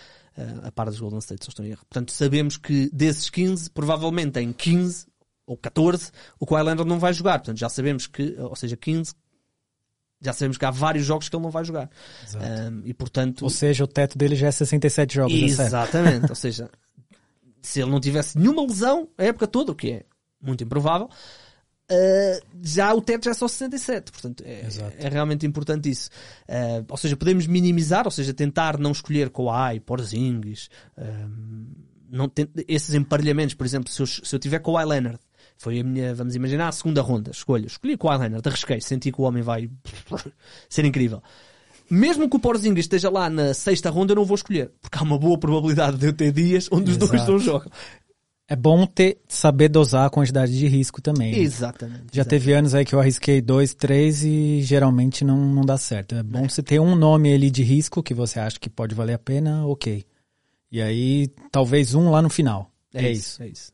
a 0.62 0.70
par 0.70 0.86
dos 0.86 1.00
Golden 1.00 1.20
State, 1.20 1.42
se 1.42 1.50
estou 1.50 1.64
em 1.64 1.70
erro. 1.70 1.86
Portanto, 1.88 2.12
sabemos 2.12 2.58
que 2.58 2.90
desses 2.92 3.30
15, 3.30 3.70
provavelmente 3.70 4.38
em 4.38 4.52
15 4.52 5.06
ou 5.46 5.56
14, 5.56 6.10
o 6.38 6.46
Kawhi 6.46 6.62
Leonard 6.62 6.88
não 6.88 6.98
vai 6.98 7.14
jogar. 7.14 7.38
Portanto, 7.38 7.58
já 7.58 7.70
sabemos 7.70 8.06
que, 8.06 8.36
ou 8.38 8.54
seja, 8.54 8.76
15, 8.76 9.14
já 10.20 10.33
sabemos 10.33 10.57
que 10.57 10.64
há 10.64 10.70
vários 10.70 11.05
jogos 11.05 11.29
que 11.29 11.37
ele 11.37 11.42
não 11.42 11.50
vai 11.50 11.64
jogar. 11.64 11.90
Um, 12.35 12.83
e 12.85 12.94
portanto. 12.94 13.42
Ou 13.42 13.50
seja, 13.50 13.85
o 13.85 13.87
teto 13.87 14.16
dele 14.16 14.35
já 14.35 14.48
é 14.48 14.50
67 14.50 15.14
jogos. 15.14 15.35
Exatamente. 15.35 16.29
ou 16.29 16.35
seja, 16.35 16.70
se 17.61 17.81
ele 17.81 17.90
não 17.90 18.00
tivesse 18.00 18.38
nenhuma 18.38 18.62
lesão 18.62 19.09
a 19.18 19.24
época 19.24 19.46
toda, 19.46 19.72
o 19.72 19.74
que 19.74 19.90
é 19.90 20.05
muito 20.40 20.64
improvável, 20.64 21.09
uh, 21.90 22.46
já 22.62 22.94
o 22.94 23.00
teto 23.00 23.24
já 23.24 23.33
é 23.33 23.35
só 23.35 23.46
67. 23.46 24.11
Portanto, 24.11 24.42
é, 24.46 24.66
é 24.98 25.09
realmente 25.09 25.46
importante 25.46 25.90
isso. 25.90 26.09
Uh, 26.48 26.85
ou 26.88 26.96
seja, 26.96 27.16
podemos 27.16 27.46
minimizar, 27.46 28.07
ou 28.07 28.11
seja, 28.11 28.33
tentar 28.33 28.79
não 28.79 28.92
escolher 28.92 29.31
Kawhi, 29.31 29.81
Porzingis, 29.81 30.70
um, 30.96 31.66
não 32.09 32.29
tem, 32.29 32.48
esses 32.68 32.94
emparelhamentos, 32.94 33.55
por 33.55 33.66
exemplo, 33.66 33.90
se 33.90 34.00
eu, 34.00 34.07
se 34.07 34.35
eu 34.35 34.38
tiver 34.38 34.61
Kawhi 34.61 34.85
Leonard 34.85 35.18
foi 35.59 35.81
a 35.81 35.85
minha, 35.85 36.14
vamos 36.14 36.35
imaginar, 36.35 36.69
a 36.69 36.73
segunda 36.73 37.01
ronda. 37.03 37.31
Escolha. 37.31 37.66
Escolhi 37.66 37.97
com 37.97 38.09
o 38.09 38.11
Leonard, 38.11 38.49
arrisquei, 38.49 38.81
senti 38.81 39.11
que 39.11 39.21
o 39.21 39.25
homem 39.25 39.42
vai 39.42 39.71
ser 40.69 40.85
incrível. 40.85 41.23
Mesmo 41.88 42.29
que 42.29 42.37
o 42.37 42.40
Porzingis 42.40 42.85
esteja 42.85 43.09
lá 43.09 43.31
na 43.31 43.55
sexta 43.55 43.90
ronda, 43.90 44.12
eu 44.12 44.16
não 44.16 44.25
vou 44.25 44.35
escolher. 44.35 44.73
Porque 44.81 44.99
há 44.99 45.03
uma 45.03 45.19
boa 45.19 45.38
probabilidade 45.38 45.97
de 45.97 46.07
eu 46.07 46.12
ter 46.12 46.33
dias 46.33 46.69
onde 46.71 46.90
os 46.90 46.97
dois 46.97 47.27
não 47.27 47.38
jogam. 47.38 47.71
É 48.49 48.55
bom 48.55 48.87
ter, 48.87 49.19
saber 49.27 49.69
dosar 49.69 50.07
a 50.07 50.11
quantidade 50.11 50.57
de 50.57 50.69
risco 50.69 51.03
também. 51.03 51.33
Né? 51.33 51.38
Exatamente. 51.38 51.99
Já 52.12 52.23
exatamente. 52.23 52.29
teve 52.29 52.53
anos 52.53 52.75
aí 52.75 52.85
que 52.85 52.95
eu 52.95 53.01
arrisquei 53.01 53.40
dois, 53.40 53.75
três 53.75 54.23
e 54.23 54.62
geralmente 54.62 55.25
não, 55.25 55.37
não 55.37 55.62
dá 55.62 55.77
certo. 55.77 56.14
É 56.14 56.23
bom 56.23 56.45
é. 56.45 56.49
você 56.49 56.62
ter 56.62 56.81
um 56.81 56.95
nome 56.95 57.33
ali 57.33 57.51
de 57.51 57.64
risco 57.64 58.03
que 58.03 58.14
você 58.14 58.38
acha 58.38 58.59
que 58.59 58.71
pode 58.71 58.95
valer 58.95 59.14
a 59.14 59.19
pena, 59.19 59.66
ok. 59.66 60.05
E 60.71 60.81
aí, 60.81 61.29
talvez 61.51 61.95
um 61.95 62.11
lá 62.11 62.23
no 62.23 62.31
final. 62.31 62.71
É, 62.96 63.06
é 63.06 63.12
isso, 63.12 63.20
isso, 63.20 63.42
é 63.42 63.48
isso. 63.48 63.72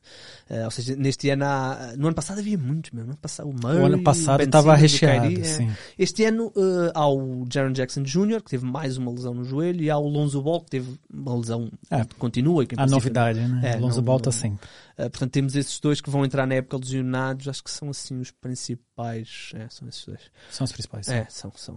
Uh, 0.50 0.64
ou 0.64 0.70
seja, 0.70 0.96
neste 0.96 1.30
ano 1.30 1.44
há, 1.44 1.94
no 1.96 2.06
ano 2.06 2.14
passado 2.14 2.38
havia 2.38 2.58
muitos 2.58 2.90
mesmo. 2.90 3.06
No 3.06 3.12
ano 3.12 3.20
passado, 3.20 3.48
o, 3.48 3.52
Murray, 3.52 3.78
o 3.78 3.86
ano 3.86 4.02
passado 4.02 4.42
estava 4.42 4.74
recheado. 4.74 5.28
Kyrie, 5.28 5.42
é. 5.42 5.76
Este 5.98 6.24
ano 6.24 6.48
uh, 6.48 6.90
há 6.94 7.08
o 7.08 7.46
Jaron 7.50 7.72
Jackson 7.72 8.02
Jr., 8.02 8.42
que 8.42 8.50
teve 8.50 8.64
mais 8.64 8.96
uma 8.96 9.10
lesão 9.12 9.32
no 9.32 9.44
joelho, 9.44 9.82
e 9.82 9.90
há 9.90 9.96
o 9.96 10.08
Lonzo 10.08 10.42
Ball, 10.42 10.60
que 10.62 10.70
teve 10.70 10.98
uma 11.12 11.36
lesão 11.36 11.70
é, 11.90 12.04
que 12.04 12.14
continua. 12.16 12.66
Que 12.66 12.74
a 12.78 12.86
novidade, 12.86 13.40
né? 13.40 13.72
É, 13.72 13.76
o 13.76 13.80
Lonzo 13.80 14.02
Ball 14.02 14.18
está 14.18 14.32
sempre. 14.32 14.66
Uh, 14.98 15.08
portanto, 15.08 15.30
temos 15.30 15.54
esses 15.54 15.78
dois 15.78 16.00
que 16.00 16.10
vão 16.10 16.24
entrar 16.24 16.46
na 16.46 16.56
época 16.56 16.76
lesionados. 16.76 17.48
Acho 17.48 17.62
que 17.62 17.70
são 17.70 17.88
assim 17.88 18.18
os 18.18 18.30
principais. 18.30 19.52
É, 19.54 19.68
são 19.70 19.88
esses 19.88 20.04
dois. 20.04 20.20
São 20.50 20.64
os 20.64 20.72
principais. 20.72 21.08
É, 21.08 21.26
são. 21.30 21.52
são. 21.54 21.76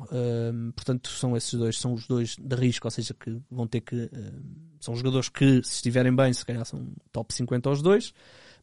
portanto, 0.76 1.10
são 1.10 1.38
esses 1.38 1.54
dois. 1.54 1.80
São 1.80 1.94
os 1.94 2.08
dois 2.08 2.36
de 2.40 2.56
risco, 2.56 2.88
ou 2.88 2.92
seja, 2.92 3.14
que 3.14 3.38
vão 3.50 3.68
ter 3.68 3.82
que 3.82 4.10
são 4.86 4.96
jogadores 4.96 5.30
que, 5.30 5.64
se 5.64 5.76
estiverem 5.76 6.16
bem, 6.16 6.32
se 6.32 6.46
calhar 6.46 6.64
são 6.66 6.88
top 7.12 7.34
50 7.34 7.70
aos 7.70 7.82
dois, 7.82 8.14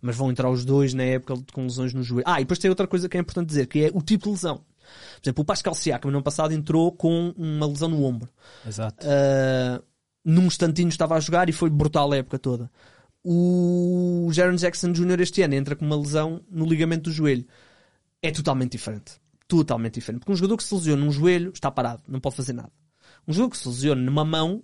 mas 0.01 0.17
vão 0.17 0.31
entrar 0.31 0.49
os 0.51 0.65
dois 0.65 0.95
na 0.95 1.03
época 1.03 1.35
com 1.53 1.63
lesões 1.63 1.93
no 1.93 2.03
joelho. 2.03 2.25
Ah, 2.27 2.41
e 2.41 2.45
depois 2.45 2.59
tem 2.59 2.71
outra 2.71 2.87
coisa 2.87 3.09
que 3.09 3.17
é 3.17 3.21
importante 3.21 3.49
dizer, 3.49 3.67
que 3.67 3.85
é 3.87 3.91
o 3.93 4.01
tipo 4.01 4.25
de 4.25 4.31
lesão. 4.31 4.57
Por 4.57 5.29
exemplo, 5.29 5.43
o 5.43 5.45
Pascal 5.45 5.75
Siakam 5.75 6.11
no 6.11 6.19
ano 6.19 6.25
passado 6.25 6.53
entrou 6.53 6.93
com 6.93 7.35
uma 7.37 7.67
lesão 7.67 7.89
no 7.89 8.05
ombro. 8.05 8.29
Exato. 8.67 9.05
Uh, 9.07 9.83
num 10.25 10.47
instantinho 10.47 10.89
estava 10.89 11.17
a 11.17 11.21
jogar 11.21 11.49
e 11.49 11.53
foi 11.53 11.71
brutal 11.71 12.13
a 12.13 12.17
época 12.17 12.39
toda. 12.39 12.71
O 13.25 14.29
Jaron 14.33 14.57
Jackson 14.57 14.93
Jr. 14.93 15.21
este 15.21 15.43
ano 15.43 15.55
entra 15.55 15.77
com 15.77 15.85
uma 15.85 15.97
lesão 15.97 16.41
no 16.51 16.67
ligamento 16.67 17.05
do 17.05 17.13
joelho. 17.13 17.47
É 18.21 18.31
totalmente 18.31 18.73
diferente. 18.73 19.15
Totalmente 19.47 19.95
diferente. 19.95 20.21
Porque 20.21 20.33
um 20.33 20.37
jogador 20.37 20.57
que 20.57 20.65
se 20.65 20.75
lesiona 20.75 21.05
num 21.05 21.13
joelho 21.13 21.53
está 21.53 21.71
parado, 21.71 22.03
não 22.09 22.21
pode 22.21 22.37
fazer 22.37 22.53
nada. 22.53 22.73
Um 23.27 23.33
jogador 23.33 23.51
que 23.51 23.59
se 23.59 23.69
lesiona 23.69 24.03
numa 24.03 24.25
mão 24.25 24.63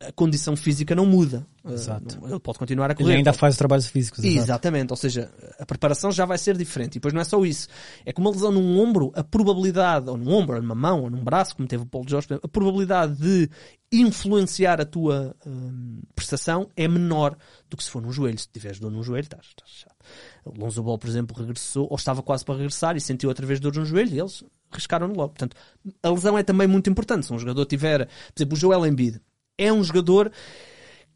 a 0.00 0.12
condição 0.12 0.54
física 0.54 0.94
não 0.94 1.04
muda. 1.04 1.44
Exato. 1.68 2.18
Ele 2.24 2.38
pode 2.38 2.58
continuar 2.58 2.90
a 2.90 2.94
correr. 2.94 3.10
Ele 3.10 3.16
ainda 3.18 3.32
faz 3.32 3.54
os 3.54 3.58
trabalhos 3.58 3.88
físicos. 3.88 4.22
Exato. 4.22 4.44
Exatamente. 4.44 4.90
Ou 4.92 4.96
seja, 4.96 5.30
a 5.58 5.66
preparação 5.66 6.12
já 6.12 6.24
vai 6.24 6.38
ser 6.38 6.56
diferente. 6.56 6.92
E 6.92 6.94
depois 6.94 7.12
não 7.12 7.20
é 7.20 7.24
só 7.24 7.44
isso. 7.44 7.66
É 8.06 8.12
que 8.12 8.20
uma 8.20 8.30
lesão 8.30 8.52
num 8.52 8.80
ombro, 8.80 9.12
a 9.16 9.24
probabilidade, 9.24 10.08
ou 10.08 10.16
num 10.16 10.32
ombro, 10.32 10.56
ou 10.56 10.62
numa 10.62 10.74
mão, 10.74 11.02
ou 11.02 11.10
num 11.10 11.22
braço, 11.22 11.56
como 11.56 11.66
teve 11.66 11.82
o 11.82 11.86
Paulo 11.86 12.08
Jorge, 12.08 12.28
a 12.40 12.48
probabilidade 12.48 13.16
de 13.16 13.50
influenciar 13.90 14.80
a 14.80 14.84
tua 14.84 15.34
hum, 15.44 16.00
prestação 16.14 16.68
é 16.76 16.86
menor 16.86 17.36
do 17.68 17.76
que 17.76 17.82
se 17.82 17.90
for 17.90 18.00
num 18.00 18.12
joelho. 18.12 18.38
Se 18.38 18.48
tiveres 18.48 18.78
dor 18.78 18.92
num 18.92 19.02
joelho, 19.02 19.24
estás, 19.24 19.46
estás 19.46 19.70
chato. 19.70 19.96
O 20.44 20.60
Lonzo 20.60 20.80
Ball, 20.82 20.96
por 20.96 21.08
exemplo, 21.08 21.36
regressou, 21.36 21.88
ou 21.90 21.96
estava 21.96 22.22
quase 22.22 22.44
para 22.44 22.54
regressar 22.54 22.96
e 22.96 23.00
sentiu 23.00 23.28
outra 23.28 23.44
vez 23.44 23.58
dor 23.58 23.74
no 23.74 23.84
joelho 23.84 24.14
e 24.14 24.20
eles 24.20 24.44
riscaram-no 24.70 25.14
logo. 25.14 25.30
Portanto, 25.30 25.56
a 26.02 26.08
lesão 26.08 26.38
é 26.38 26.42
também 26.44 26.68
muito 26.68 26.88
importante. 26.88 27.26
Se 27.26 27.32
um 27.32 27.38
jogador 27.38 27.66
tiver, 27.66 28.06
por 28.06 28.40
exemplo, 28.40 28.56
o 28.56 28.60
Joel 28.60 28.86
Embiid, 28.86 29.20
é 29.58 29.72
um 29.72 29.82
jogador 29.82 30.30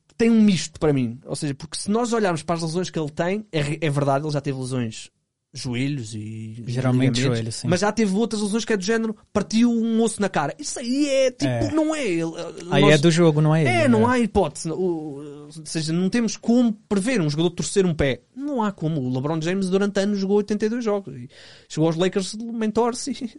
que 0.09 0.15
tem 0.17 0.31
um 0.31 0.43
misto 0.43 0.79
para 0.79 0.93
mim. 0.93 1.19
Ou 1.25 1.37
seja, 1.37 1.55
porque 1.55 1.79
se 1.79 1.91
nós 1.91 2.13
olharmos 2.13 2.43
para 2.43 2.57
as 2.57 2.63
lesões 2.63 2.91
que 2.91 2.99
ele 2.99 3.11
tem, 3.11 3.47
é, 3.51 3.87
é 3.87 3.91
verdade, 3.91 4.27
ele 4.27 4.33
já 4.33 4.41
teve 4.41 4.59
lesões 4.59 5.11
joelhos 5.55 6.15
e 6.15 6.65
geralmente 6.67 7.21
joelhos, 7.21 7.57
sim. 7.57 7.69
mas 7.69 7.81
já 7.81 7.93
teve 7.93 8.15
outras 8.17 8.41
lesões 8.41 8.65
que 8.65 8.73
é 8.73 8.77
do 8.77 8.83
género 8.83 9.15
partiu 9.33 9.71
um 9.71 10.01
osso 10.03 10.19
na 10.21 10.29
cara. 10.29 10.55
Isso 10.59 10.79
aí 10.79 11.07
é 11.07 11.31
tipo 11.31 11.47
é. 11.47 11.71
não 11.71 11.95
é 11.95 12.07
ele. 12.07 12.33
Aí 12.71 12.85
é 12.85 12.97
do 12.97 13.11
jogo 13.11 13.43
não 13.43 13.55
é 13.55 13.61
ele, 13.61 13.69
é 13.69 13.89
não 13.89 14.11
é? 14.11 14.15
há 14.15 14.19
hipótese. 14.19 14.71
Ou 14.71 15.51
seja 15.65 15.93
não 15.93 16.09
temos 16.09 16.39
como 16.39 16.73
prever 16.89 17.21
um 17.21 17.29
jogador 17.29 17.51
torcer 17.51 17.85
um 17.85 17.93
pé. 17.93 18.23
Não 18.35 18.63
há 18.63 18.73
como. 18.73 19.03
O 19.03 19.15
LeBron 19.15 19.41
James 19.43 19.69
durante 19.69 20.01
anos 20.01 20.19
jogou 20.19 20.39
82 20.39 20.83
jogos 20.83 21.15
e 21.15 21.29
chegou 21.69 21.87
aos 21.87 21.97
Lakers 21.97 22.35
mentor-se 22.35 23.11
e, 23.11 23.31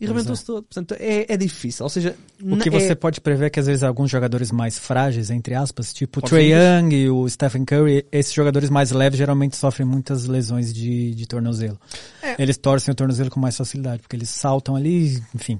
e 0.00 0.06
rebentou-se 0.06 0.44
todo. 0.46 0.62
Portanto 0.62 0.96
é, 0.98 1.26
é 1.28 1.36
difícil. 1.36 1.84
Ou 1.84 1.90
seja 1.90 2.16
o 2.42 2.56
que 2.56 2.70
você 2.70 2.92
é... 2.92 2.94
pode 2.94 3.20
prever 3.20 3.46
é 3.46 3.50
que 3.50 3.60
às 3.60 3.66
vezes 3.66 3.82
alguns 3.82 4.10
jogadores 4.10 4.50
mais 4.50 4.78
frágeis 4.78 5.28
entre 5.28 5.54
aspas 5.54 5.92
tipo 5.92 6.20
o 6.20 6.22
Trey 6.22 6.52
Young 6.52 6.94
e 6.94 7.10
o 7.10 7.28
Stephen 7.28 7.66
Curry 7.66 8.06
esses 8.10 8.32
jogadores 8.32 8.70
mais 8.70 8.90
leves 8.90 9.18
geralmente 9.18 9.54
sofrem 9.54 9.86
muitas 9.86 10.24
lesões 10.24 10.72
de, 10.72 11.14
de 11.14 11.26
tornozelo 11.26 11.57
tornozelo. 11.58 11.80
É. 12.22 12.42
Eles 12.42 12.56
torcem 12.56 12.92
o 12.92 12.94
tornozelo 12.94 13.30
com 13.30 13.40
mais 13.40 13.56
facilidade, 13.56 14.02
porque 14.02 14.16
eles 14.16 14.30
saltam 14.30 14.76
ali, 14.76 15.22
enfim. 15.34 15.58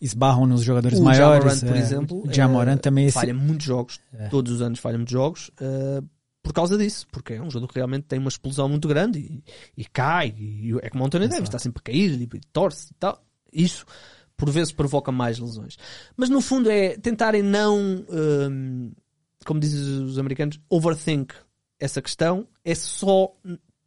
esbarram 0.00 0.46
nos 0.46 0.62
jogadores 0.62 0.98
O 0.98 1.02
maiores. 1.02 1.44
Jamoran, 1.44 1.68
por 1.68 1.76
é, 1.76 1.80
exemplo, 1.80 2.22
o 2.26 2.32
Jamoran 2.32 2.76
também 2.76 3.06
esse, 3.06 3.14
falha 3.14 3.34
muitos 3.34 3.66
jogos, 3.66 4.00
É. 4.16 4.28
todos 4.28 4.52
os 4.52 4.60
anos 4.60 4.78
falha 4.78 4.96
muitos 4.98 5.12
jogos, 5.12 5.50
eh, 5.60 6.02
por 6.42 6.52
causa 6.52 6.76
disso, 6.78 7.06
porque 7.10 7.34
é 7.34 7.42
um 7.42 7.50
jogador 7.50 7.68
que 7.68 7.74
realmente 7.78 8.04
tem 8.04 8.18
uma 8.18 8.28
explosão 8.28 8.68
muito 8.68 8.86
grande 8.86 9.18
e, 9.18 9.42
e 9.76 9.84
cai, 9.84 10.34
e 10.38 10.72
é 10.82 10.90
como 10.90 11.02
o 11.02 11.06
António 11.06 11.28
Davis, 11.28 11.44
está 11.48 11.58
sempre 11.58 11.80
a 11.80 11.82
cair 11.82 12.12
e, 12.20 12.24
e 12.24 12.40
torce 12.52 12.92
e 12.92 12.94
tal. 12.94 13.20
Isso, 13.52 13.84
por 14.36 14.50
vezes, 14.50 14.72
provoca 14.72 15.10
mais 15.10 15.38
lesões. 15.38 15.76
Mas 16.16 16.28
no 16.28 16.40
fundo 16.40 16.70
é 16.70 16.96
tentarem 16.98 17.42
não, 17.42 18.04
hum, 18.08 18.92
como 19.44 19.58
dizem 19.58 20.04
os 20.04 20.18
americanos, 20.18 20.60
overthink 20.68 21.34
essa 21.80 22.00
questão, 22.02 22.46
é 22.64 22.74
só 22.74 23.34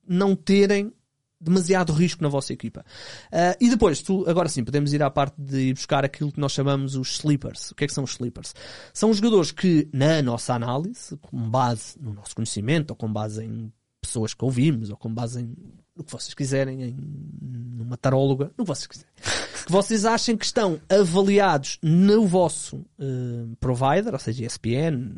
não 0.08 0.36
terem 0.36 0.92
demasiado 1.40 1.94
risco 1.94 2.22
na 2.22 2.30
vossa 2.30 2.54
equipa. 2.54 2.84
Ah, 3.32 3.56
e 3.60 3.70
depois, 3.70 4.02
tu, 4.02 4.30
agora 4.30 4.50
sim, 4.50 4.64
podemos 4.64 4.94
ir 4.94 5.02
à 5.02 5.10
parte 5.10 5.36
de 5.40 5.70
ir 5.70 5.74
buscar 5.74 6.04
aquilo 6.04 6.32
que 6.32 6.40
nós 6.40 6.52
chamamos 6.52 6.96
os 6.96 7.16
sleepers. 7.16 7.72
O 7.72 7.76
que 7.76 7.86
é 7.86 7.88
que 7.88 7.94
são 7.94 8.04
os 8.04 8.12
sleepers? 8.12 8.54
São 8.94 9.10
os 9.10 9.18
jogadores 9.18 9.52
que, 9.52 9.88
na 9.94 10.22
nossa 10.22 10.54
análise, 10.54 11.18
com 11.18 11.38
base 11.50 11.96
no 12.00 12.14
nosso 12.14 12.36
conhecimento, 12.36 12.92
ou 12.92 12.96
com 12.96 13.12
base 13.12 13.44
em 13.44 13.72
pessoas 14.02 14.34
que 14.34 14.44
ouvimos, 14.44 14.90
ou 14.90 14.98
com 14.98 15.14
base 15.14 15.42
em 15.42 15.56
no 16.00 16.06
que 16.06 16.12
vocês 16.14 16.34
quiserem, 16.34 16.82
em 16.82 16.98
numa 17.42 17.98
taróloga, 17.98 18.52
no 18.58 18.64
que 18.64 18.70
vocês 18.70 18.88
quiserem, 18.88 19.14
que 19.66 19.72
vocês 19.72 20.06
achem 20.06 20.38
que 20.38 20.46
estão 20.46 20.80
avaliados 20.88 21.78
no 21.84 22.26
vosso 22.26 22.86
eh, 22.98 23.46
provider, 23.60 24.14
ou 24.14 24.20
seja, 24.20 24.46
ESPN, 24.46 25.16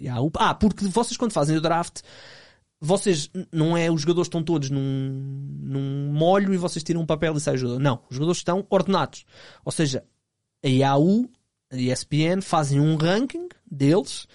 Yahoo. 0.00 0.30
Ah, 0.36 0.54
porque 0.54 0.84
vocês 0.86 1.16
quando 1.16 1.32
fazem 1.32 1.56
o 1.56 1.62
draft, 1.62 2.02
vocês 2.80 3.30
não 3.52 3.76
é 3.76 3.90
os 3.90 4.02
jogadores 4.02 4.26
estão 4.26 4.42
todos 4.42 4.70
num, 4.70 5.58
num 5.60 6.12
molho 6.12 6.54
e 6.54 6.56
vocês 6.56 6.82
tiram 6.82 7.00
um 7.00 7.06
papel 7.06 7.36
e 7.36 7.40
sai 7.40 7.56
jogador. 7.56 7.80
Não, 7.80 8.00
os 8.08 8.16
jogadores 8.16 8.38
estão 8.38 8.64
ordenados. 8.70 9.24
Ou 9.64 9.72
seja, 9.72 10.04
a 10.64 10.68
Yahoo, 10.68 11.28
a 11.70 11.76
ESPN 11.76 12.40
fazem 12.40 12.80
um 12.80 12.96
ranking 12.96 13.48
deles 13.70 14.28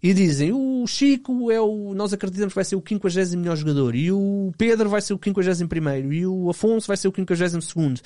e 0.00 0.14
dizem 0.14 0.52
o 0.52 0.86
Chico 0.86 1.50
é 1.50 1.60
o 1.60 1.92
nós 1.92 2.12
acreditamos 2.12 2.52
que 2.52 2.56
vai 2.56 2.64
ser 2.64 2.76
o 2.76 2.82
50 2.86 3.36
melhor 3.36 3.56
jogador 3.56 3.94
e 3.94 4.12
o 4.12 4.52
Pedro 4.56 4.88
vai 4.88 5.00
ser 5.00 5.14
o 5.14 5.20
51 5.22 5.66
primeiro 5.66 6.12
e 6.12 6.24
o 6.24 6.48
Afonso 6.48 6.86
vai 6.86 6.96
ser 6.96 7.08
o 7.08 7.14
52 7.14 7.64
segundo. 7.64 8.00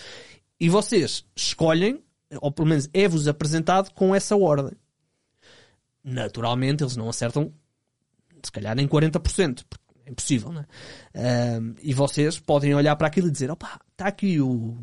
E 0.59 0.69
vocês 0.69 1.25
escolhem, 1.37 2.03
ou 2.41 2.51
pelo 2.51 2.69
menos 2.69 2.89
é-vos 2.95 3.29
apresentado 3.29 3.93
com 3.93 4.15
essa 4.15 4.37
ordem. 4.37 4.73
Naturalmente 6.03 6.83
eles 6.83 6.97
não 6.97 7.09
acertam 7.11 7.53
se 8.43 8.51
calhar 8.51 8.75
nem 8.75 8.89
40%, 8.89 9.65
porque 9.69 9.82
é 10.07 10.11
impossível, 10.11 10.53
não 10.53 10.61
é? 10.61 10.67
Ahm, 11.15 11.75
e 11.83 11.93
vocês 11.95 12.39
podem 12.39 12.75
olhar 12.75 12.97
para 12.97 13.07
aquilo 13.07 13.29
e 13.29 13.31
dizer, 13.31 13.51
opa, 13.51 13.81
está 13.93 14.07
aqui 14.07 14.41
o 14.41 14.79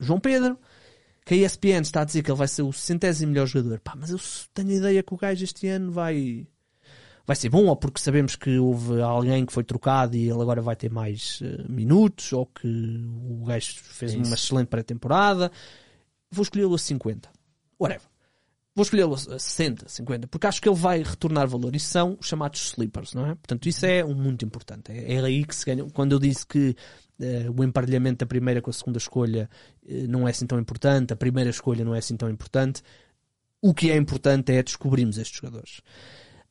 João 0.00 0.20
Pedro, 0.20 0.58
que 1.24 1.34
a 1.34 1.36
ESPN 1.36 1.82
está 1.82 2.02
a 2.02 2.04
dizer 2.04 2.22
que 2.22 2.30
ele 2.30 2.38
vai 2.38 2.48
ser 2.48 2.62
o 2.62 2.72
centésimo 2.72 3.32
melhor 3.32 3.46
jogador. 3.46 3.80
Pá, 3.80 3.94
mas 3.96 4.10
eu 4.10 4.18
tenho 4.54 4.70
a 4.70 4.74
ideia 4.74 5.02
que 5.02 5.14
o 5.14 5.16
gajo 5.16 5.44
este 5.44 5.68
ano 5.68 5.92
vai, 5.92 6.46
vai 7.26 7.36
ser 7.36 7.50
bom, 7.50 7.66
ou 7.66 7.76
porque 7.76 8.00
sabemos 8.00 8.34
que 8.34 8.58
houve 8.58 9.00
alguém 9.02 9.44
que 9.44 9.52
foi 9.52 9.64
trocado 9.64 10.16
e 10.16 10.28
ele 10.28 10.40
agora 10.40 10.62
vai 10.62 10.74
ter 10.74 10.90
mais 10.90 11.40
eh, 11.42 11.64
minutos, 11.68 12.32
ou 12.32 12.46
que 12.46 12.66
o 12.66 13.44
gajo 13.44 13.74
fez 13.74 14.14
uma 14.14 14.34
excelente 14.34 14.68
pré-temporada. 14.68 15.52
Vou 16.30 16.42
escolhê-lo 16.42 16.74
a 16.74 16.78
50. 16.78 17.28
Whatever. 17.78 18.17
Vou 18.78 18.84
escolhê-lo 18.84 19.14
a 19.14 19.38
60, 19.40 19.88
50, 19.88 20.28
porque 20.28 20.46
acho 20.46 20.62
que 20.62 20.68
ele 20.68 20.76
vai 20.76 21.02
retornar 21.02 21.48
valor. 21.48 21.74
Isso 21.74 21.88
são 21.88 22.16
os 22.20 22.28
chamados 22.28 22.60
sleepers, 22.68 23.12
não 23.12 23.26
é? 23.26 23.34
Portanto, 23.34 23.68
isso 23.68 23.84
é 23.84 24.04
um 24.04 24.14
muito 24.14 24.44
importante. 24.44 24.92
É, 24.92 25.14
é 25.14 25.18
aí 25.18 25.44
que 25.44 25.56
se 25.56 25.66
ganha. 25.66 25.84
Quando 25.92 26.12
eu 26.12 26.20
disse 26.20 26.46
que 26.46 26.76
eh, 27.18 27.46
o 27.50 27.64
emparelhamento 27.64 28.18
da 28.18 28.26
primeira 28.26 28.62
com 28.62 28.70
a 28.70 28.72
segunda 28.72 28.98
escolha 28.98 29.50
eh, 29.84 30.06
não 30.06 30.28
é 30.28 30.30
assim 30.30 30.46
tão 30.46 30.60
importante, 30.60 31.12
a 31.12 31.16
primeira 31.16 31.50
escolha 31.50 31.84
não 31.84 31.92
é 31.92 31.98
assim 31.98 32.16
tão 32.16 32.30
importante, 32.30 32.80
o 33.60 33.74
que 33.74 33.90
é 33.90 33.96
importante 33.96 34.52
é 34.52 34.62
descobrirmos 34.62 35.18
estes 35.18 35.40
jogadores. 35.40 35.80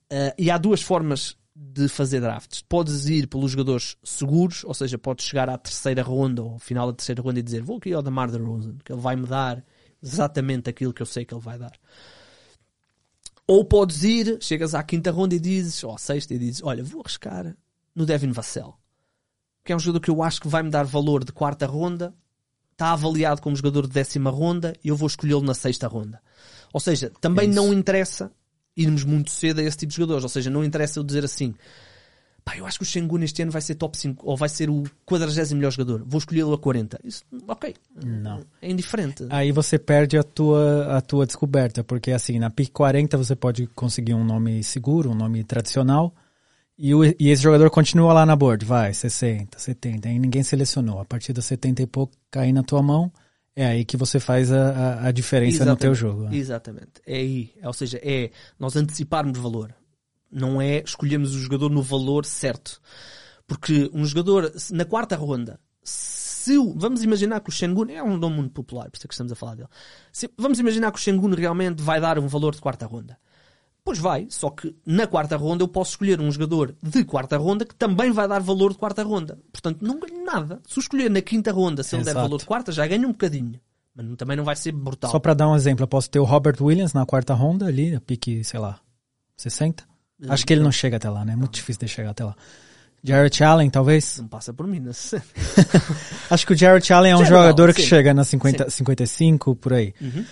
Eh, 0.10 0.36
e 0.38 0.52
há 0.52 0.58
duas 0.58 0.82
formas 0.82 1.38
de 1.56 1.88
fazer 1.88 2.20
drafts. 2.20 2.62
Podes 2.62 3.08
ir 3.08 3.28
pelos 3.28 3.52
jogadores 3.52 3.96
seguros, 4.04 4.66
ou 4.66 4.74
seja, 4.74 4.98
podes 4.98 5.26
chegar 5.26 5.50
à 5.50 5.58
terceira 5.58 6.04
ronda 6.04 6.44
ou 6.44 6.52
ao 6.52 6.60
final 6.60 6.88
da 6.88 6.98
terceira 6.98 7.22
ronda 7.22 7.40
e 7.40 7.44
dizer 7.44 7.62
vou 7.62 7.78
aqui 7.78 7.94
ao 7.94 8.02
Damar 8.02 8.30
DeRozan, 8.30 8.76
que 8.84 8.92
ele 8.92 9.00
vai 9.00 9.16
me 9.16 9.26
dar 9.26 9.64
exatamente 10.04 10.70
aquilo 10.70 10.94
que 10.94 11.02
eu 11.02 11.06
sei 11.06 11.24
que 11.24 11.34
ele 11.34 11.42
vai 11.42 11.58
dar. 11.58 11.72
Ou 13.48 13.64
podes 13.64 14.04
ir, 14.04 14.38
chegas 14.42 14.76
à 14.76 14.84
quinta 14.84 15.10
ronda 15.10 15.34
e 15.34 15.40
dizes, 15.40 15.84
ou 15.84 15.94
à 15.94 15.98
sexta 15.98 16.34
e 16.34 16.38
dizes, 16.38 16.62
olha, 16.64 16.84
vou 16.84 17.02
arriscar 17.02 17.56
no 17.96 18.06
Devin 18.06 18.32
Vassell, 18.32 18.74
que 19.64 19.72
é 19.72 19.76
um 19.76 19.80
jogador 19.80 20.02
que 20.02 20.12
eu 20.12 20.22
acho 20.22 20.42
que 20.42 20.48
vai 20.48 20.62
me 20.62 20.70
dar 20.70 20.84
valor 20.84 21.24
de 21.24 21.32
quarta 21.32 21.66
ronda, 21.66 22.14
está 22.74 22.92
avaliado 22.92 23.42
como 23.42 23.56
jogador 23.56 23.88
de 23.88 23.94
décima 23.94 24.30
ronda 24.30 24.74
e 24.84 24.90
eu 24.90 24.96
vou 24.96 25.08
escolhê-lo 25.08 25.42
na 25.42 25.54
sexta 25.54 25.88
ronda. 25.88 26.22
Ou 26.72 26.80
seja, 26.80 27.12
também 27.22 27.50
É 27.50 27.54
não 27.54 27.74
interessa 27.74 28.32
irmos 28.76 29.04
muito 29.04 29.32
cedo 29.32 29.60
a 29.60 29.64
esse 29.64 29.78
tipo 29.78 29.90
de 29.90 29.96
jogadores. 29.98 30.24
Ou 30.24 30.30
seja, 30.30 30.50
não 30.50 30.64
interessa 30.64 31.00
eu 31.00 31.04
dizer 31.04 31.26
assim, 31.26 31.56
pá, 32.52 32.58
eu 32.58 32.66
acho 32.66 32.78
que 32.80 32.84
o 32.84 32.86
Shengun 32.86 33.20
este 33.24 33.42
ano 33.42 33.52
vai 33.52 33.62
ser 33.62 33.76
top 33.76 33.98
5 33.98 34.26
ou 34.26 34.38
vai 34.38 34.48
ser 34.50 34.70
o 34.70 34.84
40 35.06 35.54
melhor 35.56 35.72
jogador. 35.72 36.04
Vou 36.06 36.18
escolhê-lo 36.18 36.54
a 36.54 36.58
40. 36.58 37.00
Isso, 37.04 37.24
ok. 37.48 37.76
Não. 38.04 38.42
É 38.62 38.70
indiferente. 38.72 39.26
Aí 39.30 39.52
você 39.52 39.78
perde 39.78 40.18
a 40.18 40.24
tua, 40.24 40.98
a 40.98 41.02
tua 41.02 41.26
descoberta, 41.26 41.84
porque 41.84 42.12
assim, 42.12 42.40
na 42.40 42.50
pick 42.50 42.72
40 42.72 43.18
você 43.18 43.36
pode 43.36 43.68
conseguir 43.68 44.14
um 44.14 44.24
nome 44.24 44.64
seguro, 44.64 45.12
um 45.12 45.16
nome 45.16 45.44
tradicional, 45.44 46.14
e, 46.78 46.94
o- 46.94 47.04
e 47.04 47.30
esse 47.30 47.42
jogador 47.44 47.70
continua 47.70 48.14
lá 48.14 48.26
na 48.26 48.36
board, 48.36 48.64
vai, 48.64 48.94
60, 48.94 49.58
70, 49.60 50.08
aí 50.08 50.18
ninguém 50.20 50.44
selecionou. 50.44 51.00
A 51.00 51.06
partir 51.06 51.34
das 51.34 51.46
70 51.46 51.82
e 51.82 51.88
pouco 51.88 52.14
cair 52.32 52.54
na 52.54 52.62
tua 52.64 52.82
mão, 52.84 53.12
é 53.56 53.66
aí 53.66 53.84
que 53.84 53.98
você 53.98 54.20
faz 54.20 54.52
a, 54.52 54.70
a, 54.70 55.08
a 55.08 55.12
diferença 55.12 55.66
no 55.66 55.76
teu 55.76 55.96
jogo. 55.96 56.24
né? 56.26 56.36
Exatamente. 56.38 57.02
É 57.06 57.16
aí. 57.18 57.52
Ou 57.64 57.74
seja, 57.74 58.00
é 58.04 58.30
nós 58.60 58.76
anteciparmos 58.76 59.38
valor. 59.40 59.74
Não 60.32 60.62
é 60.62 60.80
escolhermos 60.84 61.36
o 61.36 61.40
jogador 61.40 61.70
no 61.70 61.82
valor 61.82 62.26
certo. 62.26 62.82
Porque 63.46 63.90
um 63.94 64.06
jogador, 64.06 64.52
na 64.72 64.84
quarta 64.86 65.16
ronda, 65.16 65.60
se 65.82 66.58
o, 66.58 66.74
vamos 66.78 67.02
imaginar 67.04 67.40
que 67.40 67.50
o 67.50 67.52
Shengun 67.52 67.86
é 67.90 68.04
um 68.04 68.18
nome 68.18 68.36
muito 68.38 68.52
popular, 68.52 68.90
por 68.90 68.98
isso 68.98 69.06
é 69.06 69.08
que 69.08 69.14
estamos 69.14 69.32
a 69.32 69.36
falar 69.36 69.56
dele. 69.56 69.70
Se- 70.12 70.30
vamos 70.38 70.60
imaginar 70.60 70.92
que 70.92 71.00
o 71.00 71.02
Shengun 71.02 71.34
realmente 71.34 71.82
vai 71.82 72.02
dar 72.02 72.20
um 72.20 72.28
valor 72.28 72.54
de 72.54 72.62
quarta 72.62 72.86
ronda. 72.86 73.18
Pois 73.86 74.00
vai, 74.00 74.28
só 74.30 74.50
que 74.50 74.76
na 74.86 75.08
quarta 75.08 75.38
ronda 75.38 75.64
eu 75.64 75.68
posso 75.70 75.92
escolher 75.92 76.20
um 76.20 76.30
jogador 76.30 76.76
de 76.84 77.06
quarta 77.06 77.38
ronda 77.38 77.64
que 77.64 77.74
também 77.74 78.12
vai 78.12 78.28
dar 78.28 78.40
valor 78.42 78.74
de 78.74 78.78
quarta 78.78 79.02
ronda. 79.02 79.40
Portanto, 79.50 79.82
não 79.82 79.98
ganho 79.98 80.26
nada. 80.26 80.62
Se 80.68 80.78
eu 80.78 80.82
escolher 80.82 81.10
na 81.10 81.22
quinta 81.22 81.54
ronda, 81.54 81.84
se 81.84 81.96
ele 81.96 82.04
der 82.04 82.12
Exato. 82.12 82.26
valor 82.26 82.38
de 82.38 82.46
quarta, 82.46 82.72
já 82.74 82.86
ganho 82.86 83.08
um 83.08 83.14
bocadinho. 83.14 83.58
Mas 83.96 84.06
também 84.18 84.36
não 84.36 84.44
vai 84.44 84.58
ser 84.58 84.74
brutal. 84.74 85.10
Só 85.10 85.20
pra 85.20 85.34
dar 85.34 85.48
um 85.48 85.56
exemplo, 85.56 85.84
eu 85.84 85.88
posso 85.88 86.10
ter 86.10 86.20
o 86.20 86.26
Robert 86.26 86.58
Williams 86.62 86.92
na 86.94 87.06
quarta 87.06 87.34
ronda 87.34 87.66
ali, 87.66 87.96
a 87.96 88.02
pique, 88.02 88.44
sei 88.44 88.60
lá, 88.60 88.78
60. 89.38 89.86
Acho 90.30 90.46
que 90.46 90.54
ele 90.54 90.64
não 90.64 90.72
chega 90.72 90.98
até 90.98 91.10
lá, 91.10 91.24
né? 91.24 91.34
É 91.34 91.36
muito 91.36 91.54
difícil 91.54 91.80
de 91.82 91.88
chegar 91.88 92.12
até 92.12 92.24
lá. 92.24 92.36
Jarrett 93.04 93.44
Allen, 93.44 93.70
talvez. 93.70 94.18
Não 94.18 94.28
passa 94.28 94.54
por 94.54 94.66
mim, 94.68 94.80
né? 94.80 94.92
Acho 96.30 96.48
que 96.48 96.54
o 96.54 96.58
Jarrett 96.58 96.92
Allen 96.92 97.12
é 97.12 97.18
um 97.18 97.22
é 97.22 97.26
jogador 97.26 97.74
que 97.74 97.82
chega 97.82 98.14
na 98.14 98.24
50, 98.24 98.70
55, 98.70 99.56
por 99.56 99.74
aí. 99.74 99.94
Uhum. 100.02 100.26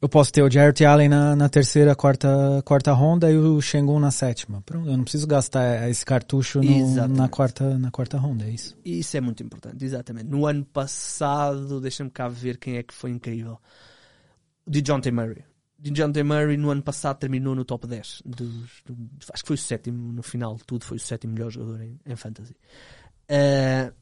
Eu 0.00 0.08
posso 0.08 0.32
ter 0.32 0.42
o 0.42 0.50
Jarrett 0.50 0.84
Allen 0.84 1.08
na, 1.08 1.36
na 1.36 1.48
terceira, 1.48 1.94
quarta, 1.94 2.28
quarta 2.64 2.92
ronda 2.92 3.30
e 3.30 3.36
o 3.36 3.60
Shengun 3.60 4.00
na 4.00 4.10
sétima. 4.10 4.60
Pronto, 4.66 4.88
eu 4.88 4.96
não 4.96 5.04
preciso 5.04 5.26
gastar 5.28 5.88
esse 5.88 6.04
cartucho 6.04 6.60
no- 6.60 7.08
na, 7.08 7.28
quarta, 7.28 7.78
na 7.78 7.88
quarta 7.90 8.18
ronda, 8.18 8.44
é 8.44 8.50
isso. 8.50 8.76
Isso 8.84 9.16
é 9.16 9.20
muito 9.20 9.42
importante, 9.44 9.84
exatamente. 9.84 10.28
No 10.28 10.44
ano 10.46 10.64
passado, 10.64 11.80
deixa-me 11.80 12.10
cá 12.10 12.26
ver 12.28 12.56
quem 12.58 12.78
é 12.78 12.82
que 12.82 12.92
foi 12.92 13.10
incrível. 13.10 13.58
O 14.66 14.70
DeJounte 14.70 15.10
Murray. 15.12 15.44
DeJounte 15.90 16.22
Murray 16.22 16.56
no 16.56 16.70
ano 16.70 16.82
passado 16.82 17.18
terminou 17.18 17.54
no 17.54 17.64
top 17.64 17.86
10. 17.86 18.22
dos- 18.24 18.46
do- 18.86 19.10
acho 19.32 19.42
que 19.42 19.48
foi 19.48 19.54
o 19.54 19.58
sétimo, 19.58 20.12
no 20.12 20.22
final 20.22 20.54
de 20.56 20.64
tudo, 20.64 20.84
foi 20.84 20.96
o 20.96 21.00
sétimo 21.00 21.32
melhor 21.34 21.50
jogador 21.50 21.80
em, 21.82 21.98
em 22.06 22.16
Fantasy. 22.16 22.54
Eh, 23.28 23.92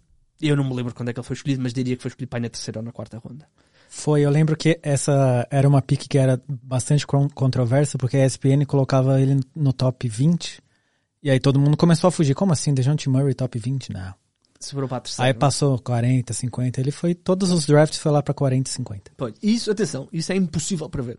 eu 0.41 0.57
não 0.57 0.64
me 0.64 0.74
lembro 0.74 0.95
quando 0.95 1.09
é 1.09 1.12
que 1.12 1.20
ele 1.20 1.26
foi 1.26 1.35
escolhido, 1.35 1.62
mas 1.62 1.72
diria 1.72 1.97
que 1.97 2.03
foi 2.03 2.09
escolhido 2.11 2.31
para 2.31 2.41
na 2.41 2.49
terceira 2.49 2.81
ou 2.81 2.85
na 2.85 2.93
quarta 2.93 3.18
ronda. 3.18 3.47
Foi, 3.89 4.20
eu 4.22 4.31
lembro 4.31 4.57
que 4.57 4.78
essa 4.83 5.47
era 5.51 5.68
uma 5.68 5.83
pick 5.83 6.07
que 6.09 6.16
era 6.18 6.41
bastante 6.49 7.07
con- 7.07 7.28
controversa, 7.28 7.99
porque 7.99 8.16
a 8.16 8.24
ESPN 8.24 8.64
colocava 8.66 9.20
ele 9.20 9.41
no 9.55 9.72
top 9.72 10.09
20, 10.09 10.62
e 11.22 11.31
aí 11.31 11.41
todo 11.41 11.59
mundo 11.59 11.76
começou 11.76 12.09
a 12.09 12.11
fugir. 12.11 12.35
Como 12.35 12.53
assim, 12.53 12.72
DeJounte 12.72 13.09
Murray 13.09 13.35
top 13.35 13.59
20? 13.59 13.93
Não. 13.93 14.14
Sobrou 14.61 14.89
para 14.89 14.99
a 14.99 15.01
terceira. 15.01 15.24
Aí 15.26 15.31
é? 15.31 15.35
passou 15.35 15.78
40, 15.78 16.33
50, 16.33 16.81
ele 16.81 16.91
foi, 16.91 17.14
todos 17.14 17.51
os 17.51 17.66
drafts 17.66 17.99
foi 17.99 18.12
lá 18.12 18.22
pra 18.22 18.33
40 18.35 18.68
e 18.70 18.72
50. 18.72 19.11
Pois, 19.16 19.35
isso, 19.43 19.70
atenção, 19.70 20.09
isso 20.12 20.31
é 20.33 20.37
impossível 20.37 20.89
para 20.89 21.03
ver. 21.03 21.18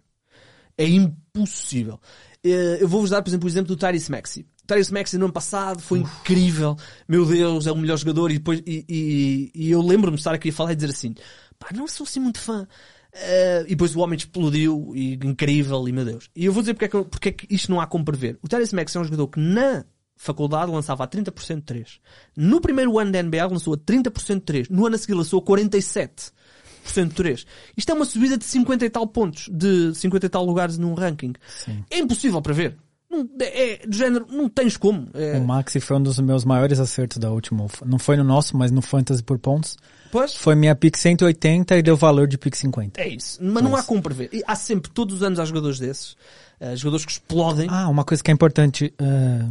É 0.77 0.87
impossível. 0.87 1.99
Eh, 2.43 2.77
Eu 2.81 2.87
vou-vos 2.87 3.09
dar, 3.11 3.21
por 3.21 3.29
exemplo, 3.29 3.45
o 3.47 3.49
exemplo 3.49 3.67
do 3.75 3.77
Tyrese 3.79 4.09
Maxey. 4.11 4.43
O 4.63 4.67
Tyrese 4.67 4.93
Maxey 4.93 5.19
no 5.19 5.25
ano 5.25 5.33
passado 5.33 5.81
foi 5.81 5.99
incrível. 5.99 6.75
Meu 7.07 7.25
Deus, 7.25 7.67
é 7.67 7.71
o 7.71 7.77
melhor 7.77 7.97
jogador. 7.97 8.31
E, 8.31 8.35
depois, 8.37 8.61
e, 8.65 8.85
e- 8.87 9.51
e 9.53 9.71
eu 9.71 9.81
lembro-me 9.81 10.15
de 10.15 10.21
estar 10.21 10.33
aqui 10.33 10.49
a 10.49 10.53
falar 10.53 10.71
e 10.73 10.75
dizer 10.75 10.89
assim: 10.91 11.13
pá, 11.59 11.67
não 11.75 11.87
sou 11.87 12.03
assim 12.05 12.19
muito 12.19 12.39
fã. 12.39 12.67
Eh, 13.13 13.63
e 13.67 13.69
depois 13.71 13.95
o 13.95 13.99
homem 13.99 14.17
explodiu 14.17 14.91
e 14.95 15.13
incrível. 15.23 15.87
E 15.87 15.91
meu 15.91 16.05
Deus. 16.05 16.29
E 16.35 16.45
eu 16.45 16.53
vou 16.53 16.61
dizer 16.63 16.73
porque 16.73 16.85
é 16.85 16.87
que, 16.87 17.03
porque 17.03 17.29
é 17.29 17.31
que 17.33 17.47
isto 17.53 17.69
não 17.71 17.79
há 17.81 17.85
como 17.87 18.05
prever. 18.05 18.39
O 18.41 18.47
Tyrese 18.47 18.73
Maxey 18.75 18.97
é 18.97 19.01
um 19.01 19.05
jogador 19.05 19.27
que 19.27 19.39
na 19.39 19.83
faculdade 20.15 20.71
lançava 20.71 21.03
a 21.03 21.07
30% 21.07 21.55
de 21.57 21.61
3. 21.63 21.99
No 22.37 22.61
primeiro 22.61 22.97
ano 22.99 23.11
da 23.11 23.21
NBA 23.21 23.45
lançou 23.47 23.73
a 23.73 23.77
30% 23.77 24.35
de 24.35 24.41
3. 24.45 24.69
No 24.69 24.85
ano 24.85 24.95
a 24.95 24.99
seguir 24.99 25.15
lançou 25.15 25.39
a 25.39 25.43
47%. 25.43 26.31
10% 26.85 27.07
de 27.09 27.13
3. 27.15 27.45
Isto 27.77 27.91
é 27.91 27.95
uma 27.95 28.05
subida 28.05 28.37
de 28.37 28.45
50 28.45 28.85
e 28.85 28.89
tal 28.89 29.07
pontos, 29.07 29.49
de 29.51 29.93
50 29.95 30.25
e 30.25 30.29
tal 30.29 30.45
lugares 30.45 30.77
num 30.77 30.93
ranking. 30.93 31.33
Sim. 31.63 31.83
É 31.89 31.99
impossível 31.99 32.41
para 32.41 32.53
ver. 32.53 32.77
Não, 33.09 33.27
é 33.41 33.85
do 33.85 33.93
género, 33.95 34.25
não 34.29 34.47
tens 34.47 34.77
como. 34.77 35.09
É, 35.13 35.37
O 35.37 35.43
Maxi 35.45 35.81
foi 35.81 35.97
um 35.97 36.01
dos 36.03 36.17
meus 36.19 36.45
maiores 36.45 36.79
acertos 36.79 37.17
da 37.17 37.29
última. 37.29 37.65
Não 37.85 37.99
foi 37.99 38.15
no 38.15 38.23
nosso, 38.23 38.55
mas 38.55 38.71
no 38.71 38.81
Fantasy 38.81 39.21
por 39.21 39.37
pontos. 39.37 39.75
pois, 40.09 40.33
Foi 40.35 40.55
minha 40.55 40.73
pick 40.75 40.95
180 40.97 41.77
e 41.77 41.81
deu 41.81 41.97
valor 41.97 42.25
de 42.25 42.37
pick 42.37 42.55
50. 42.55 43.01
é 43.01 43.09
isso. 43.09 43.37
Mas 43.43 43.61
não 43.61 43.75
há 43.75 43.83
como 43.83 44.01
prever. 44.01 44.29
E 44.31 44.41
há 44.47 44.55
sempre, 44.55 44.89
todos 44.91 45.17
os 45.17 45.23
anos, 45.23 45.39
há 45.39 45.45
jogadores 45.45 45.77
desses. 45.77 46.15
eh, 46.61 46.73
jogadores 46.77 47.05
que 47.05 47.11
explodem. 47.11 47.67
Ah, 47.69 47.89
uma 47.89 48.05
coisa 48.05 48.23
que 48.23 48.31
é 48.31 48.33
importante. 48.33 48.93
eh, 48.97 49.45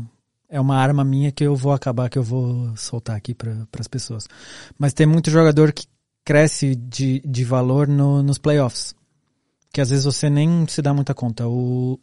é 0.48 0.58
uma 0.58 0.76
arma 0.78 1.04
minha 1.04 1.30
que 1.30 1.44
eu 1.44 1.54
vou 1.54 1.72
acabar, 1.72 2.08
que 2.08 2.18
eu 2.18 2.22
vou 2.22 2.74
soltar 2.76 3.14
aqui 3.14 3.34
para 3.34 3.54
as 3.78 3.86
pessoas. 3.86 4.26
Mas 4.78 4.94
tem 4.94 5.06
muito 5.06 5.30
jogador 5.30 5.70
que 5.72 5.84
cresce 6.24 6.74
de, 6.74 7.20
de 7.24 7.44
valor 7.44 7.88
no, 7.88 8.22
nos 8.22 8.38
playoffs. 8.38 8.94
Que 9.72 9.80
às 9.80 9.90
vezes 9.90 10.04
você 10.04 10.28
nem 10.28 10.66
se 10.68 10.82
dá 10.82 10.92
muita 10.92 11.14
conta. 11.14 11.46
O, 11.46 11.98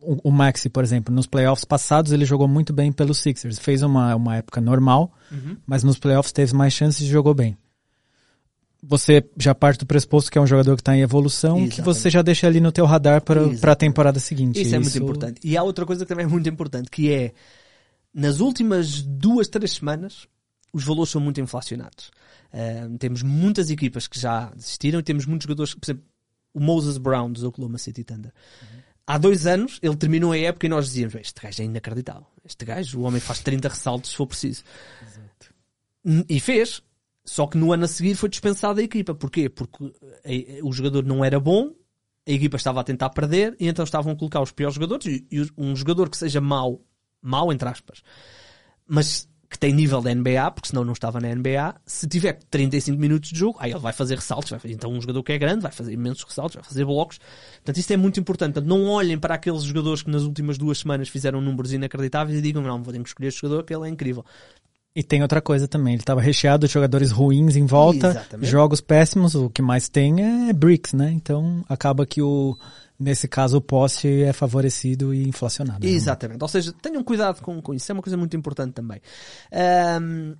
o, 0.00 0.28
o 0.28 0.30
Maxi, 0.30 0.68
por 0.68 0.82
exemplo, 0.82 1.14
nos 1.14 1.26
playoffs 1.26 1.64
passados 1.64 2.10
ele 2.12 2.24
jogou 2.24 2.48
muito 2.48 2.72
bem 2.72 2.90
pelos 2.90 3.18
Sixers. 3.18 3.58
Fez 3.58 3.82
uma, 3.82 4.14
uma 4.16 4.36
época 4.36 4.60
normal, 4.60 5.12
Uhum. 5.30 5.56
mas 5.66 5.84
nos 5.84 5.98
playoffs 5.98 6.32
teve 6.32 6.54
mais 6.54 6.72
chances 6.72 7.02
e 7.02 7.06
jogou 7.10 7.34
bem. 7.34 7.56
Você 8.82 9.22
já 9.36 9.54
parte 9.54 9.80
do 9.80 9.86
pressuposto 9.86 10.30
que 10.30 10.38
é 10.38 10.40
um 10.40 10.46
jogador 10.46 10.74
que 10.74 10.80
está 10.80 10.96
em 10.96 11.02
evolução, 11.02 11.56
que 11.56 11.64
Exatamente. 11.64 11.82
você 11.82 12.08
já 12.08 12.22
deixa 12.22 12.46
ali 12.46 12.60
no 12.60 12.72
teu 12.72 12.86
radar 12.86 13.20
para 13.22 13.72
a 13.72 13.76
temporada 13.76 14.18
seguinte. 14.18 14.60
Isso 14.60 14.74
é 14.74 14.78
muito 14.78 14.96
importante. 14.96 15.38
E 15.44 15.54
há 15.54 15.62
outra 15.62 15.84
coisa 15.84 16.04
que 16.04 16.08
também 16.08 16.24
é 16.24 16.28
muito 16.28 16.48
importante, 16.48 16.90
que 16.90 17.12
é, 17.12 17.32
nas 18.12 18.40
últimas 18.40 19.02
duas, 19.02 19.48
três 19.48 19.72
semanas, 19.72 20.26
os 20.72 20.82
valores 20.82 21.10
são 21.10 21.20
muito 21.20 21.38
inflacionados. 21.42 22.10
Temos 22.98 23.22
muitas 23.22 23.70
equipas 23.70 24.06
que 24.08 24.18
já 24.18 24.50
desistiram 24.50 25.00
e 25.00 25.02
temos 25.02 25.26
muitos 25.26 25.44
jogadores, 25.44 25.74
por 25.74 25.84
exemplo, 25.84 26.04
o 26.52 26.60
Moses 26.60 26.96
Brown 26.98 27.30
dos 27.32 27.42
Oklahoma 27.44 27.78
City 27.78 28.02
Thunder. 28.04 28.32
Há 29.06 29.18
dois 29.18 29.46
anos, 29.46 29.78
ele 29.82 29.96
terminou 29.96 30.32
a 30.32 30.38
época 30.38 30.66
e 30.66 30.68
nós 30.68 30.86
dizíamos, 30.86 31.14
este 31.16 31.40
gajo 31.40 31.62
é 31.62 31.64
inacreditável. 31.64 32.26
Este 32.44 32.64
gajo, 32.64 33.00
o 33.00 33.02
homem 33.02 33.20
faz 33.20 33.40
30 33.40 33.68
ressaltos 33.68 34.10
se 34.10 34.16
for 34.16 34.26
preciso. 34.26 34.62
N- 36.04 36.24
E 36.28 36.38
fez. 36.40 36.82
Só 37.24 37.46
que 37.46 37.56
no 37.58 37.72
ano 37.72 37.84
a 37.84 37.88
seguir 37.88 38.14
foi 38.14 38.28
dispensado 38.28 38.74
da 38.76 38.82
equipa. 38.82 39.14
Porquê? 39.14 39.48
Porque 39.48 39.92
eh, 40.24 40.60
o 40.62 40.72
jogador 40.72 41.04
não 41.04 41.24
era 41.24 41.38
bom, 41.38 41.72
a 42.26 42.30
equipa 42.32 42.56
estava 42.56 42.80
a 42.80 42.84
tentar 42.84 43.10
perder 43.10 43.54
e 43.60 43.68
então 43.68 43.84
estavam 43.84 44.12
a 44.12 44.16
colocar 44.16 44.40
os 44.40 44.50
piores 44.52 44.74
jogadores 44.74 45.06
e 45.06 45.26
um 45.56 45.76
jogador 45.76 46.08
que 46.08 46.16
seja 46.16 46.40
mau, 46.40 46.80
mau 47.20 47.52
entre 47.52 47.68
aspas, 47.68 48.02
mas 48.86 49.28
que 49.50 49.58
tem 49.58 49.72
nível 49.72 50.00
da 50.00 50.14
NBA, 50.14 50.52
porque 50.52 50.68
senão 50.68 50.84
não 50.84 50.92
estava 50.92 51.18
na 51.20 51.34
NBA, 51.34 51.74
se 51.84 52.06
tiver 52.06 52.38
35 52.48 52.96
minutos 53.00 53.30
de 53.30 53.38
jogo, 53.38 53.58
aí 53.60 53.72
ele 53.72 53.80
vai 53.80 53.92
fazer 53.92 54.14
ressaltos, 54.14 54.48
vai 54.48 54.60
fazer, 54.60 54.74
então 54.74 54.92
um 54.92 55.00
jogador 55.00 55.24
que 55.24 55.32
é 55.32 55.38
grande 55.38 55.62
vai 55.62 55.72
fazer 55.72 55.92
imensos 55.92 56.22
ressaltos, 56.22 56.54
vai 56.54 56.62
fazer 56.62 56.84
blocos. 56.84 57.18
Portanto, 57.56 57.76
isto 57.76 57.92
é 57.92 57.96
muito 57.96 58.20
importante. 58.20 58.54
Portanto, 58.54 58.68
não 58.68 58.86
olhem 58.86 59.18
para 59.18 59.34
aqueles 59.34 59.64
jogadores 59.64 60.02
que 60.02 60.10
nas 60.10 60.22
últimas 60.22 60.56
duas 60.56 60.78
semanas 60.78 61.08
fizeram 61.08 61.40
números 61.40 61.72
inacreditáveis 61.72 62.38
e 62.38 62.42
digam, 62.42 62.62
não, 62.62 62.80
vou 62.80 62.92
ter 62.92 63.02
que 63.02 63.08
escolher 63.08 63.26
este 63.28 63.40
jogador 63.40 63.64
que 63.64 63.74
ele 63.74 63.88
é 63.88 63.90
incrível. 63.90 64.24
E 64.94 65.02
tem 65.02 65.20
outra 65.20 65.40
coisa 65.40 65.66
também, 65.66 65.94
ele 65.94 66.02
estava 66.02 66.20
recheado 66.20 66.66
de 66.66 66.72
jogadores 66.72 67.10
ruins 67.10 67.56
em 67.56 67.66
volta, 67.66 68.08
Exatamente. 68.08 68.48
jogos 68.48 68.80
péssimos, 68.80 69.34
o 69.34 69.50
que 69.50 69.62
mais 69.62 69.88
tem 69.88 70.48
é 70.48 70.52
bricks, 70.52 70.92
né? 70.92 71.10
Então 71.12 71.64
acaba 71.68 72.06
que 72.06 72.22
o 72.22 72.56
nesse 73.00 73.26
caso 73.26 73.56
o 73.56 73.60
poste 73.60 74.22
é 74.22 74.32
favorecido 74.32 75.14
e 75.14 75.26
inflacionado. 75.26 75.84
né? 75.84 75.92
Exatamente. 75.92 76.42
Ou 76.42 76.48
seja, 76.48 76.72
tenham 76.72 77.02
cuidado 77.02 77.40
com, 77.40 77.60
com 77.62 77.72
isso. 77.72 77.90
É 77.90 77.94
uma 77.94 78.02
coisa 78.02 78.16
muito 78.16 78.36
importante 78.36 78.74
também. 78.74 79.00
Ahm, 79.50 80.34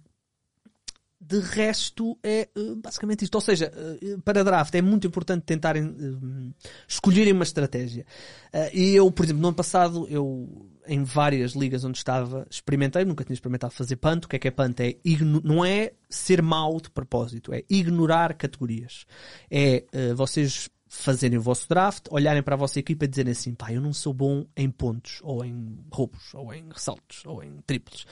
de 1.21 1.39
resto, 1.39 2.19
é 2.23 2.49
eh, 2.55 2.75
basicamente 2.77 3.25
isto. 3.25 3.35
Ou 3.35 3.41
seja, 3.41 3.73
eh, 3.75 4.17
para 4.25 4.43
draft 4.43 4.75
é 4.75 4.83
muito 4.83 5.07
importante 5.07 5.45
tentarem 5.45 5.85
eh, 5.85 6.65
escolherem 6.89 7.33
uma 7.33 7.45
estratégia. 7.45 8.07
Eh, 8.53 8.71
e 8.75 8.95
eu, 8.95 9.11
por 9.11 9.25
exemplo, 9.25 9.43
no 9.43 9.49
ano 9.49 9.57
passado, 9.57 10.07
eu 10.11 10.71
em 10.87 11.05
várias 11.05 11.53
ligas 11.53 11.85
onde 11.85 11.99
estava, 11.99 12.47
experimentei, 12.51 13.05
nunca 13.05 13.23
tinha 13.23 13.35
experimentado 13.35 13.73
fazer 13.73 13.97
punt. 13.97 14.25
O 14.25 14.29
que 14.29 14.37
é 14.37 14.39
que 14.39 14.49
é 14.49 14.51
punt? 14.51 14.81
É 14.81 14.97
não 15.45 15.65
é 15.65 15.93
ser 16.09 16.43
mau 16.43 16.81
de 16.81 16.91
propósito, 16.91 17.53
é 17.53 17.63
ignorar 17.69 18.35
categorias. 18.35 19.07
É 19.51 19.85
eh, 19.93 20.15
vocês 20.15 20.69
fazerem 20.93 21.39
o 21.39 21.41
vosso 21.41 21.69
draft, 21.69 22.07
olharem 22.11 22.43
para 22.43 22.57
a 22.57 22.59
vossa 22.59 22.81
equipa 22.81 23.05
e 23.05 23.09
dizerem 23.09 23.31
assim, 23.31 23.55
pá, 23.55 23.73
eu 23.73 23.81
não 23.81 23.93
sou 23.93 24.13
bom 24.13 24.45
em 24.57 24.69
pontos, 24.69 25.21
ou 25.23 25.45
em 25.45 25.79
roubos, 25.91 26.35
ou 26.35 26.53
em 26.53 26.69
ressaltos, 26.69 27.25
ou 27.25 27.45
em 27.45 27.59
triplos. 27.65 28.05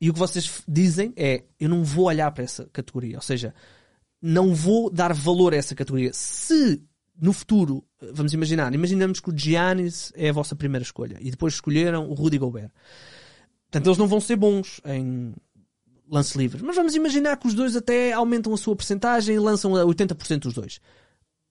E 0.00 0.08
o 0.08 0.12
que 0.12 0.18
vocês 0.18 0.62
dizem 0.68 1.12
é, 1.16 1.42
eu 1.58 1.68
não 1.68 1.82
vou 1.82 2.06
olhar 2.06 2.30
para 2.30 2.44
essa 2.44 2.64
categoria, 2.72 3.16
ou 3.16 3.22
seja, 3.22 3.52
não 4.22 4.54
vou 4.54 4.88
dar 4.88 5.12
valor 5.12 5.52
a 5.52 5.56
essa 5.56 5.74
categoria. 5.74 6.12
Se 6.14 6.80
no 7.20 7.32
futuro, 7.32 7.84
vamos 8.12 8.32
imaginar, 8.32 8.72
imaginamos 8.72 9.18
que 9.18 9.28
o 9.28 9.36
Giannis 9.36 10.12
é 10.14 10.28
a 10.28 10.32
vossa 10.32 10.54
primeira 10.54 10.84
escolha 10.84 11.18
e 11.20 11.28
depois 11.28 11.54
escolheram 11.54 12.08
o 12.08 12.14
Rudy 12.14 12.38
Gobert. 12.38 12.70
Portanto, 13.64 13.88
eles 13.88 13.98
não 13.98 14.06
vão 14.06 14.20
ser 14.20 14.36
bons 14.36 14.80
em 14.84 15.34
lance 16.08 16.38
livre, 16.38 16.62
mas 16.62 16.76
vamos 16.76 16.94
imaginar 16.94 17.36
que 17.36 17.48
os 17.48 17.54
dois 17.54 17.74
até 17.74 18.12
aumentam 18.12 18.54
a 18.54 18.56
sua 18.56 18.76
percentagem 18.76 19.34
e 19.34 19.38
lançam 19.40 19.74
a 19.74 19.84
80% 19.84 20.38
dos 20.38 20.54
dois. 20.54 20.80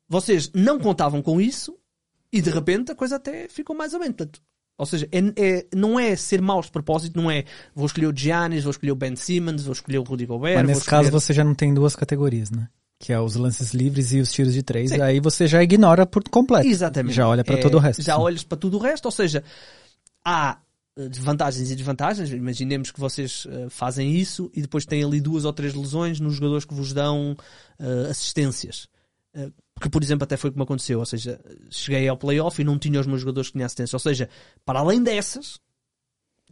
Vocês 0.09 0.49
não 0.53 0.79
contavam 0.79 1.21
com 1.21 1.39
isso 1.39 1.77
e 2.33 2.41
de 2.41 2.49
repente 2.49 2.91
a 2.91 2.95
coisa 2.95 3.17
até 3.17 3.47
ficou 3.47 3.75
mais 3.75 3.93
ou 3.93 3.99
menos. 3.99 4.15
Portanto, 4.17 4.41
ou 4.77 4.85
seja, 4.85 5.07
é, 5.11 5.19
é- 5.35 5.67
não 5.75 5.99
é 5.99 6.15
ser 6.15 6.41
maus 6.41 6.65
de 6.67 6.71
propósito, 6.71 7.15
não 7.21 7.29
é 7.29 7.45
vou 7.75 7.85
escolher 7.85 8.07
o 8.07 8.15
Giannis, 8.15 8.63
vou 8.63 8.71
escolher 8.71 8.91
o 8.91 8.95
Ben 8.95 9.15
Simmons, 9.15 9.63
vou 9.63 9.73
escolher 9.73 9.99
o 9.99 10.03
Rudy 10.03 10.25
Gobert. 10.25 10.57
Mas 10.57 10.67
nesse 10.67 10.85
caso 10.85 11.03
escolher- 11.03 11.11
você 11.21 11.33
já 11.33 11.43
não 11.43 11.53
tem 11.53 11.73
duas 11.73 11.95
categorias, 11.95 12.49
né? 12.49 12.67
Que 12.97 13.13
é 13.13 13.19
os 13.19 13.35
lances 13.35 13.73
livres 13.73 14.11
e 14.11 14.19
os 14.19 14.31
tiros 14.31 14.53
de 14.53 14.63
três. 14.63 14.89
Sim. 14.89 14.99
Aí 15.01 15.19
você 15.21 15.47
já 15.47 15.61
ignora 15.63 16.05
por 16.05 16.23
completo. 16.29 16.67
Exatamente. 16.67 17.13
Já 17.15 17.27
olha 17.29 17.43
para 17.45 17.55
É, 17.57 17.61
todo 17.61 17.75
o 17.75 17.79
resto. 17.79 18.01
Já 18.01 18.15
sim. 18.15 18.21
olhas 18.21 18.43
para 18.43 18.57
tudo 18.57 18.77
o 18.77 18.79
resto, 18.81 19.05
ou 19.05 19.11
seja, 19.11 19.43
há 20.25 20.57
eh, 20.97 21.07
vantagens 21.19 21.71
e 21.71 21.75
desvantagens. 21.75 22.29
Imaginemos 22.31 22.91
que 22.91 22.99
vocês 22.99 23.47
eh, 23.49 23.67
fazem 23.69 24.11
isso 24.15 24.51
e 24.53 24.61
depois 24.61 24.85
têm 24.85 25.03
ali 25.03 25.21
duas 25.21 25.45
ou 25.45 25.53
três 25.53 25.73
lesões 25.73 26.19
nos 26.19 26.35
jogadores 26.35 26.65
que 26.65 26.73
vos 26.73 26.91
dão 26.93 27.37
eh, 27.79 28.07
assistências. 28.09 28.87
Eh, 29.33 29.49
que, 29.79 29.89
por 29.89 30.03
exemplo, 30.03 30.23
até 30.23 30.37
foi 30.37 30.51
como 30.51 30.63
aconteceu. 30.63 30.99
Ou 30.99 31.05
seja, 31.05 31.39
cheguei 31.69 32.07
ao 32.07 32.17
playoff 32.17 32.61
e 32.61 32.65
não 32.65 32.77
tinha 32.77 32.99
os 32.99 33.07
meus 33.07 33.21
jogadores 33.21 33.49
que 33.49 33.53
tinham 33.53 33.65
assistência. 33.65 33.95
Ou 33.95 33.99
seja, 33.99 34.29
para 34.65 34.79
além 34.79 35.01
dessas, 35.01 35.59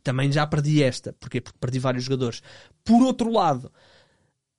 também 0.04 0.32
já 0.32 0.46
perdi 0.48 0.84
esta. 0.84 1.14
Porquê? 1.14 1.42
Porque 1.42 1.58
perdi 1.60 1.80
vários 1.80 2.04
jogadores. 2.04 2.42
Por 2.84 3.04
outro 3.04 3.32
lado, 3.32 3.72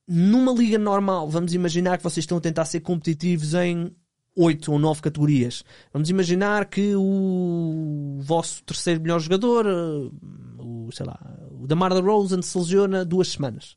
numa 0.07 0.53
liga 0.53 0.79
normal, 0.79 1.29
vamos 1.29 1.55
imaginar 1.55 1.99
que 1.99 2.05
vocês 2.05 2.25
estão 2.25 2.39
a 2.39 2.41
tentar 2.41 2.65
ser 2.65 2.81
competitivos 2.81 3.55
em 3.55 3.95
8 4.39 4.73
ou 4.73 4.79
9 4.79 5.03
categorias. 5.03 5.65
Vamos 5.93 6.09
imaginar 6.11 6.67
que 6.67 6.95
o 6.95 8.19
vosso 8.21 8.63
terceiro 8.63 9.01
melhor 9.01 9.19
jogador, 9.19 9.67
eh, 9.67 10.11
o, 10.59 10.89
sei 10.93 11.05
lá, 11.05 11.19
o 11.51 11.67
Damar 11.67 11.93
DeRozan 11.93 12.41
se 12.41 12.57
lesiona 12.57 13.05
duas 13.05 13.29
semanas. 13.29 13.77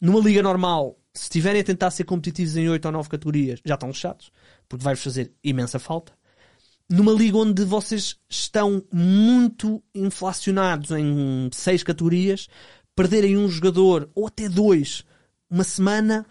Numa 0.00 0.20
liga 0.20 0.42
normal, 0.42 0.98
se 1.14 1.24
estiverem 1.24 1.60
a 1.60 1.64
tentar 1.64 1.90
ser 1.92 2.04
competitivos 2.04 2.56
em 2.56 2.68
8 2.68 2.84
ou 2.86 2.92
9 2.92 3.08
categorias, 3.08 3.60
já 3.64 3.74
estão 3.74 3.88
lixados, 3.88 4.32
porque 4.68 4.84
vai-vos 4.84 5.04
fazer 5.04 5.32
imensa 5.44 5.78
falta. 5.78 6.12
Numa 6.90 7.12
liga 7.12 7.38
onde 7.38 7.64
vocês 7.64 8.16
estão 8.28 8.84
muito 8.92 9.82
inflacionados 9.94 10.90
em 10.90 11.48
6 11.52 11.82
categorias, 11.84 12.48
perderem 12.96 13.38
um 13.38 13.48
jogador 13.48 14.10
ou 14.14 14.26
até 14.26 14.48
dois 14.48 15.04
uma 15.48 15.64
semana, 15.64 16.26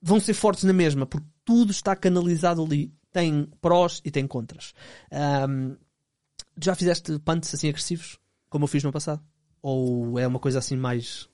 vão 0.00 0.18
ser 0.18 0.34
fortes 0.34 0.64
na 0.64 0.72
mesma, 0.72 1.06
porque 1.06 1.26
tudo 1.44 1.70
está 1.70 1.94
canalizado 1.94 2.64
ali. 2.64 2.92
Tem 3.12 3.46
prós 3.60 4.00
e 4.04 4.10
tem 4.10 4.26
contras. 4.26 4.72
Ahm, 5.10 5.76
já 6.58 6.74
fizeste 6.74 7.18
punts 7.18 7.54
assim 7.54 7.68
agressivos, 7.68 8.18
como 8.48 8.64
eu 8.64 8.68
fiz 8.68 8.82
no 8.82 8.90
passado? 8.90 9.22
Ou 9.60 10.18
é 10.18 10.26
uma 10.26 10.38
coisa 10.38 10.58
assim 10.58 10.76
mais. 10.76 11.28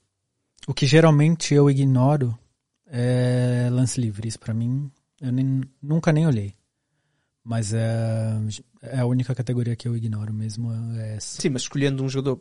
O 0.67 0.75
que 0.75 0.87
geralmente 0.87 1.55
eu 1.55 1.71
ignoro 1.71 2.37
é 2.91 3.69
lance 3.71 4.01
livre. 4.01 4.29
Isso 4.29 4.39
pra 4.39 4.55
mim, 4.55 4.91
eu 5.21 5.33
nem- 5.33 5.63
nunca 5.83 6.13
nem 6.13 6.27
olhei. 6.27 6.55
Mas 7.45 7.73
é, 7.73 8.37
é 8.83 8.99
a 9.01 9.07
única 9.07 9.35
categoria 9.35 9.75
que 9.75 9.89
eu 9.89 9.97
ignoro 9.97 10.33
mesmo. 10.35 10.71
É 10.99 11.17
essa. 11.17 11.41
Sim, 11.41 11.49
mas 11.51 11.63
escolhendo 11.63 12.03
um 12.05 12.09
jogador 12.09 12.41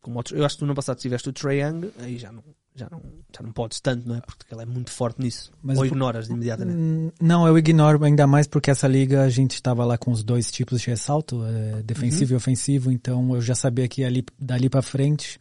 como 0.00 0.16
outros. 0.18 0.38
Eu 0.38 0.44
acho 0.44 0.58
que 0.58 0.64
no 0.64 0.74
passado 0.74 0.98
tiveste 0.98 1.28
o 1.28 1.32
Trae 1.32 1.60
Young, 1.62 1.90
aí 2.00 2.18
já 2.18 2.30
não, 2.30 2.44
já 2.76 2.86
não, 2.90 3.00
já 3.34 3.42
não 3.42 3.52
podes 3.52 3.80
tanto, 3.80 4.06
não 4.06 4.16
é? 4.16 4.20
Porque 4.20 4.52
ele 4.52 4.60
é 4.62 4.66
muito 4.66 4.90
forte 4.90 5.18
nisso. 5.22 5.50
Mas 5.62 5.78
Ou 5.78 5.84
por- 5.84 5.86
ignoras 5.86 6.28
imediatamente. 6.28 6.76
Hum, 6.76 7.10
Não, 7.22 7.46
eu 7.46 7.56
ignoro 7.56 8.04
ainda 8.04 8.26
mais 8.26 8.46
porque 8.46 8.70
essa 8.70 8.86
liga 8.86 9.22
a 9.22 9.30
gente 9.30 9.52
estava 9.54 9.82
lá 9.86 9.96
com 9.96 10.10
os 10.10 10.22
dois 10.22 10.50
tipos 10.50 10.82
de 10.82 10.88
ressalto, 10.88 11.42
é, 11.46 11.82
defensivo 11.82 12.32
Uhum. 12.32 12.34
e 12.34 12.36
ofensivo, 12.36 12.92
então 12.92 13.34
eu 13.34 13.40
já 13.40 13.54
sabia 13.54 13.88
que 13.88 14.04
ali, 14.04 14.22
dali 14.38 14.68
pra 14.68 14.82
frente 14.82 15.40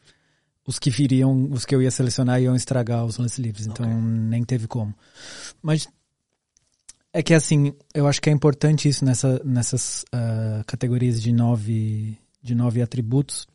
os 0.66 0.80
que 0.80 0.90
viriam, 0.90 1.50
os 1.52 1.66
que 1.66 1.76
eu 1.76 1.82
ia 1.82 1.92
selecionar 1.92 2.42
iam 2.42 2.56
estragar 2.56 3.06
os 3.06 3.18
lances 3.18 3.38
livres, 3.38 3.68
então 3.68 3.86
Ok. 3.86 4.02
nem 4.02 4.44
teve 4.44 4.68
como. 4.68 4.94
Mas 5.62 5.88
é 7.12 7.22
que 7.22 7.34
assim, 7.34 7.74
eu 7.94 8.08
acho 8.08 8.22
que 8.22 8.30
é 8.30 8.34
importante 8.34 8.90
isso 8.90 9.06
nessa, 9.06 9.42
nessas 9.44 10.04
ah, 10.12 10.64
categorias 10.66 11.22
de 11.22 11.32
nove, 11.32 12.18
de 12.42 12.56
nove 12.56 12.82
atributos. 12.82 13.48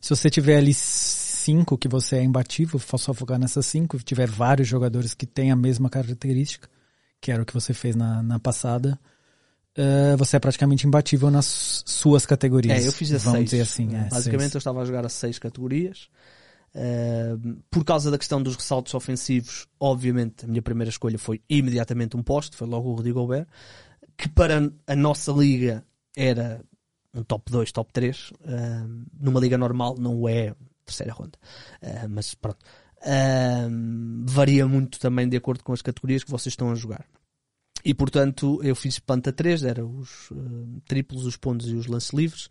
Se 0.00 0.10
você 0.10 0.30
tiver 0.30 0.58
ali 0.58 0.72
cinco 0.72 1.76
que 1.76 1.88
você 1.88 2.16
é 2.16 2.22
imbatível, 2.22 2.78
só 2.78 3.12
focar 3.12 3.38
nessas 3.38 3.66
cinco, 3.66 3.98
tiver 3.98 4.28
vários 4.28 4.68
jogadores 4.68 5.14
que 5.14 5.26
têm 5.26 5.50
a 5.50 5.56
mesma 5.56 5.90
característica, 5.90 6.68
que 7.20 7.32
era 7.32 7.42
o 7.42 7.46
que 7.46 7.54
você 7.54 7.74
fez 7.74 7.96
na, 7.96 8.22
na 8.22 8.38
passada, 8.38 8.98
uh, 9.78 10.16
você 10.16 10.36
é 10.36 10.40
praticamente 10.40 10.86
imbatível 10.86 11.30
nas 11.30 11.82
suas 11.86 12.26
categorias. 12.26 12.84
É, 12.84 12.88
eu 12.88 12.92
fiz 12.92 13.12
a 13.12 13.18
vamos 13.18 13.38
seis. 13.38 13.50
dizer 13.50 13.62
assim. 13.62 13.94
É, 13.94 14.08
Basicamente 14.08 14.42
seis. 14.42 14.54
eu 14.54 14.58
estava 14.58 14.82
a 14.82 14.84
jogar 14.84 15.04
a 15.06 15.08
seis 15.08 15.38
categorias. 15.38 16.08
Uh, 16.74 17.56
por 17.70 17.84
causa 17.84 18.10
da 18.10 18.18
questão 18.18 18.42
dos 18.42 18.54
ressaltos 18.54 18.92
ofensivos, 18.92 19.66
obviamente 19.80 20.44
a 20.44 20.48
minha 20.48 20.60
primeira 20.60 20.90
escolha 20.90 21.18
foi 21.18 21.40
imediatamente 21.48 22.16
um 22.16 22.22
poste, 22.22 22.54
foi 22.54 22.66
logo 22.66 22.90
o 22.90 22.94
Rodrigo 22.94 23.20
Gobert, 23.20 23.46
que 24.16 24.28
para 24.28 24.70
a 24.86 24.96
nossa 24.96 25.32
liga 25.32 25.82
era 26.14 26.60
um 27.14 27.22
top 27.22 27.50
2, 27.50 27.72
top 27.72 27.92
3. 27.92 28.30
Uh, 28.30 29.04
numa 29.18 29.40
liga 29.40 29.56
normal 29.56 29.96
não 29.98 30.28
é 30.28 30.54
terceira 30.84 31.12
ronda. 31.12 31.38
Uh, 31.82 32.08
mas 32.08 32.34
pronto. 32.34 32.64
Uh, 32.98 34.24
varia 34.24 34.66
muito 34.66 34.98
também 34.98 35.28
de 35.28 35.36
acordo 35.36 35.62
com 35.62 35.72
as 35.72 35.82
categorias 35.82 36.24
que 36.24 36.30
vocês 36.30 36.52
estão 36.52 36.70
a 36.70 36.74
jogar. 36.74 37.04
E 37.88 37.94
portanto 37.94 38.58
eu 38.64 38.74
fiz 38.74 38.98
planta 38.98 39.32
3, 39.32 39.62
era 39.62 39.86
os 39.86 40.28
uh, 40.32 40.82
triplos, 40.88 41.24
os 41.24 41.36
pontos 41.36 41.70
e 41.70 41.76
os 41.76 41.86
lances 41.86 42.10
livres. 42.10 42.48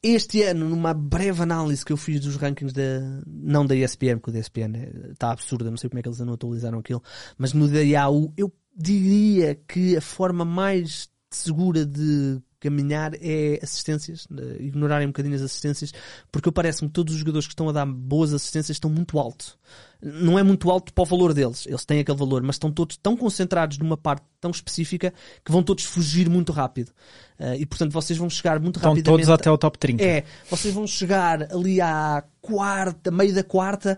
Este 0.00 0.44
ano, 0.44 0.68
numa 0.68 0.94
breve 0.94 1.42
análise 1.42 1.84
que 1.84 1.92
eu 1.92 1.96
fiz 1.96 2.20
dos 2.20 2.36
rankings 2.36 2.72
da, 2.72 3.20
não 3.26 3.66
da 3.66 3.74
ESPN, 3.74 4.18
porque 4.18 4.30
o 4.30 4.32
da 4.32 4.38
ESPN 4.38 5.10
está 5.10 5.32
absurdo, 5.32 5.68
não 5.68 5.76
sei 5.76 5.90
como 5.90 5.98
é 5.98 6.02
que 6.02 6.08
eles 6.08 6.20
não 6.20 6.34
atualizaram 6.34 6.78
aquilo, 6.78 7.02
mas 7.36 7.52
no 7.52 7.66
da 7.66 7.80
Yahoo 7.80 8.32
eu 8.36 8.52
diria 8.76 9.56
que 9.66 9.96
a 9.96 10.00
forma 10.00 10.44
mais 10.44 11.08
segura 11.32 11.84
de 11.84 12.40
caminhar 12.66 13.12
é 13.20 13.60
assistências, 13.62 14.26
ignorarem 14.58 15.06
um 15.06 15.10
bocadinho 15.10 15.36
as 15.36 15.42
assistências, 15.42 15.92
porque 16.32 16.50
parece-me 16.50 16.88
que 16.88 16.94
todos 16.94 17.14
os 17.14 17.20
jogadores 17.20 17.46
que 17.46 17.52
estão 17.52 17.68
a 17.68 17.72
dar 17.72 17.86
boas 17.86 18.34
assistências 18.34 18.74
estão 18.74 18.90
muito 18.90 19.18
alto. 19.20 19.56
Não 20.02 20.38
é 20.38 20.42
muito 20.42 20.68
alto 20.68 20.92
para 20.92 21.02
o 21.02 21.04
valor 21.04 21.32
deles, 21.32 21.64
eles 21.66 21.84
têm 21.84 22.00
aquele 22.00 22.18
valor, 22.18 22.42
mas 22.42 22.56
estão 22.56 22.72
todos 22.72 22.96
tão 22.96 23.16
concentrados 23.16 23.78
numa 23.78 23.96
parte 23.96 24.24
tão 24.40 24.50
específica 24.50 25.14
que 25.44 25.52
vão 25.52 25.62
todos 25.62 25.84
fugir 25.84 26.28
muito 26.28 26.52
rápido. 26.52 26.90
Uh, 27.38 27.54
e 27.58 27.66
portanto 27.66 27.92
vocês 27.92 28.18
vão 28.18 28.28
chegar 28.28 28.58
muito 28.58 28.76
estão 28.76 28.92
rapidamente. 28.92 29.24
todos 29.26 29.30
até 29.30 29.50
o 29.50 29.56
top 29.56 29.78
30. 29.78 30.02
É, 30.02 30.24
vocês 30.50 30.74
vão 30.74 30.86
chegar 30.86 31.52
ali 31.52 31.80
à 31.80 32.24
quarta, 32.40 33.10
meio 33.10 33.34
da 33.34 33.44
quarta, 33.44 33.96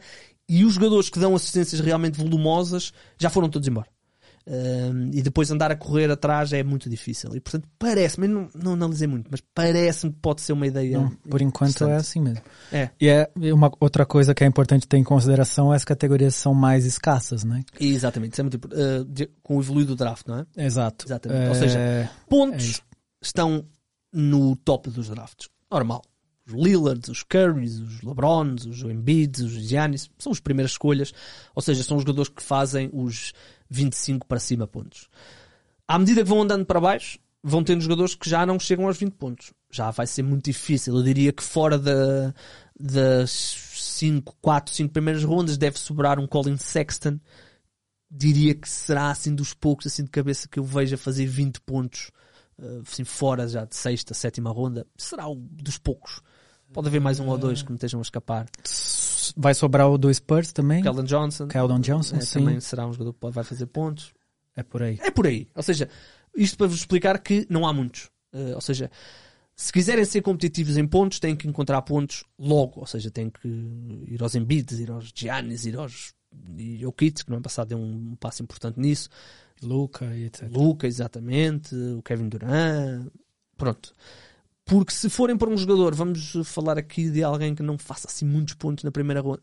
e 0.49 0.65
os 0.65 0.75
jogadores 0.75 1.09
que 1.09 1.19
dão 1.19 1.35
assistências 1.35 1.81
realmente 1.81 2.19
volumosas 2.19 2.93
já 3.19 3.31
foram 3.31 3.49
todos 3.49 3.67
embora. 3.67 3.89
Um, 4.51 5.11
e 5.13 5.21
depois 5.21 5.51
andar 5.51 5.71
a 5.71 5.77
correr 5.77 6.11
atrás 6.11 6.55
é 6.55 6.63
muito 6.63 6.89
difícil. 6.89 7.37
E 7.37 7.41
portanto, 7.41 7.69
parece-me, 7.79 8.27
não, 8.27 8.49
não 8.55 8.73
analisei 8.73 9.07
muito, 9.07 9.29
mas 9.31 9.43
parece-me 9.55 10.11
que 10.11 10.19
pode 10.21 10.41
ser 10.41 10.55
uma 10.55 10.67
ideia. 10.67 10.99
Não, 10.99 11.11
por 11.11 11.43
enquanto 11.43 11.85
é 11.85 11.97
assim 11.97 12.21
mesmo. 12.21 12.43
É. 12.73 12.89
E 12.99 13.09
é 13.09 13.31
uma 13.53 13.71
outra 13.79 14.07
coisa 14.07 14.35
que 14.35 14.43
é 14.43 14.47
importante 14.47 14.89
ter 14.89 14.97
em 14.97 15.05
consideração: 15.05 15.71
as 15.71 15.85
categorias 15.85 16.35
são 16.35 16.55
mais 16.55 16.87
escassas, 16.87 17.45
né? 17.45 17.63
Exatamente, 17.79 18.33
isso 18.33 18.41
é 18.41 18.45
muito, 18.45 18.55
uh, 18.55 19.05
de, 19.05 19.29
com 19.43 19.59
o 19.59 19.61
evoluir 19.61 19.87
do 19.87 19.95
draft, 19.95 20.27
não 20.27 20.39
é? 20.39 20.47
Exato. 20.57 21.05
Exatamente. 21.07 21.45
É... 21.45 21.49
Ou 21.49 21.55
seja, 21.55 22.11
pontos 22.27 22.83
estão 23.23 23.67
no 24.11 24.57
top 24.57 24.89
dos 24.89 25.11
drafts. 25.11 25.51
Normal. 25.71 26.03
Os 26.49 26.55
Lillards, 26.55 27.09
os 27.09 27.23
Currys, 27.23 27.79
os 27.79 28.03
LeBrons, 28.03 28.65
os 28.65 28.83
Embiids, 28.83 29.43
os 29.43 29.53
Giannis, 29.53 30.11
são 30.19 30.33
as 30.33 30.41
primeiras 30.41 30.73
escolhas. 30.73 31.13
Ou 31.55 31.61
seja, 31.61 31.83
são 31.83 31.97
os 31.97 32.03
jogadores 32.03 32.31
que 32.31 32.43
fazem 32.43 32.89
os 32.93 33.33
25 33.69 34.27
para 34.27 34.41
cima 34.41 34.67
pontos. 34.67 35.09
À 35.87 35.99
medida 35.99 36.23
que 36.23 36.29
vão 36.29 36.43
andando 36.43 36.65
para 36.65 36.81
baixo, 36.81 37.19
vão 37.43 37.63
tendo 37.63 37.83
jogadores 37.83 38.15
que 38.15 38.29
já 38.29 38.47
não 38.47 38.59
chegam 38.59 38.87
aos 38.87 38.97
20 38.97 39.13
pontos. 39.13 39.53
Já 39.71 39.91
vai 39.91 40.07
ser 40.07 40.23
muito 40.23 40.47
difícil. 40.47 40.97
Eu 40.97 41.03
diria 41.03 41.33
que 41.33 41.43
fora 41.43 41.79
da, 41.79 42.35
das 42.79 43.31
5, 43.75 44.37
4, 44.41 44.75
5 44.75 44.93
primeiras 44.93 45.25
rondas 45.25 45.59
deve 45.59 45.79
sobrar 45.79 46.19
um 46.19 46.27
Colin 46.27 46.57
Sexton. 46.57 47.21
Diria 48.11 48.55
que 48.55 48.69
será 48.69 49.11
assim 49.11 49.35
dos 49.35 49.53
poucos 49.53 49.87
assim 49.87 50.05
de 50.05 50.11
cabeça 50.11 50.49
que 50.49 50.59
eu 50.59 50.65
vejo 50.65 50.95
a 50.95 50.99
fazer 50.99 51.27
20 51.27 51.61
pontos 51.61 52.11
assim, 52.83 53.05
fora 53.05 53.47
já 53.47 53.65
de 53.65 53.77
sexta, 53.77 54.15
sétima 54.15 54.51
ronda. 54.51 54.87
Será 54.97 55.29
o 55.29 55.35
dos 55.37 55.79
poucos. 55.79 56.21
Pode 56.73 56.89
haver 56.89 57.01
mais 57.01 57.19
um 57.19 57.29
ou 57.29 57.39
dois 57.39 57.63
que 57.63 57.71
me 57.71 57.77
estejam 57.77 58.01
a 58.01 58.03
escapar. 58.03 58.47
Vai 59.37 59.55
sobrar 59.55 59.91
o 59.91 59.99
do 59.99 60.13
Spurs 60.13 60.53
também? 60.53 60.83
Keldon 60.83 61.05
Johnson. 61.05 61.49
Keldon 61.49 61.81
Johnson, 61.81 62.17
é, 62.17 62.21
sim. 62.21 62.41
Também 62.41 62.61
será 62.61 62.87
um 62.87 62.93
jogador 62.93 63.13
que 63.13 63.31
vai 63.31 63.45
fazer 63.45 63.67
pontos. 63.67 64.13
É 64.55 64.63
por 64.63 64.83
aí. 64.83 64.99
É 65.01 65.11
por 65.11 65.27
aí. 65.27 65.49
Ou 65.55 65.63
seja, 65.63 65.89
isto 66.37 66.57
para 66.59 66.67
vos 66.67 66.79
explicar 66.79 67.19
que 67.19 67.47
não 67.49 67.67
há 67.67 67.73
muitos. 67.73 68.11
Uh, 68.33 68.55
ou 68.55 68.61
seja, 68.61 68.91
se 69.55 69.73
quiserem 69.73 70.05
ser 70.05 70.23
competitivos 70.23 70.77
em 70.77 70.87
pontos, 70.87 71.19
têm 71.19 71.35
que 71.35 71.49
encontrar 71.49 71.81
pontos 71.83 72.25
logo. 72.39 72.81
Ou 72.81 72.87
seja, 72.87 73.11
têm 73.11 73.31
que 73.31 73.49
ir 74.07 74.23
aos 74.23 74.35
Embiids, 74.35 74.79
ir 74.79 74.91
aos 74.91 75.11
Giannis, 75.15 75.65
ir 75.65 75.77
aos 75.77 76.15
Jokic, 76.79 77.25
que 77.25 77.31
no 77.31 77.37
ano 77.37 77.43
passado 77.43 77.69
deu 77.69 77.79
um 77.79 78.15
passo 78.17 78.43
importante 78.43 78.79
nisso. 78.79 79.09
Luca 79.63 80.05
etc. 80.17 80.49
Luca, 80.51 80.87
exatamente. 80.87 81.75
O 81.75 82.03
Kevin 82.03 82.29
Durant. 82.29 83.11
Pronto. 83.57 83.93
Porque 84.69 84.93
se 84.93 85.09
forem 85.09 85.35
para 85.35 85.49
um 85.49 85.57
jogador, 85.57 85.95
vamos 85.95 86.37
falar 86.45 86.77
aqui 86.77 87.11
de 87.11 87.25
alguém 87.25 87.55
que 87.55 87.63
não 87.63 87.79
faça 87.79 88.07
assim 88.07 88.27
muitos 88.27 88.53
pontos 88.53 88.85
na 88.85 88.91
primeira 88.91 89.23
ronda. 89.23 89.41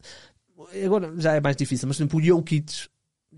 Agora 0.86 1.12
já 1.18 1.34
é 1.34 1.42
mais 1.42 1.56
difícil, 1.56 1.88
mas 1.88 1.98
por 1.98 2.04
exemplo, 2.04 2.20
o 2.20 2.24
Jokic 2.24 2.88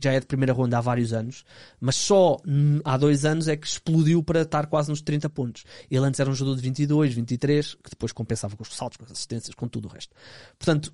já 0.04 0.12
é 0.12 0.20
de 0.20 0.26
primeira 0.26 0.52
ronda 0.52 0.78
há 0.78 0.82
vários 0.82 1.14
anos, 1.14 1.46
mas 1.80 1.96
só 1.96 2.38
há 2.84 2.98
dois 2.98 3.24
anos 3.24 3.48
é 3.48 3.56
que 3.56 3.66
explodiu 3.66 4.22
para 4.22 4.42
estar 4.42 4.68
quase 4.68 4.90
nos 4.90 5.02
30 5.02 5.30
pontos. 5.30 5.64
Ele 5.90 6.06
antes 6.06 6.20
era 6.20 6.30
um 6.30 6.36
jogador 6.36 6.58
de 6.58 6.62
22, 6.62 7.14
23, 7.14 7.76
que 7.76 7.90
depois 7.90 8.12
compensava 8.12 8.58
com 8.58 8.64
os 8.64 8.76
saltos, 8.76 8.98
com 8.98 9.06
as 9.06 9.12
assistências, 9.12 9.56
com 9.56 9.68
tudo 9.68 9.88
o 9.88 9.92
resto. 9.92 10.14
Portanto, 10.60 10.94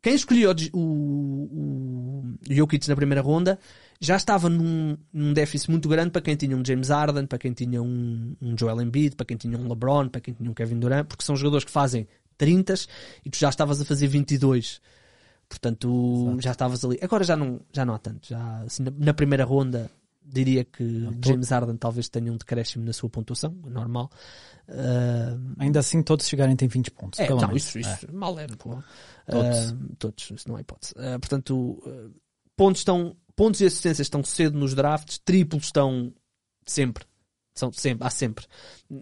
quem 0.00 0.14
escolheu 0.14 0.50
o, 0.72 0.78
o, 0.78 2.24
o 2.50 2.54
Jokic 2.54 2.88
na 2.88 2.96
primeira 2.96 3.20
ronda 3.20 3.58
já 4.02 4.16
estava 4.16 4.48
num, 4.48 4.98
num, 5.12 5.32
déficit 5.32 5.70
muito 5.70 5.88
grande 5.88 6.10
para 6.10 6.20
quem 6.20 6.34
tinha 6.34 6.56
um 6.56 6.64
James 6.64 6.88
Harden, 6.88 7.24
para 7.24 7.38
quem 7.38 7.52
tinha 7.52 7.80
um, 7.80 8.34
um 8.42 8.58
Joel 8.58 8.82
Embiid, 8.82 9.14
para 9.14 9.24
quem 9.24 9.36
tinha 9.36 9.56
um 9.56 9.68
LeBron, 9.68 10.08
para 10.08 10.20
quem 10.20 10.34
tinha 10.34 10.50
um 10.50 10.52
Kevin 10.52 10.80
Durant, 10.80 11.06
porque 11.06 11.24
são 11.24 11.36
jogadores 11.36 11.64
que 11.64 11.70
fazem 11.70 12.08
30 12.36 12.74
e 13.24 13.30
tu 13.30 13.38
já 13.38 13.48
estavas 13.48 13.80
a 13.80 13.84
fazer 13.84 14.08
22. 14.08 14.80
Portanto, 15.48 16.24
Exato. 16.24 16.42
já 16.42 16.50
estavas 16.50 16.84
ali. 16.84 16.98
Agora 17.00 17.22
já 17.22 17.36
não, 17.36 17.60
já 17.72 17.84
não 17.84 17.94
há 17.94 17.98
tanto. 17.98 18.26
Já, 18.26 18.62
assim, 18.62 18.82
na, 18.82 18.90
na, 18.90 19.14
primeira 19.14 19.44
ronda, 19.44 19.88
diria 20.24 20.64
que 20.64 20.82
não, 20.82 21.12
James 21.24 21.50
Harden 21.50 21.76
talvez 21.76 22.08
tenha 22.08 22.32
um 22.32 22.36
decréscimo 22.36 22.84
na 22.84 22.92
sua 22.92 23.08
pontuação, 23.08 23.54
normal. 23.64 24.10
Uh, 24.68 25.54
Ainda 25.58 25.78
assim, 25.78 26.02
todos 26.02 26.26
chegarem 26.26 26.56
tem 26.56 26.66
20 26.66 26.90
pontos. 26.90 27.20
É, 27.20 27.26
pelo 27.26 27.40
não, 27.40 27.48
menos. 27.48 27.62
isso, 27.62 27.78
isso 27.78 28.06
é. 28.08 28.12
mal 28.12 28.36
era. 28.36 28.56
Todos. 28.56 29.70
Uh, 29.70 29.96
todos, 29.96 30.30
isso 30.32 30.48
não 30.48 30.56
há 30.56 30.60
hipótese. 30.60 30.92
Uh, 30.96 31.20
portanto, 31.20 31.82
pontos, 32.56 32.80
estão, 32.80 33.16
pontos 33.34 33.60
e 33.60 33.66
assistências 33.66 34.06
estão 34.06 34.22
cedo 34.22 34.58
nos 34.58 34.74
drafts, 34.74 35.18
triplos 35.18 35.64
estão 35.64 36.12
sempre. 36.66 37.04
São 37.54 37.70
sempre, 37.72 38.06
há 38.06 38.10
sempre. 38.10 38.46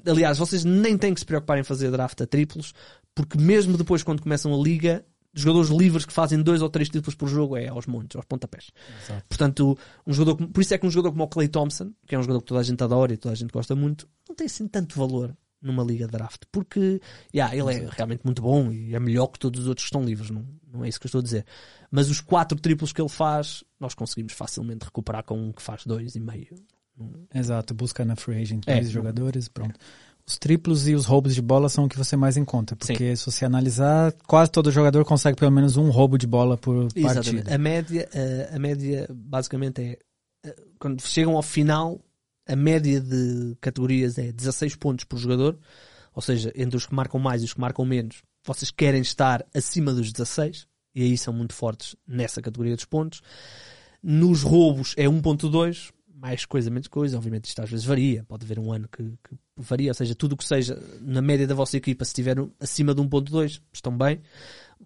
Aliás, 0.07 0.39
vocês 0.39 0.65
nem 0.65 0.99
têm 0.99 1.15
que 1.15 1.21
se 1.21 1.27
preocupar 1.27 1.59
em 1.59 1.63
fazer 1.63 1.91
draft 1.91 2.21
a 2.21 2.27
triplos, 2.27 2.75
porque 3.15 3.39
mesmo 3.39 3.77
depois, 3.77 4.03
quando 4.03 4.23
começam 4.23 4.53
a 4.53 4.63
liga, 4.63 5.05
jogadores 5.33 5.71
livres 5.71 6.05
que 6.05 6.13
fazem 6.13 6.43
dois 6.43 6.61
ou 6.61 6.69
três 6.69 6.89
triplos 6.89 7.15
por 7.15 7.29
jogo 7.29 7.57
é 7.57 7.69
aos 7.69 7.87
montes, 7.87 8.17
aos 8.17 8.25
pontapés. 8.25 8.71
Exato. 9.05 9.25
Portanto, 9.29 9.79
um 10.07 10.13
jogador, 10.13 10.49
por 10.49 10.61
isso 10.61 10.75
é 10.75 10.79
que 10.79 10.87
um 10.87 10.91
jogador 10.91 11.13
como 11.13 11.25
o 11.25 11.29
Clay 11.29 11.49
Thompson, 11.49 11.93
que 12.07 12.15
é 12.15 12.19
um 12.19 12.23
jogador 12.23 12.41
que 12.41 12.47
toda 12.47 12.61
a 12.61 12.65
gente 12.65 12.83
adora 12.83 13.13
e 13.13 13.17
toda 13.17 13.33
a 13.33 13.37
gente 13.37 13.53
gosta 13.53 13.77
muito, 13.77 14.09
não 14.29 14.35
tem 14.35 14.47
assim 14.47 14.67
tanto 14.67 14.99
valor 14.99 15.37
numa 15.61 15.85
liga 15.85 16.07
de 16.07 16.13
draft, 16.13 16.43
porque 16.51 17.01
yeah, 17.35 17.55
ele 17.55 17.73
é 17.75 17.89
realmente 17.91 18.23
muito 18.25 18.41
bom 18.41 18.73
e 18.73 18.95
é 18.95 19.01
melhor 19.01 19.27
que 19.29 19.39
todos 19.39 19.61
os 19.61 19.67
outros 19.67 19.85
que 19.85 19.89
estão 19.89 20.03
livres, 20.03 20.31
não, 20.31 20.47
não 20.73 20.85
é 20.85 20.89
isso 20.89 20.99
que 20.99 21.07
eu 21.07 21.09
estou 21.09 21.21
a 21.21 21.23
dizer. 21.23 21.45
Mas 21.91 22.09
os 22.09 22.21
quatro 22.21 22.59
triplos 22.59 22.93
que 22.93 23.01
ele 23.01 23.09
faz, 23.09 23.63
nós 23.79 23.95
conseguimos 23.95 24.33
facilmente 24.33 24.85
recuperar 24.85 25.25
com 25.25 25.39
um 25.39 25.53
que 25.53 25.63
faz 25.63 25.85
dois 25.85 26.15
e 26.15 26.21
meio. 26.21 26.55
Exato, 27.35 27.75
busca 27.75 28.05
na 28.05 28.17
free 28.17 28.41
agent 28.43 28.65
É. 28.67 28.75
dois 28.75 28.91
jogadores, 28.91 29.49
pronto. 29.49 29.79
Os 30.27 30.39
triplos 30.39 30.87
e 30.87 30.95
os 30.95 31.07
roubos 31.07 31.35
de 31.35 31.43
bola 31.43 31.69
são 31.69 31.85
o 31.85 31.89
que 31.89 31.97
você 31.97 32.17
mais 32.17 32.37
encontra, 32.37 32.77
porque 32.77 33.17
se 33.17 33.27
você 33.27 33.45
analisar, 33.45 34.13
quase 34.27 34.51
todo 34.51 34.71
jogador 34.71 35.05
consegue 35.05 35.37
pelo 35.37 35.51
menos 35.51 35.77
um 35.77 35.91
roubo 35.91 36.17
de 36.17 36.27
bola 36.27 36.57
por 36.57 36.89
Exatamente. 36.95 37.45
partida. 37.45 37.55
A 37.55 37.59
média, 37.59 38.09
a, 38.53 38.57
a 38.57 38.59
média 38.59 39.09
basicamente 39.11 39.81
é 39.83 39.99
eh, 40.45 40.57
quando 40.79 41.03
chegam 41.03 41.37
ao 41.37 41.43
final, 41.43 42.01
a 42.51 42.57
média 42.57 43.01
de 43.01 43.57
categorias 43.61 44.19
é 44.19 44.33
16 44.33 44.75
pontos 44.77 45.05
por 45.05 45.19
jogador, 45.19 45.59
ou 46.13 46.21
seja, 46.21 46.53
entre 46.57 46.77
os 46.77 46.85
que 46.85 46.95
marcam 46.95 47.21
mais 47.21 47.43
e 47.43 47.45
os 47.45 47.55
que 47.55 47.61
marcam 47.61 47.85
menos, 47.85 48.23
vocês 48.45 48.71
querem 48.71 49.01
estar 49.01 49.47
acima 49.55 49.93
dos 49.93 50.13
16, 50.13 50.67
e 50.95 51.03
aí 51.03 51.17
são 51.17 51.33
muito 51.33 51.55
fortes 51.55 51.95
nessa 52.07 52.43
categoria 52.43 52.75
dos 52.75 52.85
pontos. 52.85 53.23
Nos 54.03 54.43
roubos 54.43 54.95
é 54.97 55.05
1.2, 55.05 55.93
mais 56.13 56.45
coisa, 56.45 56.71
menos 56.71 56.89
coisa, 56.89 57.17
obviamente 57.17 57.45
isto 57.45 57.63
às 57.63 57.71
vezes 57.71 57.87
varia, 57.87 58.25
pode 58.25 58.45
haver 58.45 58.59
um 58.59 58.73
ano 58.73 58.89
que, 58.89 59.03
que 59.03 59.37
varia, 59.57 59.91
ou 59.91 59.95
seja, 59.95 60.15
tudo 60.15 60.33
o 60.33 60.37
que 60.37 60.45
seja 60.45 60.77
na 61.01 61.23
média 61.23 61.47
da 61.47 61.55
vossa 61.55 61.77
equipa, 61.77 62.05
se 62.05 62.11
estiver 62.11 62.37
acima 62.59 62.95
de 62.95 63.01
1.2, 63.01 63.61
estão 63.73 63.97
bem. 63.97 64.21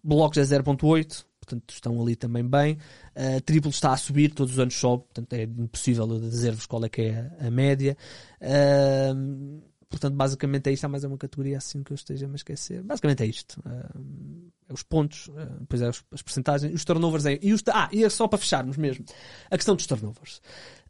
Blocos 0.03 0.37
é 0.37 0.43
0.8, 0.43 1.25
portanto 1.45 1.71
estão 1.73 2.01
ali 2.01 2.17
também 2.17 2.45
bem. 2.47 2.79
Uh, 3.15 3.41
triplo 3.45 3.71
está 3.71 3.93
a 3.93 3.97
subir, 3.97 4.33
todos 4.33 4.55
os 4.55 4.59
anos 4.59 4.75
sobe, 4.75 5.05
portanto 5.05 5.33
é 5.35 5.43
impossível 5.45 6.07
dizer-vos 6.21 6.67
qual 6.67 6.85
é 6.85 6.89
que 6.89 7.03
é 7.03 7.31
a, 7.41 7.47
a 7.47 7.51
média. 7.51 7.97
Uh, 8.41 9.63
portanto, 9.89 10.15
basicamente 10.15 10.69
é 10.69 10.73
isto. 10.73 10.85
Há 10.85 10.89
mais 10.89 11.05
uma 11.05 11.17
categoria 11.17 11.59
assim 11.59 11.83
que 11.83 11.93
eu 11.93 11.95
esteja 11.95 12.27
a 12.27 12.29
me 12.29 12.37
esquecer. 12.37 12.83
Basicamente 12.83 13.23
é 13.23 13.27
isto. 13.27 13.61
Uh, 13.61 14.51
os 14.73 14.83
pontos, 14.83 15.31
eh, 15.37 15.47
depois 15.61 15.83
é 15.83 15.91
os- 15.91 16.03
as 16.11 16.23
percentagens, 16.23 16.73
os 16.75 16.85
turnovers 16.87 17.27
é. 17.27 17.39
E 17.43 17.53
os, 17.53 17.63
ah, 17.69 17.89
e 17.93 18.03
é 18.03 18.09
só 18.09 18.27
para 18.27 18.39
fecharmos 18.39 18.79
mesmo. 18.79 19.05
A 19.51 19.57
questão 19.57 19.77
dos 19.77 19.87
turnovers. 19.87 20.41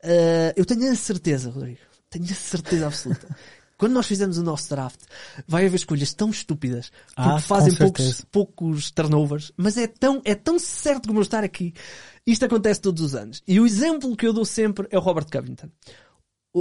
Eh, 0.03 0.55
eu 0.57 0.65
tenho 0.65 0.91
a 0.91 0.95
certeza, 0.95 1.51
Rodrigo, 1.51 1.81
tenho 2.09 2.25
a 2.25 2.29
certeza 2.35 2.87
absoluta. 2.87 3.37
Quando 3.77 3.93
nós 3.93 4.07
fizemos 4.07 4.39
o 4.39 4.43
nosso 4.43 4.69
draft, 4.71 5.01
vai 5.47 5.67
haver 5.67 5.77
escolhas 5.77 6.13
tão 6.15 6.31
estúpidas 6.31 6.91
porque 7.15 7.31
Ah, 7.31 7.41
fazem 7.41 7.75
poucos, 7.75 8.25
poucos 8.31 8.91
turnovers, 8.91 9.53
mas 9.57 9.77
é 9.77 9.87
tão, 9.87 10.23
é 10.25 10.35
tão 10.35 10.59
certo 10.59 11.09
como 11.09 11.19
eu 11.19 11.23
estar 11.23 11.43
aqui. 11.45 11.75
Isto 12.27 12.45
acontece 12.47 12.81
todos 12.81 13.03
os 13.03 13.15
anos. 13.15 13.43
E 13.47 13.59
o 13.61 13.67
exemplo 13.67 14.17
que 14.17 14.27
eu 14.27 14.33
dou 14.33 14.45
sempre 14.45 14.87
é 14.91 14.99
o 14.99 15.01
Robert 15.01 15.27
Covington. 15.31 15.69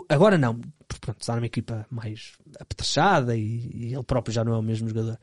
Agora 0.09 0.37
não, 0.37 0.59
porque 0.87 1.01
pronto, 1.01 1.21
está 1.21 1.35
numa 1.35 1.45
equipa 1.45 1.85
mais 1.89 2.33
apetrechada 2.59 3.37
e, 3.37 3.69
e 3.73 3.93
ele 3.93 4.03
próprio 4.03 4.33
já 4.33 4.43
não 4.43 4.53
é 4.53 4.57
o 4.57 4.63
mesmo 4.63 4.87
jogador. 4.87 5.19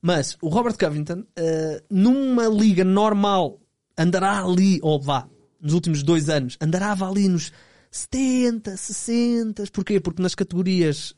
Mas 0.00 0.36
o 0.40 0.48
Robert 0.48 0.76
Covington, 0.78 1.24
eh, 1.36 1.82
numa 1.90 2.46
liga 2.46 2.84
normal, 2.84 3.60
andará 3.98 4.44
ali, 4.44 4.78
ou 4.82 5.00
vá, 5.00 5.28
nos 5.60 5.74
últimos 5.74 6.02
dois 6.02 6.28
anos, 6.28 6.56
andará 6.60 6.92
ali 6.92 7.28
nos 7.28 7.52
70, 7.90 8.76
60. 8.76 9.64
Porquê? 9.72 10.00
Porque 10.00 10.22
nas 10.22 10.34
categorias 10.34 11.14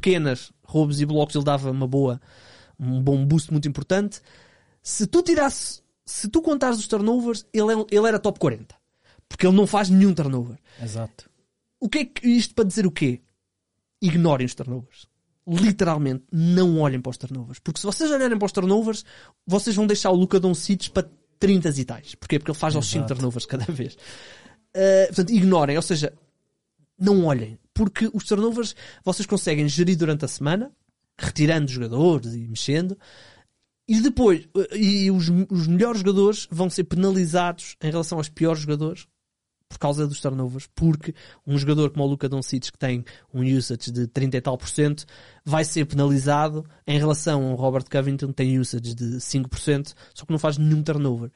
pequenas, 0.00 0.50
roubos 0.64 1.00
e 1.00 1.06
blocos, 1.06 1.34
ele 1.34 1.44
dava 1.44 1.70
uma 1.70 1.86
boa, 1.86 2.20
um 2.78 3.02
bom 3.02 3.24
boost 3.24 3.50
muito 3.52 3.68
importante. 3.68 4.20
Se 4.82 5.06
tu 5.06 5.22
tirasse, 5.22 5.82
se 6.06 6.28
tu 6.28 6.40
contares 6.42 6.78
os 6.78 6.86
turnovers, 6.88 7.44
ele, 7.52 7.72
é- 7.72 7.86
ele 7.90 8.08
era 8.08 8.18
top 8.18 8.38
40. 8.38 8.74
Porque 9.28 9.46
ele 9.46 9.56
não 9.56 9.66
faz 9.66 9.88
nenhum 9.90 10.12
turnover. 10.14 10.58
Exato. 10.82 11.30
O 11.78 11.88
que 11.88 11.98
é 11.98 12.04
que 12.04 12.28
isto 12.28 12.54
para 12.54 12.64
dizer 12.64 12.86
o 12.86 12.90
quê? 12.90 13.20
Ignorem 14.02 14.46
os 14.46 14.54
turnovers. 14.54 15.06
Literalmente, 15.46 16.24
não 16.32 16.80
olhem 16.80 17.00
para 17.00 17.10
os 17.10 17.16
turnovers. 17.16 17.58
Porque 17.58 17.80
se 17.80 17.86
vocês 17.86 18.10
olharem 18.10 18.38
para 18.38 18.46
os 18.46 18.52
turnovers, 18.52 19.04
vocês 19.46 19.76
vão 19.76 19.86
deixar 19.86 20.10
o 20.10 20.16
Luca 20.16 20.40
Doncic 20.40 20.88
para 20.90 21.08
30 21.38 21.68
e 21.68 21.84
tais. 21.84 22.14
Porquê? 22.14 22.38
Porque 22.38 22.50
ele 22.50 22.58
faz 22.58 22.74
aos 22.74 22.86
5 22.86 22.98
Exato. 23.04 23.14
turnovers 23.14 23.46
cada 23.46 23.64
vez. 23.72 23.94
Uh, 23.94 25.06
portanto, 25.08 25.30
ignorem. 25.30 25.76
Ou 25.76 25.82
seja, 25.82 26.12
não 26.98 27.24
olhem. 27.24 27.58
Porque 27.74 28.10
os 28.12 28.24
turnovers 28.24 28.74
vocês 29.04 29.26
conseguem 29.26 29.68
gerir 29.68 29.96
durante 29.96 30.24
a 30.24 30.28
semana, 30.28 30.72
retirando 31.18 31.70
jogadores 31.70 32.34
e 32.34 32.46
mexendo. 32.46 32.96
E 33.88 34.00
depois, 34.00 34.48
e 34.72 35.10
os, 35.10 35.28
os 35.50 35.66
melhores 35.66 36.00
jogadores 36.00 36.46
vão 36.50 36.70
ser 36.70 36.84
penalizados 36.84 37.76
em 37.82 37.90
relação 37.90 38.18
aos 38.18 38.28
piores 38.28 38.62
jogadores 38.62 39.06
por 39.68 39.78
causa 39.78 40.06
dos 40.06 40.20
turnovers, 40.20 40.68
porque 40.74 41.14
um 41.46 41.56
jogador 41.56 41.90
como 41.90 42.04
o 42.04 42.08
Luka 42.08 42.28
Doncic 42.28 42.72
que 42.72 42.78
tem 42.78 43.04
um 43.32 43.42
usage 43.56 43.92
de 43.92 44.08
30 44.08 44.36
e 44.36 44.40
tal 44.40 44.58
por 44.58 44.68
cento 44.68 45.06
vai 45.44 45.64
ser 45.64 45.86
penalizado 45.86 46.66
em 46.84 46.98
relação 46.98 47.50
ao 47.50 47.54
Robert 47.54 47.84
Covington 47.88 48.28
que 48.28 48.34
tem 48.34 48.58
usage 48.58 48.94
de 48.94 49.18
5%, 49.18 49.94
só 50.12 50.26
que 50.26 50.32
não 50.32 50.40
faz 50.40 50.58
nenhum 50.58 50.82
turnover. 50.82 51.30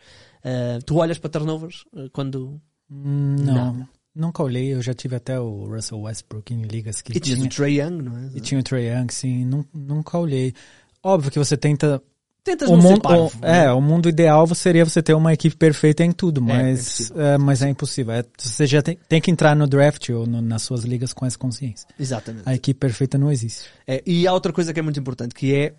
Uh, 0.44 0.82
tu 0.84 0.96
olhas 0.96 1.16
para 1.16 1.30
turnovers 1.30 1.84
uh, 1.92 2.10
quando 2.12 2.60
Hum, 2.90 3.36
Não, 3.38 3.74
Não. 3.74 3.88
Nunca 4.14 4.42
olhei. 4.42 4.72
Eu 4.74 4.80
já 4.82 4.94
tive 4.94 5.16
até 5.16 5.38
o 5.40 5.64
Russell 5.66 6.00
Westbrook 6.00 6.52
em 6.52 6.62
ligas 6.62 7.02
que 7.02 7.16
e 7.16 7.20
tinha 7.20 7.36
tinha, 7.36 7.46
o 7.46 7.50
Trae 7.50 7.80
Young, 7.80 8.02
não 8.02 8.16
é? 8.18 8.30
e 8.34 8.40
tinha 8.40 8.60
o 8.60 8.62
Trae 8.62 8.86
Young, 8.88 9.06
sim. 9.12 9.44
nun- 9.44 9.64
Nunca 9.72 10.18
olhei. 10.18 10.54
Óbvio 11.02 11.30
que 11.30 11.38
você 11.38 11.56
tenta 11.56 12.02
Tentas 12.42 12.68
o 12.68 12.76
mundo, 12.76 13.00
parvo, 13.00 13.32
o- 13.38 13.40
né? 13.40 13.64
é, 13.64 13.72
o 13.72 13.80
mundo 13.80 14.06
ideal 14.08 14.46
seria 14.54 14.84
você 14.84 15.02
ter 15.02 15.14
uma 15.14 15.32
equipe 15.32 15.56
perfeita 15.56 16.04
em 16.04 16.12
tudo, 16.12 16.40
É, 16.40 16.42
é 16.42 16.46
mas 16.46 16.80
impossível. 17.00 17.22
é, 17.22 17.38
mas 17.38 17.62
é 17.62 17.68
impossível. 17.70 18.12
É, 18.14 18.24
você 18.36 18.66
já 18.66 18.82
tem, 18.82 18.98
tem 19.08 19.20
que 19.20 19.30
entrar 19.30 19.56
no 19.56 19.66
draft 19.66 20.08
ou 20.10 20.26
no- 20.26 20.42
nas 20.42 20.62
suas 20.62 20.84
ligas 20.84 21.12
com 21.14 21.24
essa 21.24 21.38
consciência. 21.38 21.88
Exatamente. 21.98 22.42
A 22.46 22.54
equipe 22.54 22.78
perfeita 22.78 23.16
não 23.16 23.32
existe. 23.32 23.64
É, 23.86 24.02
e 24.06 24.26
há 24.26 24.32
outra 24.32 24.52
coisa 24.52 24.72
que 24.74 24.80
é 24.80 24.82
muito 24.82 25.00
importante, 25.00 25.34
que 25.34 25.54
é, 25.54 25.74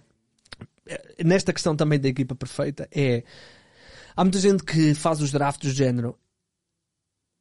é, 0.87 1.23
nesta 1.23 1.53
questão 1.53 1.75
também 1.75 1.99
da 1.99 2.07
equipa 2.07 2.33
perfeita, 2.35 2.87
é, 2.91 3.23
há 4.15 4.23
muita 4.23 4.39
gente 4.39 4.63
que 4.63 4.93
faz 4.95 5.21
os 5.21 5.31
drafts 5.31 5.71
do 5.71 5.75
género, 5.75 6.15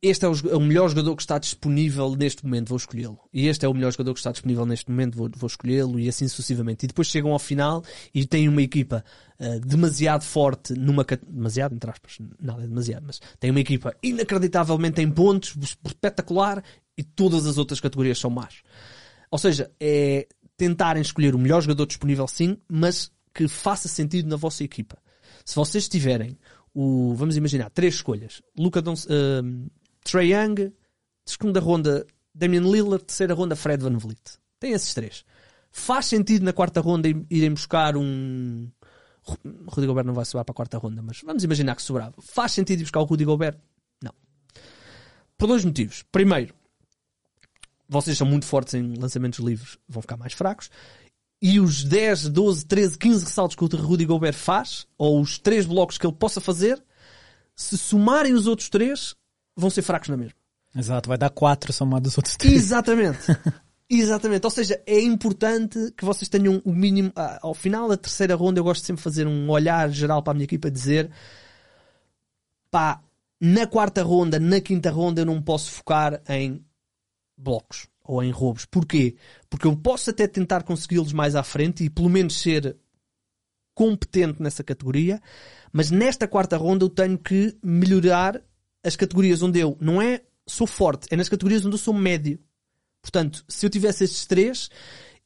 este 0.09 0.24
é 0.24 0.28
o, 0.28 0.32
é 0.50 0.57
o 0.57 0.61
melhor 0.61 0.88
jogador 0.88 1.16
que 1.16 1.22
está 1.22 1.38
disponível 1.38 2.14
neste 2.14 2.44
momento, 2.44 2.68
vou 2.68 2.76
escolhê-lo. 2.76 3.18
E 3.32 3.48
este 3.48 3.64
é 3.64 3.68
o 3.68 3.74
melhor 3.74 3.92
jogador 3.92 4.12
que 4.14 4.20
está 4.20 4.32
disponível 4.32 4.66
neste 4.66 4.90
momento, 4.90 5.16
vou, 5.16 5.30
vou 5.36 5.46
escolhê-lo, 5.46 5.98
e 5.98 6.09
assim 6.09 6.28
sucessivamente. 6.28 6.84
E 6.84 6.86
depois 6.86 7.09
chegam 7.09 7.32
ao 7.32 7.38
final 7.38 7.82
e 8.14 8.26
têm 8.26 8.48
uma 8.48 8.62
equipa 8.62 9.05
ah, 9.38 9.59
demasiado 9.64 10.22
forte 10.22 10.74
numa... 10.74 11.05
Demasiado, 11.26 11.74
entre 11.74 11.90
aspas, 11.90 12.18
nada 12.40 12.62
é 12.62 12.66
demasiado, 12.66 13.05
mas 13.07 13.20
tem 13.40 13.50
uma 13.50 13.61
equipa 13.61 13.94
inacreditavelmente 14.02 15.00
em 15.00 15.11
pontos, 15.11 15.57
espetacular, 15.86 16.62
e 16.96 17.02
todas 17.02 17.46
as 17.46 17.59
outras 17.59 17.80
categorias 17.80 18.18
são 18.18 18.30
más. 18.30 18.62
Ou 19.30 19.38
seja, 19.38 19.70
é 19.80 20.28
tentarem 20.57 21.02
escolher 21.02 21.34
o 21.34 21.38
melhor 21.38 21.61
jogador 21.61 21.86
disponível 21.86 22.28
sim, 22.28 22.57
mas 22.68 23.11
que 23.34 23.48
faça 23.48 23.88
sentido 23.88 24.28
na 24.28 24.36
vossa 24.36 24.62
equipa. 24.62 24.96
Se 25.44 25.57
vocês 25.57 25.88
tiverem 25.88 26.38
o, 26.72 27.14
vamos 27.14 27.36
imaginar, 27.36 27.70
três 27.70 27.94
escolhas, 27.94 28.42
Luca 28.57 28.80
Don, 28.80 28.94
um, 28.94 29.66
Trae 30.05 30.32
Young, 30.32 30.72
segunda 31.26 31.59
ronda 31.61 32.07
Damian 32.34 32.61
Lillard, 32.62 33.05
terceira 33.05 33.34
ronda 33.34 33.57
Fred 33.57 33.82
Van 33.82 33.96
Vliet. 33.98 34.38
Tem 34.61 34.72
esses 34.72 34.92
três. 34.94 35.24
Faz 35.72 36.07
sentido 36.07 36.44
na 36.44 36.52
quarta 36.52 36.80
ronda 36.80 37.09
ir- 37.09 37.26
irem 37.30 37.50
buscar 37.52 37.96
um 37.96 38.70
Rudy 39.66 39.86
Gobert 39.86 40.05
não 40.07 40.12
vai 40.14 40.24
sobrar 40.24 40.44
para 40.44 40.52
a 40.52 40.55
quarta 40.57 40.78
ronda, 40.78 41.00
mas 41.02 41.20
vamos 41.24 41.42
imaginar 41.42 41.74
que 41.74 41.82
sobrava. 41.82 42.14
Faz 42.20 42.52
sentido 42.52 42.80
ir 42.80 42.84
buscar 42.84 43.00
o 43.00 43.05
Rudy 43.05 43.24
Gobert? 43.24 43.59
Não. 44.02 44.12
Por 45.38 45.46
dois 45.46 45.64
motivos. 45.64 46.05
Primeiro, 46.12 46.55
vocês 47.88 48.16
são 48.18 48.26
muito 48.26 48.44
fortes 48.46 48.74
em 48.74 48.94
lançamentos 48.96 49.38
livres, 49.38 49.78
vão 49.88 50.02
ficar 50.02 50.16
mais 50.18 50.32
fracos. 50.34 50.70
E 51.40 51.59
os 51.59 51.82
10, 51.84 52.28
12, 52.28 52.64
13, 52.66 52.98
15 52.98 53.24
ressaltos 53.24 53.57
que 53.57 53.64
o 53.64 53.66
Rudy 53.66 54.05
Gobert 54.07 54.34
faz, 54.36 54.86
ou 54.96 55.20
os 55.20 55.38
3 55.38 55.66
blocos 55.66 55.96
que 55.98 56.07
ele 56.07 56.14
possa 56.16 56.40
fazer, 56.40 56.82
se 57.57 57.76
somarem 57.78 58.32
os 58.34 58.46
outros 58.46 58.68
3, 58.68 59.14
vão 59.57 59.70
ser 59.70 59.82
fracos 59.82 60.09
na 60.09 60.16
mesma. 60.16 60.38
Exato, 60.76 61.09
vai 61.09 61.16
dar 61.18 61.30
quatro 61.30 61.72
somados 61.72 62.11
dos 62.11 62.18
outros 62.18 62.36
três. 62.36 62.55
Exatamente. 62.55 63.18
Exatamente. 63.88 64.44
Ou 64.44 64.50
seja, 64.50 64.82
é 64.86 65.00
importante 65.00 65.78
que 65.96 66.05
vocês 66.05 66.28
tenham 66.28 66.61
o 66.64 66.72
mínimo. 66.72 67.12
ah, 67.14 67.38
Ao 67.42 67.55
final 67.55 67.88
da 67.88 67.96
terceira 67.96 68.34
ronda, 68.34 68.59
eu 68.59 68.64
gosto 68.64 68.84
sempre 68.84 69.00
de 69.00 69.05
fazer 69.05 69.26
um 69.26 69.48
olhar 69.50 69.88
geral 69.90 70.22
para 70.22 70.32
a 70.32 70.34
minha 70.34 70.44
equipa, 70.44 70.70
dizer 70.70 71.11
pá, 72.70 73.00
na 73.40 73.66
quarta 73.68 74.02
ronda, 74.02 74.40
na 74.40 74.61
quinta 74.61 74.90
ronda, 74.90 75.20
eu 75.20 75.26
não 75.26 75.40
posso 75.40 75.70
focar 75.70 76.20
em 76.28 76.64
blocos 77.36 77.86
ou 78.02 78.22
em 78.22 78.30
roubos. 78.32 78.64
Porquê? 78.64 79.16
Porque 79.48 79.66
eu 79.66 79.76
posso 79.76 80.11
até 80.11 80.26
tentar 80.26 80.64
consegui-los 80.64 81.12
mais 81.12 81.36
à 81.36 81.42
frente 81.44 81.84
e 81.84 81.90
pelo 81.90 82.09
menos 82.09 82.40
ser 82.40 82.76
competente 83.74 84.42
nessa 84.42 84.64
categoria, 84.64 85.20
mas 85.72 85.90
nesta 85.90 86.26
quarta 86.26 86.57
ronda 86.57 86.84
eu 86.84 86.88
tenho 86.88 87.18
que 87.18 87.57
melhorar 87.62 88.40
as 88.85 88.95
categorias 88.97 89.43
onde 89.43 89.59
eu 89.59 89.76
não 89.80 90.01
é 90.01 90.22
sou 90.47 90.66
forte, 90.66 91.09
é 91.11 91.16
nas 91.16 91.28
categorias 91.28 91.64
onde 91.64 91.74
eu 91.74 91.78
sou 91.78 91.95
médio. 91.95 92.39
Portanto, 93.01 93.45
se 93.49 93.64
eu 93.64 93.70
tivesse 93.70 94.05
estes 94.05 94.26
três, 94.26 94.68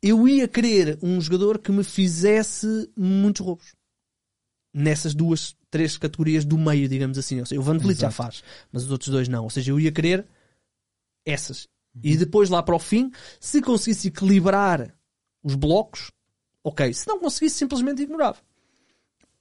eu 0.02 0.28
ia 0.28 0.46
querer 0.46 0.98
um 1.02 1.20
jogador 1.20 1.58
que 1.58 1.72
me 1.72 1.84
fizesse 1.84 2.90
muitos 2.96 3.44
roubos. 3.44 3.74
Nessas 4.72 5.14
duas, 5.14 5.56
três 5.70 5.98
categorias 5.98 6.44
do 6.44 6.56
meio, 6.56 6.88
digamos 6.88 7.18
assim. 7.18 7.40
Ou 7.40 7.46
seja, 7.46 7.60
o 7.60 7.64
Van 7.64 7.78
Vliet 7.78 8.00
já 8.00 8.10
faz, 8.10 8.42
mas 8.70 8.84
os 8.84 8.90
outros 8.90 9.10
dois 9.10 9.28
não. 9.28 9.44
Ou 9.44 9.50
seja, 9.50 9.72
eu 9.72 9.80
ia 9.80 9.90
querer 9.90 10.26
essas. 11.24 11.68
E 12.02 12.16
depois, 12.16 12.48
lá 12.48 12.62
para 12.62 12.76
o 12.76 12.78
fim, 12.78 13.10
se 13.40 13.60
conseguisse 13.60 14.08
equilibrar 14.08 14.94
os 15.42 15.54
blocos, 15.54 16.12
ok. 16.62 16.92
Se 16.92 17.08
não 17.08 17.18
conseguisse, 17.18 17.56
simplesmente 17.56 18.02
ignorava. 18.02 18.38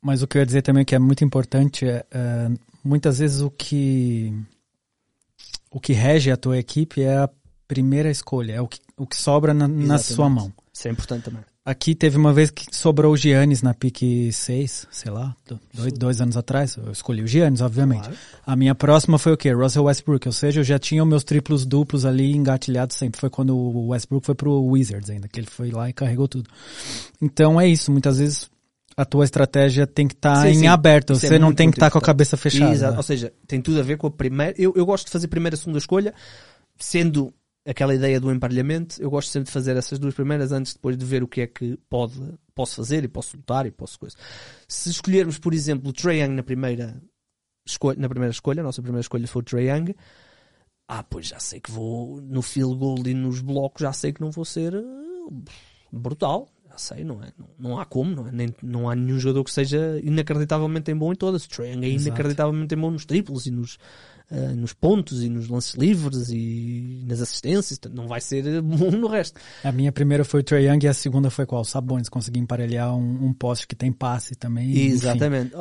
Mas 0.01 0.21
o 0.21 0.27
que 0.27 0.37
eu 0.37 0.41
ia 0.41 0.45
dizer 0.45 0.61
também 0.61 0.85
que 0.85 0.95
é 0.95 0.99
muito 0.99 1.23
importante 1.23 1.85
é, 1.85 2.05
é, 2.11 2.49
muitas 2.83 3.19
vezes 3.19 3.41
o 3.41 3.49
que 3.51 4.33
o 5.71 5.79
que 5.79 5.93
rege 5.93 6.31
a 6.31 6.37
tua 6.37 6.57
equipe 6.57 7.01
é 7.01 7.17
a 7.17 7.29
primeira 7.67 8.09
escolha, 8.09 8.53
é 8.53 8.61
o 8.61 8.67
que, 8.67 8.79
o 8.97 9.05
que 9.05 9.17
sobra 9.17 9.53
na, 9.53 9.67
na 9.67 9.97
sua 9.97 10.29
mão. 10.29 10.51
Isso 10.73 10.87
é 10.87 10.91
importante 10.91 11.23
também. 11.25 11.41
Aqui 11.65 11.93
teve 11.93 12.15
uma 12.15 12.31
vez 12.31 12.49
que 12.49 12.65
sobrou 12.73 13.11
o 13.11 13.17
Giannis 13.17 13.61
na 13.61 13.73
pique 13.73 14.31
6, 14.31 14.87
sei 14.89 15.11
lá, 15.11 15.35
do- 15.45 15.59
dois, 15.73 15.91
dois 15.93 16.21
anos 16.21 16.37
atrás. 16.37 16.77
Eu 16.77 16.89
escolhi 16.93 17.21
o 17.21 17.27
Giannis, 17.27 17.59
obviamente. 17.59 18.03
Claro. 18.03 18.17
A 18.45 18.55
minha 18.55 18.73
próxima 18.73 19.19
foi 19.19 19.33
o 19.33 19.37
quê? 19.37 19.51
Russell 19.51 19.83
Westbrook. 19.83 20.25
Ou 20.25 20.31
seja, 20.31 20.61
eu 20.61 20.63
já 20.63 20.79
tinha 20.79 21.03
os 21.03 21.09
meus 21.09 21.25
triplos 21.25 21.65
duplos 21.65 22.05
ali 22.05 22.31
engatilhados 22.31 22.95
sempre. 22.95 23.19
Foi 23.19 23.29
quando 23.29 23.53
o 23.57 23.87
Westbrook 23.89 24.25
foi 24.25 24.33
pro 24.35 24.63
Wizards 24.63 25.09
ainda, 25.09 25.27
que 25.27 25.41
ele 25.41 25.47
foi 25.49 25.69
lá 25.69 25.89
e 25.89 25.93
carregou 25.93 26.29
tudo. 26.29 26.49
Então 27.21 27.59
é 27.59 27.67
isso. 27.67 27.91
Muitas 27.91 28.17
vezes 28.19 28.49
a 28.97 29.05
tua 29.05 29.23
estratégia 29.23 29.85
tem 29.85 30.07
que 30.07 30.15
estar 30.15 30.41
Sim, 30.41 30.47
em 30.49 30.59
sim. 30.61 30.67
aberto. 30.67 31.13
É 31.13 31.15
Você 31.15 31.37
não 31.37 31.49
muito, 31.49 31.57
tem 31.57 31.69
que 31.69 31.77
estar 31.77 31.91
com 31.91 31.99
a 31.99 32.01
cabeça 32.01 32.35
fechada. 32.35 32.73
Exato. 32.73 32.93
né? 32.93 32.97
Ou 32.97 33.03
seja, 33.03 33.31
tem 33.47 33.61
tudo 33.61 33.79
a 33.79 33.83
ver 33.83 33.95
com 33.95 34.07
a 34.07 34.11
primeira. 34.11 34.55
Eu, 34.57 34.73
eu 34.75 34.85
gosto 34.87 35.05
de 35.05 35.11
fazer 35.11 35.27
primeira 35.27 35.55
e 35.55 35.57
segunda 35.57 35.77
escolha, 35.77 36.15
sendo 36.79 37.31
aquela 37.63 37.93
ideia 37.93 38.19
do 38.19 38.31
emparelhamento, 38.31 38.99
eu 38.99 39.09
gosto 39.09 39.29
sempre 39.29 39.47
de 39.47 39.51
fazer 39.51 39.75
essas 39.77 39.99
duas 39.99 40.15
primeiras 40.15 40.51
antes 40.51 40.73
depois 40.73 40.97
de 40.97 41.05
ver 41.05 41.21
o 41.21 41.27
que 41.27 41.41
é 41.41 41.47
que 41.47 41.77
pode, 41.89 42.15
posso 42.55 42.75
fazer 42.77 43.03
e 43.03 43.07
posso 43.07 43.37
lutar 43.37 43.67
e 43.67 43.71
posso 43.71 43.99
coisa. 43.99 44.15
Se 44.67 44.89
escolhermos, 44.89 45.37
por 45.37 45.53
exemplo, 45.53 45.89
o 45.89 45.93
Trae 45.93 46.21
Young 46.21 46.33
na 46.33 46.43
primeira 46.43 46.99
escolha, 47.67 47.99
na 47.99 48.07
primeira 48.09 48.31
escolha, 48.31 48.61
a 48.61 48.63
nossa 48.63 48.81
primeira 48.81 49.01
escolha 49.01 49.27
foi 49.27 49.41
o 49.41 49.45
Trae 49.45 49.69
Young, 49.69 49.93
ah, 50.87 51.03
pois 51.03 51.27
já 51.27 51.39
sei 51.39 51.59
que 51.59 51.69
vou 51.69 52.21
no 52.21 52.41
field 52.41 52.77
goal 52.77 53.05
e 53.05 53.13
nos 53.13 53.41
blocos, 53.41 53.81
já 53.81 53.91
sei 53.91 54.13
que 54.13 54.21
não 54.21 54.31
vou 54.31 54.45
ser 54.45 54.73
eh, 54.73 54.81
brutal. 55.91 56.49
Sei, 56.77 57.03
não 57.03 57.23
é? 57.23 57.31
Não, 57.37 57.47
não 57.57 57.79
há 57.79 57.85
como, 57.85 58.15
não, 58.15 58.27
é? 58.27 58.31
Nem, 58.31 58.53
não 58.61 58.89
há 58.89 58.95
nenhum 58.95 59.19
jogador 59.19 59.43
que 59.43 59.51
seja 59.51 59.99
inacreditavelmente 60.03 60.93
bom 60.93 61.11
em 61.11 61.15
todas. 61.15 61.45
O 61.45 61.49
Trae 61.49 61.73
Young 61.73 61.85
é 61.85 61.89
inacreditavelmente 61.89 62.75
bom 62.75 62.91
nos 62.91 63.05
triplos 63.05 63.45
e 63.45 63.51
nos, 63.51 63.77
ah, 64.31 64.53
nos 64.55 64.73
pontos 64.73 65.23
e 65.23 65.29
nos 65.29 65.47
lances 65.47 65.75
livres 65.75 66.29
e 66.29 67.03
nas 67.07 67.21
assistências. 67.21 67.79
Não 67.91 68.07
vai 68.07 68.21
ser 68.21 68.61
bom 68.61 68.91
no 68.91 69.07
resto. 69.07 69.39
A 69.63 69.71
minha 69.71 69.91
primeira 69.91 70.23
foi 70.23 70.41
o 70.41 70.43
Trae 70.43 70.67
Young 70.67 70.79
e 70.83 70.87
a 70.87 70.93
segunda 70.93 71.29
foi 71.29 71.45
qual? 71.45 71.63
Sabonis. 71.65 72.09
Consegui 72.09 72.39
emparelhar 72.39 72.95
um, 72.95 73.25
um 73.25 73.33
poste 73.33 73.67
que 73.67 73.75
tem 73.75 73.91
passe 73.91 74.35
também. 74.35 74.71
enfim. 74.71 74.87
Exatamente. 74.87 75.53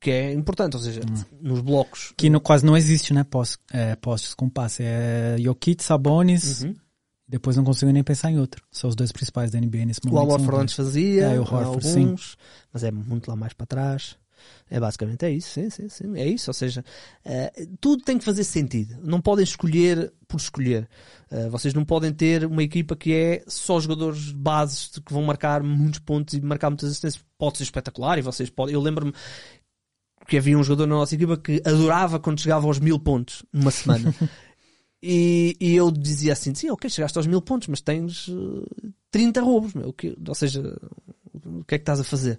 Que 0.00 0.12
é 0.12 0.32
importante, 0.32 0.76
ou 0.76 0.82
seja, 0.82 1.00
nos 1.40 1.60
blocos. 1.60 2.12
Que 2.16 2.30
no, 2.30 2.40
quase 2.40 2.64
não 2.64 2.76
existe, 2.76 3.12
né? 3.12 3.24
Post, 3.24 3.58
é, 3.72 3.96
postes 3.96 4.32
com 4.32 4.48
passe. 4.48 4.84
É 4.84 5.36
Jokic, 5.40 5.82
Sabonis. 5.82 6.62
Uhum. 6.62 6.74
Depois 7.28 7.56
não 7.56 7.64
consigo 7.64 7.92
nem 7.92 8.02
pensar 8.02 8.30
em 8.30 8.38
outro. 8.38 8.64
São 8.72 8.88
os 8.88 8.96
dois 8.96 9.12
principais 9.12 9.50
da 9.50 9.60
NBA 9.60 9.84
nesse 9.84 10.00
O 10.04 10.08
momento. 10.08 10.30
São 10.30 10.40
Horford 10.40 10.74
fazia, 10.74 11.24
É, 11.24 11.38
o 11.38 11.42
Horford, 11.42 11.86
alguns, 11.86 12.36
mas 12.72 12.82
é 12.82 12.90
muito 12.90 13.28
lá 13.28 13.36
mais 13.36 13.52
para 13.52 13.66
trás. 13.66 14.16
É 14.70 14.78
basicamente 14.78 15.24
é 15.24 15.30
isso, 15.30 15.50
sim, 15.50 15.68
sim, 15.68 15.88
sim. 15.88 16.16
É 16.16 16.26
isso, 16.26 16.48
ou 16.48 16.54
seja, 16.54 16.84
eh, 17.24 17.52
tudo 17.80 18.02
tem 18.04 18.18
que 18.18 18.24
fazer 18.24 18.44
sentido. 18.44 18.96
Não 19.02 19.20
podem 19.20 19.42
escolher 19.42 20.12
por 20.26 20.38
escolher. 20.38 20.88
Eh, 21.30 21.48
vocês 21.48 21.74
não 21.74 21.84
podem 21.84 22.12
ter 22.12 22.46
uma 22.46 22.62
equipa 22.62 22.94
que 22.94 23.12
é 23.12 23.44
só 23.46 23.80
jogadores 23.80 24.30
bases 24.30 24.90
que 25.04 25.12
vão 25.12 25.22
marcar 25.22 25.62
muitos 25.62 26.00
pontos 26.00 26.34
e 26.34 26.40
marcar 26.40 26.70
muitas 26.70 26.90
assistências. 26.90 27.24
Pode 27.36 27.58
ser 27.58 27.64
espetacular 27.64 28.18
e 28.18 28.22
vocês 28.22 28.48
podem. 28.48 28.74
Eu 28.74 28.80
lembro-me 28.80 29.12
que 30.26 30.36
havia 30.36 30.58
um 30.58 30.62
jogador 30.62 30.86
na 30.86 30.96
nossa 30.96 31.14
equipa 31.14 31.36
que 31.36 31.62
adorava 31.64 32.20
quando 32.20 32.40
chegava 32.40 32.66
aos 32.66 32.78
mil 32.78 32.98
pontos 32.98 33.42
numa 33.52 33.70
semana. 33.70 34.14
E, 35.02 35.56
e 35.60 35.74
eu 35.76 35.90
dizia 35.90 36.32
assim: 36.32 36.54
sim, 36.54 36.70
ok, 36.70 36.88
chegaste 36.90 37.16
aos 37.18 37.26
mil 37.26 37.40
pontos, 37.40 37.68
mas 37.68 37.80
tens 37.80 38.28
eh, 38.28 38.88
30 39.10 39.40
roubos, 39.40 39.74
meu. 39.74 39.92
Que- 39.92 40.16
ou 40.26 40.34
seja, 40.34 40.60
o 41.44 41.64
que 41.64 41.76
é 41.76 41.78
que 41.78 41.82
estás 41.82 42.00
a 42.00 42.04
fazer? 42.04 42.38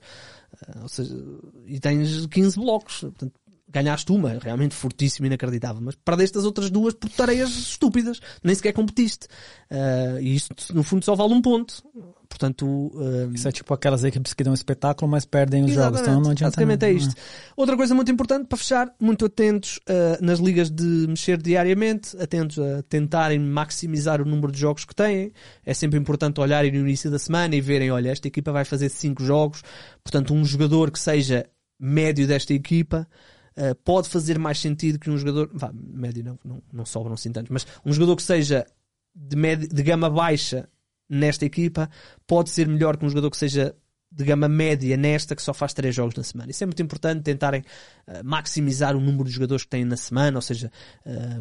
Eh, 0.68 0.80
ou 0.82 0.90
seja, 0.90 1.16
e 1.66 1.80
tens 1.80 2.26
15 2.28 2.60
blocos. 2.60 3.00
Portanto, 3.02 3.34
ganhaste 3.72 4.12
uma, 4.12 4.40
realmente 4.40 4.74
fortíssima, 4.76 5.28
inacreditável, 5.28 5.80
mas 5.82 5.96
perdeste 5.96 6.38
as 6.40 6.44
outras 6.44 6.70
duas 6.72 6.94
por 6.94 7.10
tareias 7.12 7.50
estúpidas. 7.50 8.20
Nem 8.44 8.56
sequer 8.56 8.74
competiste. 8.74 9.28
Eh, 9.70 10.18
e 10.22 10.36
isto, 10.36 10.74
no 10.74 10.84
fundo, 10.84 11.06
só 11.06 11.16
vale 11.16 11.34
um 11.34 11.42
ponto. 11.42 11.82
Portanto, 12.30 12.92
eh, 12.96 13.30
Isso 13.34 13.48
é 13.48 13.52
tipo 13.52 13.74
aquelas 13.74 14.04
equipes 14.04 14.34
que 14.36 14.44
dão 14.44 14.54
espetáculo, 14.54 15.10
mas 15.10 15.26
perdem 15.26 15.66
os 15.66 15.74
jogos. 15.74 16.00
Então 16.00 16.22
não 16.22 16.32
adianta 16.32 16.52
Basicamente 16.52 16.86
é 16.86 16.92
isto. 16.92 17.16
Outra 17.58 17.76
coisa 17.76 17.96
muito 17.96 18.12
importante 18.12 18.48
para 18.48 18.58
fechar, 18.58 18.94
muito 19.00 19.26
atentos 19.26 19.78
uh, 19.90 20.24
nas 20.24 20.40
ligas 20.40 20.70
de 20.70 21.08
mexer 21.08 21.42
diariamente, 21.42 22.16
atentos 22.22 22.60
a 22.60 22.84
tentarem 22.84 23.40
maximizar 23.40 24.22
o 24.22 24.26
número 24.26 24.52
de 24.52 24.60
jogos 24.60 24.86
que 24.86 24.94
têm. 24.94 25.34
É 25.66 25.74
sempre 25.74 25.98
importante 25.98 26.40
olharem 26.40 26.72
no 26.72 26.78
início 26.78 27.10
da 27.10 27.18
semana 27.18 27.56
e 27.56 27.62
verem, 27.62 27.92
olha, 27.92 28.10
esta 28.10 28.28
equipa 28.28 28.52
vai 28.52 28.64
fazer 28.64 28.90
5 28.90 29.24
jogos, 29.24 29.64
portanto 30.04 30.34
um 30.34 30.46
jogador 30.46 30.92
que 30.92 31.00
seja 31.00 31.46
médio 31.80 32.28
desta 32.28 32.54
equipa 32.54 33.08
uh, 33.58 33.76
pode 33.84 34.08
fazer 34.08 34.38
mais 34.38 34.60
sentido 34.60 35.00
que 35.00 35.10
um 35.10 35.18
jogador, 35.18 35.50
vá, 35.52 35.72
médio 35.74 36.24
não, 36.24 36.40
não, 36.46 36.62
não 36.72 36.86
sobram 36.86 37.14
assim 37.14 37.32
tantos, 37.32 37.50
mas 37.50 37.66
um 37.84 37.92
jogador 37.92 38.16
que 38.16 38.24
seja 38.24 38.66
de, 39.16 39.36
médio, 39.36 39.68
de 39.68 39.84
gama 39.84 40.10
baixa 40.10 40.70
nesta 41.10 41.46
equipa 41.46 41.90
pode 42.28 42.50
ser 42.50 42.68
melhor 42.68 42.98
que 42.98 43.06
um 43.06 43.10
jogador 43.10 43.32
que 43.32 43.38
seja 43.38 43.76
de 44.12 44.24
gama 44.24 44.48
média 44.48 44.98
nesta 44.98 45.36
que 45.36 45.42
só 45.42 45.54
faz 45.54 45.74
três 45.74 45.94
jogos 45.94 46.16
na 46.16 46.24
semana. 46.24 46.50
Isso 46.50 46.64
é 46.64 46.68
muito 46.68 46.82
importante 46.82 47.22
tentarem 47.22 47.62
uh, 48.08 48.24
maximizar 48.24 48.96
o 48.96 49.00
número 49.00 49.26
de 49.26 49.32
jogadores 49.32 49.64
que 49.64 49.70
têm 49.70 49.86
na 49.86 49.98
semana, 49.98 50.38
ou 50.38 50.42
seja, 50.42 50.72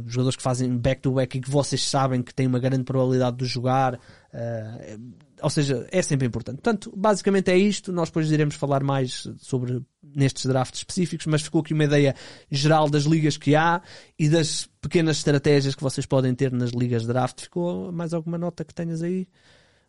os 0.05 0.13
jogadores 0.13 0.37
que 0.37 0.43
fazem 0.43 0.77
back-to-back 0.77 1.39
e 1.39 1.41
que 1.41 1.51
vocês 1.51 1.83
sabem 1.83 2.23
que 2.23 2.35
têm 2.35 2.47
uma 2.47 2.59
grande 2.59 2.85
probabilidade 2.85 3.39
de 3.39 3.47
jogar. 3.47 3.95
uh, 3.95 5.29
ou 5.41 5.51
seja, 5.51 5.87
é 5.91 6.03
sempre 6.03 6.27
importante. 6.27 6.57
Portanto, 6.57 6.93
basicamente 6.97 7.51
é 7.51 7.57
isto. 7.57 7.93
Nós 7.93 8.09
depois 8.09 8.31
iremos 8.31 8.55
falar 8.55 8.83
mais 8.83 9.29
sobre 9.39 9.81
nestes 10.03 10.47
drafts 10.47 10.81
específicos, 10.81 11.27
mas 11.27 11.43
ficou 11.43 11.61
aqui 11.61 11.73
uma 11.73 11.85
ideia 11.85 12.15
geral 12.51 12.89
das 12.89 13.05
ligas 13.05 13.37
que 13.37 13.55
há 13.55 13.81
e 14.19 14.29
das 14.29 14.69
pequenas 14.81 15.19
estratégias 15.19 15.75
que 15.75 15.83
vocês 15.83 16.07
podem 16.07 16.35
ter 16.35 16.53
nas 16.53 16.71
ligas 16.71 17.03
de 17.03 17.09
draft. 17.09 17.43
Ficou 17.43 17.93
mais 17.93 18.13
alguma 18.13 18.37
nota 18.37 18.65
que 18.65 18.75
tenhas 18.75 19.03
aí? 19.03 19.29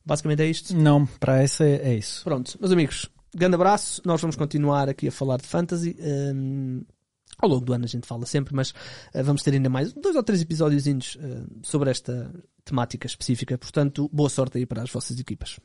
Basicamente 0.10 0.41
é 0.41 0.47
isto. 0.47 0.76
Não, 0.76 1.05
para 1.05 1.43
essa 1.43 1.64
é, 1.64 1.91
é 1.91 1.95
isso. 1.95 2.24
Pronto, 2.24 2.57
meus 2.60 2.72
amigos, 2.72 3.07
grande 3.34 3.53
abraço. 3.53 4.01
Nós 4.03 4.20
vamos 4.20 4.36
continuar 4.36 4.89
aqui 4.89 5.07
a 5.07 5.12
falar 5.12 5.38
de 5.38 5.45
fantasy. 5.45 5.95
Hum, 5.99 6.84
ao 7.38 7.47
longo 7.47 7.64
do 7.64 7.74
ano 7.74 7.86
a 7.86 7.88
gente 7.88 8.07
fala 8.07 8.26
sempre, 8.26 8.55
mas 8.55 8.72
uh, 8.72 9.24
vamos 9.24 9.43
ter 9.43 9.53
ainda 9.53 9.70
mais 9.70 9.93
dois 9.93 10.16
ou 10.16 10.24
três 10.24 10.41
episódios 10.41 10.88
uh, 10.88 11.47
sobre 11.62 11.91
esta 11.91 12.34
temática 12.66 13.05
específica. 13.05 13.55
Portanto, 13.55 14.10
boa 14.12 14.30
sorte 14.30 14.57
aí 14.57 14.66
para 14.66 14.82
as 14.82 14.89
vossas 14.89 15.20
equipas. 15.20 15.60